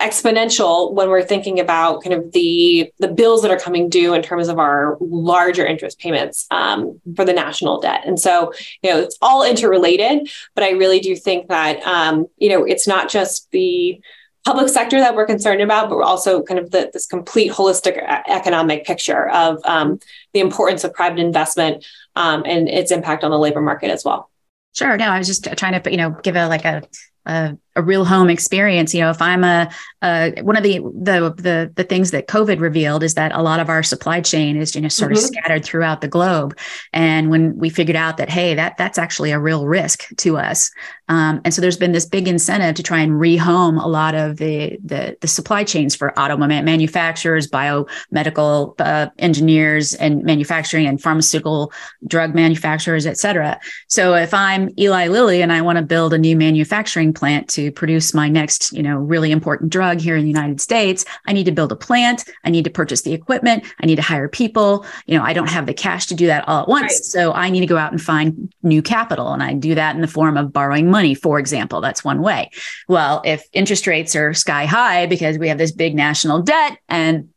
exponential 0.00 0.92
when 0.92 1.08
we're 1.08 1.22
thinking 1.22 1.58
about 1.58 2.02
kind 2.02 2.12
of 2.12 2.32
the 2.32 2.92
the 2.98 3.08
bills 3.08 3.40
that 3.40 3.50
are 3.50 3.58
coming 3.58 3.88
due 3.88 4.12
in 4.12 4.22
terms 4.22 4.48
of 4.48 4.58
our 4.58 4.98
larger 5.00 5.64
interest 5.64 5.98
payments 5.98 6.46
um, 6.50 7.00
for 7.14 7.24
the 7.24 7.32
national 7.32 7.80
debt 7.80 8.02
and 8.04 8.20
so 8.20 8.52
you 8.82 8.90
know 8.90 8.98
it's 8.98 9.16
all 9.22 9.42
interrelated 9.42 10.28
but 10.54 10.62
i 10.62 10.70
really 10.70 11.00
do 11.00 11.16
think 11.16 11.48
that 11.48 11.82
um, 11.86 12.26
you 12.36 12.50
know 12.50 12.62
it's 12.64 12.86
not 12.86 13.08
just 13.08 13.50
the 13.52 13.98
public 14.44 14.68
sector 14.68 14.98
that 14.98 15.14
we're 15.14 15.26
concerned 15.26 15.62
about 15.62 15.88
but 15.88 15.96
we're 15.96 16.04
also 16.04 16.42
kind 16.42 16.60
of 16.60 16.70
the, 16.72 16.90
this 16.92 17.06
complete 17.06 17.50
holistic 17.50 17.96
economic 18.28 18.84
picture 18.84 19.30
of 19.30 19.58
um, 19.64 19.98
the 20.34 20.40
importance 20.40 20.84
of 20.84 20.92
private 20.92 21.18
investment 21.18 21.86
um, 22.16 22.42
and 22.44 22.68
its 22.68 22.90
impact 22.90 23.24
on 23.24 23.30
the 23.30 23.38
labor 23.38 23.62
market 23.62 23.90
as 23.90 24.04
well 24.04 24.30
Sure. 24.74 24.94
No, 24.98 25.06
I 25.06 25.16
was 25.16 25.26
just 25.26 25.48
trying 25.56 25.80
to, 25.80 25.90
you 25.90 25.96
know, 25.96 26.10
give 26.22 26.36
a 26.36 26.48
like 26.48 26.66
a 26.66 26.82
a, 27.24 27.56
a 27.76 27.82
real 27.82 28.04
home 28.04 28.30
experience. 28.30 28.94
You 28.94 29.02
know, 29.02 29.10
if 29.10 29.22
I'm 29.22 29.44
a, 29.44 29.70
a, 30.02 30.40
one 30.42 30.56
of 30.56 30.62
the, 30.62 30.78
the 30.78 31.34
the 31.36 31.72
the 31.76 31.84
things 31.84 32.10
that 32.10 32.26
COVID 32.26 32.60
revealed 32.60 33.02
is 33.02 33.14
that 33.14 33.32
a 33.32 33.42
lot 33.42 33.60
of 33.60 33.68
our 33.68 33.82
supply 33.82 34.20
chain 34.20 34.56
is 34.56 34.74
you 34.74 34.80
know 34.80 34.88
sort 34.88 35.12
mm-hmm. 35.12 35.18
of 35.18 35.24
scattered 35.24 35.64
throughout 35.64 36.00
the 36.00 36.08
globe, 36.08 36.58
and 36.92 37.30
when 37.30 37.56
we 37.56 37.70
figured 37.70 37.96
out 37.96 38.16
that 38.16 38.30
hey, 38.30 38.54
that 38.54 38.76
that's 38.76 38.98
actually 38.98 39.30
a 39.30 39.38
real 39.38 39.66
risk 39.66 40.08
to 40.16 40.38
us, 40.38 40.70
um, 41.08 41.40
and 41.44 41.54
so 41.54 41.60
there's 41.60 41.76
been 41.76 41.92
this 41.92 42.06
big 42.06 42.26
incentive 42.26 42.74
to 42.76 42.82
try 42.82 42.98
and 42.98 43.12
rehome 43.12 43.82
a 43.82 43.88
lot 43.88 44.14
of 44.14 44.38
the 44.38 44.78
the, 44.84 45.16
the 45.20 45.28
supply 45.28 45.62
chains 45.64 45.94
for 45.94 46.18
auto 46.18 46.36
manufacturers, 46.36 47.48
biomedical 47.48 48.74
uh, 48.80 49.08
engineers, 49.18 49.94
and 49.94 50.24
manufacturing 50.24 50.86
and 50.86 51.00
pharmaceutical 51.00 51.72
drug 52.06 52.34
manufacturers, 52.34 53.06
et 53.06 53.18
cetera. 53.18 53.58
So 53.88 54.14
if 54.14 54.32
I'm 54.32 54.70
Eli 54.78 55.08
Lilly 55.08 55.42
and 55.42 55.52
I 55.52 55.60
want 55.60 55.76
to 55.76 55.84
build 55.84 56.14
a 56.14 56.18
new 56.18 56.36
manufacturing 56.36 57.12
plant 57.12 57.48
to 57.50 57.65
produce 57.72 58.14
my 58.14 58.28
next, 58.28 58.72
you 58.72 58.82
know, 58.82 58.96
really 58.96 59.30
important 59.30 59.70
drug 59.70 60.00
here 60.00 60.16
in 60.16 60.22
the 60.22 60.28
United 60.28 60.60
States, 60.60 61.04
I 61.26 61.32
need 61.32 61.44
to 61.44 61.52
build 61.52 61.72
a 61.72 61.76
plant. 61.76 62.24
I 62.44 62.50
need 62.50 62.64
to 62.64 62.70
purchase 62.70 63.02
the 63.02 63.12
equipment. 63.12 63.64
I 63.80 63.86
need 63.86 63.96
to 63.96 64.02
hire 64.02 64.28
people. 64.28 64.84
You 65.06 65.18
know, 65.18 65.24
I 65.24 65.32
don't 65.32 65.50
have 65.50 65.66
the 65.66 65.74
cash 65.74 66.06
to 66.06 66.14
do 66.14 66.26
that 66.26 66.46
all 66.48 66.62
at 66.62 66.68
once. 66.68 66.82
Right. 66.82 67.04
So 67.04 67.32
I 67.32 67.50
need 67.50 67.60
to 67.60 67.66
go 67.66 67.76
out 67.76 67.92
and 67.92 68.00
find 68.00 68.52
new 68.62 68.82
capital. 68.82 69.32
And 69.32 69.42
I 69.42 69.54
do 69.54 69.74
that 69.74 69.94
in 69.94 70.00
the 70.00 70.08
form 70.08 70.36
of 70.36 70.52
borrowing 70.52 70.90
money, 70.90 71.14
for 71.14 71.38
example. 71.38 71.80
That's 71.80 72.04
one 72.04 72.20
way. 72.20 72.50
Well, 72.88 73.22
if 73.24 73.44
interest 73.52 73.86
rates 73.86 74.16
are 74.16 74.34
sky 74.34 74.66
high 74.66 75.06
because 75.06 75.38
we 75.38 75.48
have 75.48 75.58
this 75.58 75.72
big 75.72 75.94
national 75.94 76.42
debt 76.42 76.78
and 76.88 77.28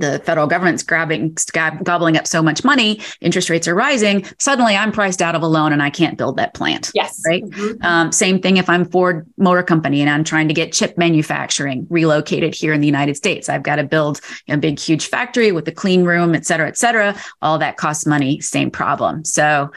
the 0.00 0.20
federal 0.20 0.46
government's 0.46 0.82
grabbing 0.82 1.36
gobbling 1.82 2.16
up 2.16 2.26
so 2.26 2.42
much 2.42 2.64
money 2.64 3.00
interest 3.20 3.50
rates 3.50 3.68
are 3.68 3.74
rising 3.74 4.24
suddenly 4.38 4.74
i'm 4.76 4.92
priced 4.92 5.22
out 5.22 5.34
of 5.34 5.42
a 5.42 5.46
loan 5.46 5.72
and 5.72 5.82
i 5.82 5.90
can't 5.90 6.18
build 6.18 6.36
that 6.36 6.54
plant 6.54 6.90
yes. 6.94 7.22
right? 7.26 7.44
Mm-hmm. 7.44 7.84
um, 7.84 8.12
same 8.12 8.40
thing 8.40 8.56
if 8.56 8.68
i'm 8.68 8.84
ford 8.84 9.26
motor 9.36 9.62
company 9.62 10.00
and 10.00 10.10
i'm 10.10 10.24
trying 10.24 10.48
to 10.48 10.54
get 10.54 10.72
chip 10.72 10.96
manufacturing 10.96 11.86
relocated 11.90 12.54
here 12.54 12.72
in 12.72 12.80
the 12.80 12.86
united 12.86 13.16
states. 13.16 13.48
I've 13.48 13.62
got 13.62 13.76
to 13.76 13.84
build 13.84 14.20
a 14.48 14.56
big 14.56 14.78
huge 14.78 15.06
factory 15.08 15.52
with 15.52 15.68
a 15.68 15.72
clean 15.72 16.04
room 16.04 16.34
et 16.34 16.46
cetera 16.46 16.68
et 16.68 16.78
cetera. 16.78 17.14
All 17.42 17.58
that 17.58 17.76
costs 17.76 18.06
money 18.06 18.40
same 18.40 18.70
problem. 18.70 19.24
So 19.24 19.70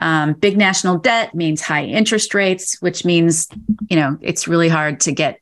um, 0.00 0.34
big 0.34 0.58
national 0.58 0.98
debt 0.98 1.34
means 1.34 1.60
high 1.60 1.84
interest 1.84 2.34
rates 2.34 2.80
which 2.82 3.04
means 3.04 3.48
you 3.88 3.96
know 3.96 4.18
it's 4.20 4.48
really 4.48 4.68
hard 4.68 5.00
to 5.00 5.12
get 5.12 5.40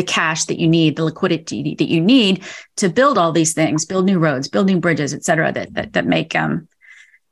the 0.00 0.12
cash 0.18 0.40
that 0.46 0.58
you 0.62 0.68
need, 0.78 0.96
the 0.96 1.04
liquidity 1.04 1.74
that 1.80 1.90
you 1.94 2.00
need 2.00 2.34
to 2.76 2.88
build 2.88 3.16
all 3.18 3.32
these 3.32 3.52
things, 3.60 3.84
build 3.84 4.04
new 4.06 4.18
roads, 4.26 4.48
build 4.48 4.66
new 4.66 4.80
bridges, 4.80 5.12
et 5.12 5.22
cetera, 5.24 5.52
that 5.52 5.68
that, 5.74 5.92
that 5.94 6.06
make 6.06 6.32
um 6.42 6.66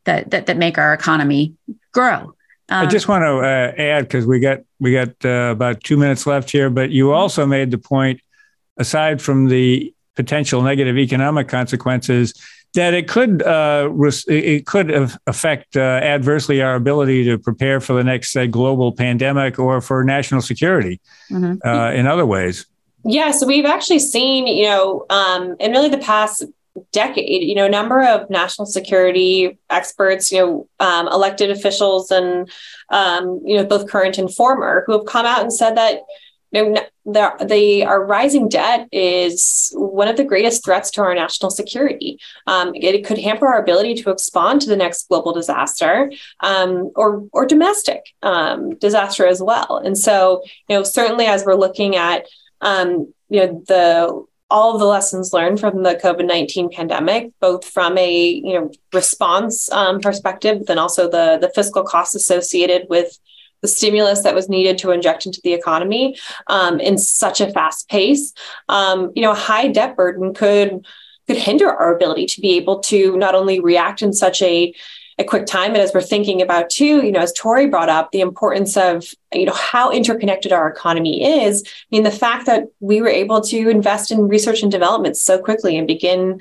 that, 0.04 0.30
that 0.30 0.46
that 0.46 0.56
make 0.56 0.76
our 0.82 0.92
economy 1.00 1.54
grow. 1.92 2.20
Um, 2.70 2.84
I 2.84 2.86
just 2.86 3.08
want 3.08 3.22
to 3.22 3.34
uh, 3.38 3.72
add 3.92 4.02
because 4.04 4.26
we 4.26 4.40
got 4.40 4.58
we 4.78 4.92
got 4.92 5.12
uh, 5.24 5.50
about 5.56 5.82
two 5.82 5.96
minutes 5.96 6.26
left 6.26 6.50
here, 6.50 6.68
but 6.70 6.90
you 6.90 7.12
also 7.12 7.46
made 7.46 7.70
the 7.70 7.78
point, 7.78 8.20
aside 8.76 9.22
from 9.22 9.48
the 9.48 9.94
potential 10.14 10.60
negative 10.62 10.98
economic 10.98 11.48
consequences, 11.48 12.34
that 12.74 12.94
it 12.94 13.08
could 13.08 13.42
uh, 13.42 13.90
it 14.28 14.66
could 14.66 14.90
affect 15.26 15.76
uh, 15.76 15.80
adversely 15.80 16.62
our 16.62 16.74
ability 16.74 17.24
to 17.24 17.38
prepare 17.38 17.80
for 17.80 17.94
the 17.94 18.04
next 18.04 18.32
say, 18.32 18.46
global 18.46 18.92
pandemic 18.92 19.58
or 19.58 19.80
for 19.80 20.04
national 20.04 20.42
security 20.42 21.00
mm-hmm. 21.30 21.66
uh, 21.66 21.90
in 21.92 22.06
other 22.06 22.26
ways. 22.26 22.66
Yeah, 23.04 23.30
so 23.30 23.46
we've 23.46 23.64
actually 23.64 24.00
seen, 24.00 24.46
you 24.46 24.64
know, 24.64 25.06
um, 25.08 25.56
in 25.60 25.70
really 25.72 25.88
the 25.88 25.98
past 25.98 26.44
decade, 26.92 27.42
you 27.42 27.54
know, 27.54 27.66
a 27.66 27.70
number 27.70 28.02
of 28.02 28.28
national 28.28 28.66
security 28.66 29.58
experts, 29.70 30.30
you 30.30 30.38
know, 30.38 30.68
um, 30.80 31.08
elected 31.08 31.50
officials, 31.50 32.10
and 32.10 32.50
um, 32.90 33.40
you 33.44 33.56
know, 33.56 33.64
both 33.64 33.88
current 33.88 34.18
and 34.18 34.34
former, 34.34 34.84
who 34.86 34.92
have 34.92 35.06
come 35.06 35.26
out 35.26 35.40
and 35.40 35.52
said 35.52 35.76
that 35.76 36.00
know, 36.52 36.82
the, 37.04 37.46
the, 37.46 37.84
our 37.84 38.04
rising 38.04 38.48
debt 38.48 38.88
is 38.92 39.70
one 39.74 40.08
of 40.08 40.16
the 40.16 40.24
greatest 40.24 40.64
threats 40.64 40.90
to 40.92 41.02
our 41.02 41.14
national 41.14 41.50
security. 41.50 42.18
Um, 42.46 42.74
it, 42.74 42.94
it, 42.94 43.06
could 43.06 43.18
hamper 43.18 43.46
our 43.46 43.60
ability 43.60 43.94
to 43.94 44.12
respond 44.12 44.62
to 44.62 44.68
the 44.68 44.76
next 44.76 45.08
global 45.08 45.32
disaster 45.32 46.12
um, 46.40 46.90
or, 46.94 47.26
or 47.32 47.46
domestic 47.46 48.02
um, 48.22 48.76
disaster 48.76 49.26
as 49.26 49.42
well. 49.42 49.80
And 49.84 49.96
so, 49.96 50.42
you 50.68 50.76
know, 50.76 50.82
certainly 50.82 51.26
as 51.26 51.44
we're 51.44 51.54
looking 51.54 51.96
at, 51.96 52.26
um, 52.60 53.12
you 53.28 53.46
know, 53.46 53.62
the 53.66 54.26
all 54.50 54.72
of 54.72 54.80
the 54.80 54.86
lessons 54.86 55.32
learned 55.32 55.60
from 55.60 55.82
the 55.82 55.94
COVID 55.94 56.26
nineteen 56.26 56.70
pandemic, 56.70 57.32
both 57.40 57.64
from 57.64 57.98
a 57.98 58.28
you 58.28 58.54
know 58.54 58.70
response 58.94 59.70
um, 59.72 60.00
perspective, 60.00 60.66
then 60.66 60.78
also 60.78 61.08
the 61.08 61.38
the 61.38 61.50
fiscal 61.50 61.82
costs 61.82 62.14
associated 62.14 62.86
with 62.88 63.18
the 63.62 63.68
stimulus 63.68 64.22
that 64.22 64.34
was 64.34 64.48
needed 64.48 64.78
to 64.78 64.90
inject 64.90 65.26
into 65.26 65.40
the 65.42 65.54
economy 65.54 66.16
um, 66.46 66.80
in 66.80 66.98
such 66.98 67.40
a 67.40 67.50
fast 67.50 67.88
pace. 67.88 68.32
Um, 68.68 69.12
you 69.14 69.22
know, 69.22 69.32
a 69.32 69.36
high 69.36 69.68
debt 69.68 69.96
burden 69.96 70.34
could 70.34 70.86
could 71.26 71.36
hinder 71.36 71.70
our 71.70 71.94
ability 71.94 72.26
to 72.26 72.40
be 72.40 72.56
able 72.56 72.80
to 72.80 73.16
not 73.18 73.34
only 73.34 73.60
react 73.60 74.00
in 74.02 74.12
such 74.12 74.40
a 74.42 74.74
a 75.18 75.24
quick 75.24 75.46
time. 75.46 75.72
And 75.72 75.78
as 75.78 75.92
we're 75.92 76.00
thinking 76.00 76.40
about 76.40 76.70
too, 76.70 77.04
you 77.04 77.10
know, 77.10 77.20
as 77.20 77.32
Tori 77.32 77.66
brought 77.66 77.88
up, 77.88 78.12
the 78.12 78.20
importance 78.20 78.76
of, 78.76 79.04
you 79.32 79.46
know, 79.46 79.52
how 79.52 79.90
interconnected 79.90 80.52
our 80.52 80.68
economy 80.68 81.42
is. 81.42 81.64
I 81.66 81.70
mean, 81.90 82.04
the 82.04 82.10
fact 82.12 82.46
that 82.46 82.66
we 82.78 83.02
were 83.02 83.08
able 83.08 83.40
to 83.42 83.68
invest 83.68 84.12
in 84.12 84.28
research 84.28 84.62
and 84.62 84.70
development 84.70 85.16
so 85.16 85.38
quickly 85.38 85.76
and 85.76 85.88
begin 85.88 86.40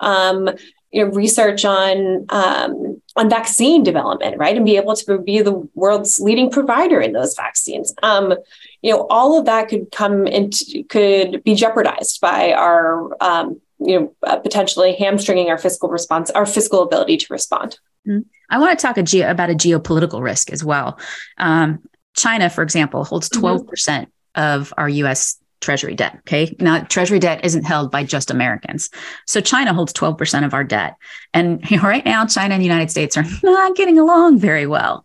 um, 0.00 0.50
you 0.90 1.04
know, 1.04 1.10
research 1.10 1.64
on 1.64 2.26
um, 2.30 2.87
on 3.18 3.28
vaccine 3.28 3.82
development, 3.82 4.38
right, 4.38 4.56
and 4.56 4.64
be 4.64 4.76
able 4.76 4.94
to 4.94 5.18
be 5.18 5.42
the 5.42 5.68
world's 5.74 6.20
leading 6.20 6.50
provider 6.50 7.00
in 7.00 7.12
those 7.12 7.34
vaccines. 7.34 7.92
Um, 8.02 8.32
you 8.80 8.92
know, 8.92 9.06
all 9.10 9.38
of 9.38 9.44
that 9.46 9.68
could 9.68 9.90
come 9.90 10.26
into 10.26 10.84
could 10.84 11.42
be 11.42 11.54
jeopardized 11.54 12.20
by 12.20 12.52
our 12.52 13.10
um, 13.20 13.60
you 13.80 13.98
know 13.98 14.14
uh, 14.22 14.38
potentially 14.38 14.94
hamstringing 14.94 15.50
our 15.50 15.58
fiscal 15.58 15.88
response, 15.88 16.30
our 16.30 16.46
fiscal 16.46 16.82
ability 16.82 17.16
to 17.18 17.26
respond. 17.30 17.78
Mm-hmm. 18.06 18.20
I 18.50 18.58
want 18.58 18.78
to 18.78 18.82
talk 18.86 18.96
a 18.96 19.02
ge- 19.02 19.16
about 19.16 19.50
a 19.50 19.54
geopolitical 19.54 20.22
risk 20.22 20.50
as 20.52 20.64
well. 20.64 20.98
Um, 21.36 21.82
China, 22.16 22.48
for 22.48 22.62
example, 22.62 23.04
holds 23.04 23.28
mm-hmm. 23.28 23.44
12% 23.44 23.68
mm-hmm. 23.68 24.40
of 24.40 24.72
our 24.78 24.88
U.S. 24.88 25.38
Treasury 25.60 25.94
debt. 25.94 26.16
Okay. 26.20 26.54
Now, 26.60 26.82
Treasury 26.84 27.18
debt 27.18 27.44
isn't 27.44 27.64
held 27.64 27.90
by 27.90 28.04
just 28.04 28.30
Americans. 28.30 28.90
So 29.26 29.40
China 29.40 29.74
holds 29.74 29.92
12% 29.92 30.44
of 30.44 30.54
our 30.54 30.64
debt. 30.64 30.96
And 31.34 31.60
right 31.82 32.04
now, 32.04 32.26
China 32.26 32.54
and 32.54 32.60
the 32.60 32.66
United 32.66 32.90
States 32.90 33.16
are 33.16 33.24
not 33.42 33.76
getting 33.76 33.98
along 33.98 34.38
very 34.38 34.66
well. 34.66 35.04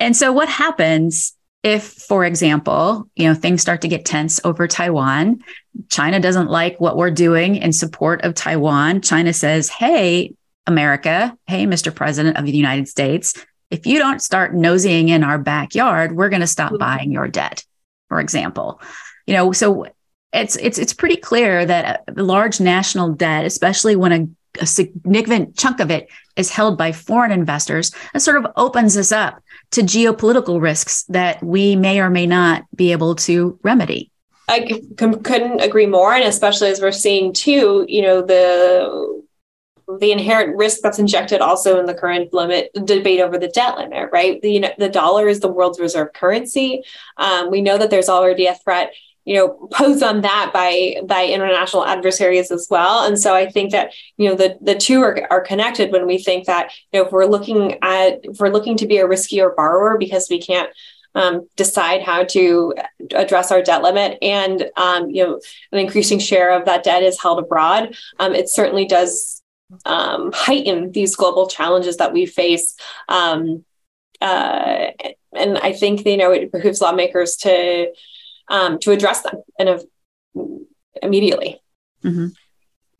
And 0.00 0.16
so 0.16 0.32
what 0.32 0.48
happens 0.48 1.34
if, 1.62 1.84
for 1.84 2.24
example, 2.24 3.08
you 3.14 3.28
know, 3.28 3.34
things 3.34 3.62
start 3.62 3.82
to 3.82 3.88
get 3.88 4.04
tense 4.04 4.40
over 4.44 4.66
Taiwan? 4.66 5.40
China 5.90 6.18
doesn't 6.20 6.48
like 6.48 6.80
what 6.80 6.96
we're 6.96 7.10
doing 7.10 7.56
in 7.56 7.72
support 7.72 8.22
of 8.22 8.34
Taiwan. 8.34 9.00
China 9.00 9.32
says, 9.32 9.68
hey, 9.68 10.34
America, 10.66 11.36
hey, 11.46 11.66
Mr. 11.66 11.94
President 11.94 12.36
of 12.36 12.46
the 12.46 12.56
United 12.56 12.88
States, 12.88 13.34
if 13.70 13.86
you 13.86 13.98
don't 13.98 14.20
start 14.20 14.54
nosing 14.54 15.08
in 15.08 15.22
our 15.22 15.38
backyard, 15.38 16.12
we're 16.12 16.28
going 16.28 16.40
to 16.40 16.46
stop 16.46 16.72
mm-hmm. 16.72 16.78
buying 16.78 17.12
your 17.12 17.28
debt, 17.28 17.64
for 18.08 18.20
example 18.20 18.80
you 19.26 19.34
know 19.34 19.52
so 19.52 19.86
it's 20.32 20.56
it's 20.56 20.78
it's 20.78 20.92
pretty 20.92 21.16
clear 21.16 21.64
that 21.64 22.04
large 22.16 22.60
national 22.60 23.12
debt 23.12 23.44
especially 23.44 23.96
when 23.96 24.12
a, 24.12 24.62
a 24.62 24.66
significant 24.66 25.56
chunk 25.56 25.80
of 25.80 25.90
it 25.90 26.08
is 26.36 26.50
held 26.50 26.78
by 26.78 26.92
foreign 26.92 27.32
investors 27.32 27.94
it 28.14 28.20
sort 28.20 28.36
of 28.36 28.50
opens 28.56 28.96
us 28.96 29.12
up 29.12 29.42
to 29.70 29.82
geopolitical 29.82 30.60
risks 30.60 31.04
that 31.04 31.42
we 31.42 31.76
may 31.76 32.00
or 32.00 32.10
may 32.10 32.26
not 32.26 32.64
be 32.74 32.92
able 32.92 33.14
to 33.14 33.58
remedy 33.62 34.10
I 34.48 34.66
c- 34.66 34.82
couldn't 34.96 35.60
agree 35.60 35.86
more, 35.86 36.12
and 36.12 36.24
especially 36.24 36.68
as 36.68 36.80
we're 36.80 36.92
seeing 36.92 37.32
too, 37.32 37.86
you 37.88 38.02
know, 38.02 38.22
the 38.22 39.22
the 39.98 40.12
inherent 40.12 40.56
risk 40.56 40.80
that's 40.82 40.98
injected 40.98 41.40
also 41.40 41.78
in 41.78 41.86
the 41.86 41.94
current 41.94 42.32
limit 42.32 42.70
debate 42.84 43.20
over 43.20 43.36
the 43.36 43.48
debt 43.48 43.76
limit, 43.76 44.10
right? 44.12 44.40
The 44.42 44.52
you 44.52 44.60
know, 44.60 44.70
the 44.78 44.88
dollar 44.88 45.28
is 45.28 45.40
the 45.40 45.48
world's 45.48 45.80
reserve 45.80 46.12
currency. 46.12 46.82
Um, 47.16 47.50
we 47.50 47.62
know 47.62 47.78
that 47.78 47.90
there's 47.90 48.08
already 48.08 48.46
a 48.46 48.54
threat 48.54 48.92
you 49.24 49.36
know 49.36 49.68
posed 49.72 50.02
on 50.02 50.22
that 50.22 50.50
by 50.52 50.96
by 51.04 51.24
international 51.24 51.84
adversaries 51.84 52.50
as 52.50 52.66
well. 52.70 53.04
And 53.04 53.18
so 53.18 53.34
i 53.34 53.48
think 53.48 53.72
that 53.72 53.92
you 54.16 54.28
know 54.28 54.34
the 54.34 54.58
the 54.60 54.74
two 54.74 55.00
are, 55.02 55.26
are 55.30 55.40
connected 55.40 55.92
when 55.92 56.06
we 56.06 56.18
think 56.18 56.46
that 56.46 56.72
you 56.92 57.00
know 57.00 57.06
if 57.06 57.12
we're 57.12 57.26
looking 57.26 57.78
at 57.82 58.20
if 58.22 58.38
we're 58.38 58.48
looking 58.48 58.76
to 58.76 58.86
be 58.86 58.98
a 58.98 59.06
riskier 59.06 59.54
borrower 59.54 59.96
because 59.98 60.28
we 60.28 60.40
can't 60.40 60.70
um, 61.14 61.46
decide 61.56 62.02
how 62.02 62.24
to 62.24 62.74
address 63.14 63.52
our 63.52 63.60
debt 63.60 63.82
limit 63.82 64.18
and 64.22 64.70
um, 64.76 65.10
you 65.10 65.24
know 65.24 65.40
an 65.72 65.78
increasing 65.78 66.18
share 66.18 66.58
of 66.58 66.64
that 66.64 66.84
debt 66.84 67.02
is 67.02 67.20
held 67.20 67.38
abroad 67.38 67.94
um, 68.18 68.34
it 68.34 68.48
certainly 68.48 68.86
does 68.86 69.42
um, 69.84 70.32
heighten 70.34 70.92
these 70.92 71.16
global 71.16 71.46
challenges 71.46 71.96
that 71.96 72.12
we 72.12 72.26
face. 72.26 72.76
Um, 73.08 73.64
uh, 74.20 74.90
and 75.34 75.58
i 75.58 75.72
think 75.72 76.06
you 76.06 76.16
know 76.16 76.30
it 76.30 76.52
behooves 76.52 76.80
lawmakers 76.80 77.36
to 77.36 77.92
um, 78.48 78.78
to 78.80 78.90
address 78.90 79.22
them 79.22 79.36
and 79.58 79.68
of, 79.68 79.84
immediately. 81.02 81.60
Mm-hmm. 82.04 82.28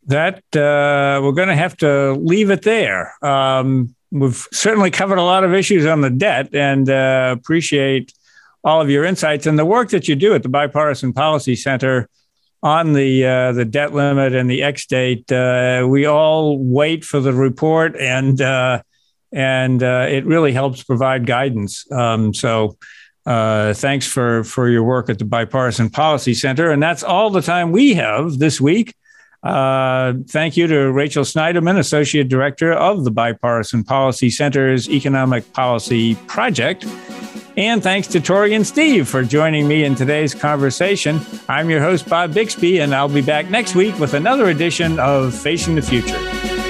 That 0.07 0.43
uh, 0.55 1.21
we're 1.23 1.31
going 1.31 1.47
to 1.47 1.55
have 1.55 1.77
to 1.77 2.13
leave 2.13 2.49
it 2.49 2.63
there. 2.63 3.13
Um, 3.23 3.95
we've 4.11 4.47
certainly 4.51 4.91
covered 4.91 5.17
a 5.17 5.23
lot 5.23 5.43
of 5.43 5.53
issues 5.53 5.85
on 5.85 6.01
the 6.01 6.09
debt 6.09 6.53
and 6.53 6.89
uh, 6.89 7.35
appreciate 7.37 8.13
all 8.63 8.81
of 8.81 8.89
your 8.89 9.05
insights 9.05 9.45
and 9.45 9.57
the 9.57 9.65
work 9.65 9.89
that 9.89 10.07
you 10.07 10.15
do 10.15 10.33
at 10.33 10.43
the 10.43 10.49
Bipartisan 10.49 11.13
Policy 11.13 11.55
Center 11.55 12.09
on 12.61 12.93
the 12.93 13.25
uh, 13.25 13.51
the 13.51 13.65
debt 13.65 13.93
limit 13.93 14.33
and 14.33 14.49
the 14.49 14.63
X 14.63 14.85
date. 14.85 15.29
Uh, 15.31 15.85
we 15.87 16.05
all 16.05 16.57
wait 16.57 17.03
for 17.03 17.19
the 17.19 17.33
report, 17.33 17.95
and 17.97 18.41
uh, 18.41 18.81
and 19.33 19.83
uh, 19.83 20.05
it 20.09 20.25
really 20.25 20.53
helps 20.53 20.83
provide 20.83 21.25
guidance. 21.25 21.89
Um, 21.91 22.33
so. 22.33 22.77
Uh, 23.25 23.73
thanks 23.73 24.05
for 24.05 24.43
for 24.43 24.67
your 24.67 24.83
work 24.83 25.09
at 25.09 25.17
the 25.17 25.25
Bipartisan 25.25 25.89
Policy 25.89 26.33
Center, 26.33 26.71
and 26.71 26.83
that's 26.83 27.03
all 27.03 27.29
the 27.29 27.41
time 27.41 27.71
we 27.71 27.93
have 27.93 28.39
this 28.39 28.59
week. 28.59 28.95
Uh, 29.43 30.13
thank 30.27 30.55
you 30.55 30.67
to 30.67 30.91
Rachel 30.91 31.23
Snyderman, 31.23 31.77
Associate 31.77 32.27
Director 32.27 32.71
of 32.71 33.03
the 33.03 33.11
Bipartisan 33.11 33.83
Policy 33.83 34.29
Center's 34.29 34.89
Economic 34.89 35.51
Policy 35.53 36.15
Project. 36.27 36.85
And 37.55 37.83
thanks 37.83 38.07
to 38.07 38.19
Tori 38.19 38.55
and 38.55 38.65
Steve 38.65 39.07
for 39.07 39.23
joining 39.23 39.67
me 39.67 39.83
in 39.83 39.95
today's 39.95 40.33
conversation. 40.33 41.19
I'm 41.47 41.69
your 41.69 41.81
host, 41.81 42.09
Bob 42.09 42.33
Bixby, 42.33 42.79
and 42.79 42.95
I'll 42.95 43.09
be 43.09 43.21
back 43.21 43.49
next 43.49 43.75
week 43.75 43.97
with 43.99 44.15
another 44.15 44.49
edition 44.49 44.97
of 44.99 45.35
Facing 45.35 45.75
the 45.75 45.81
Future. 45.81 46.62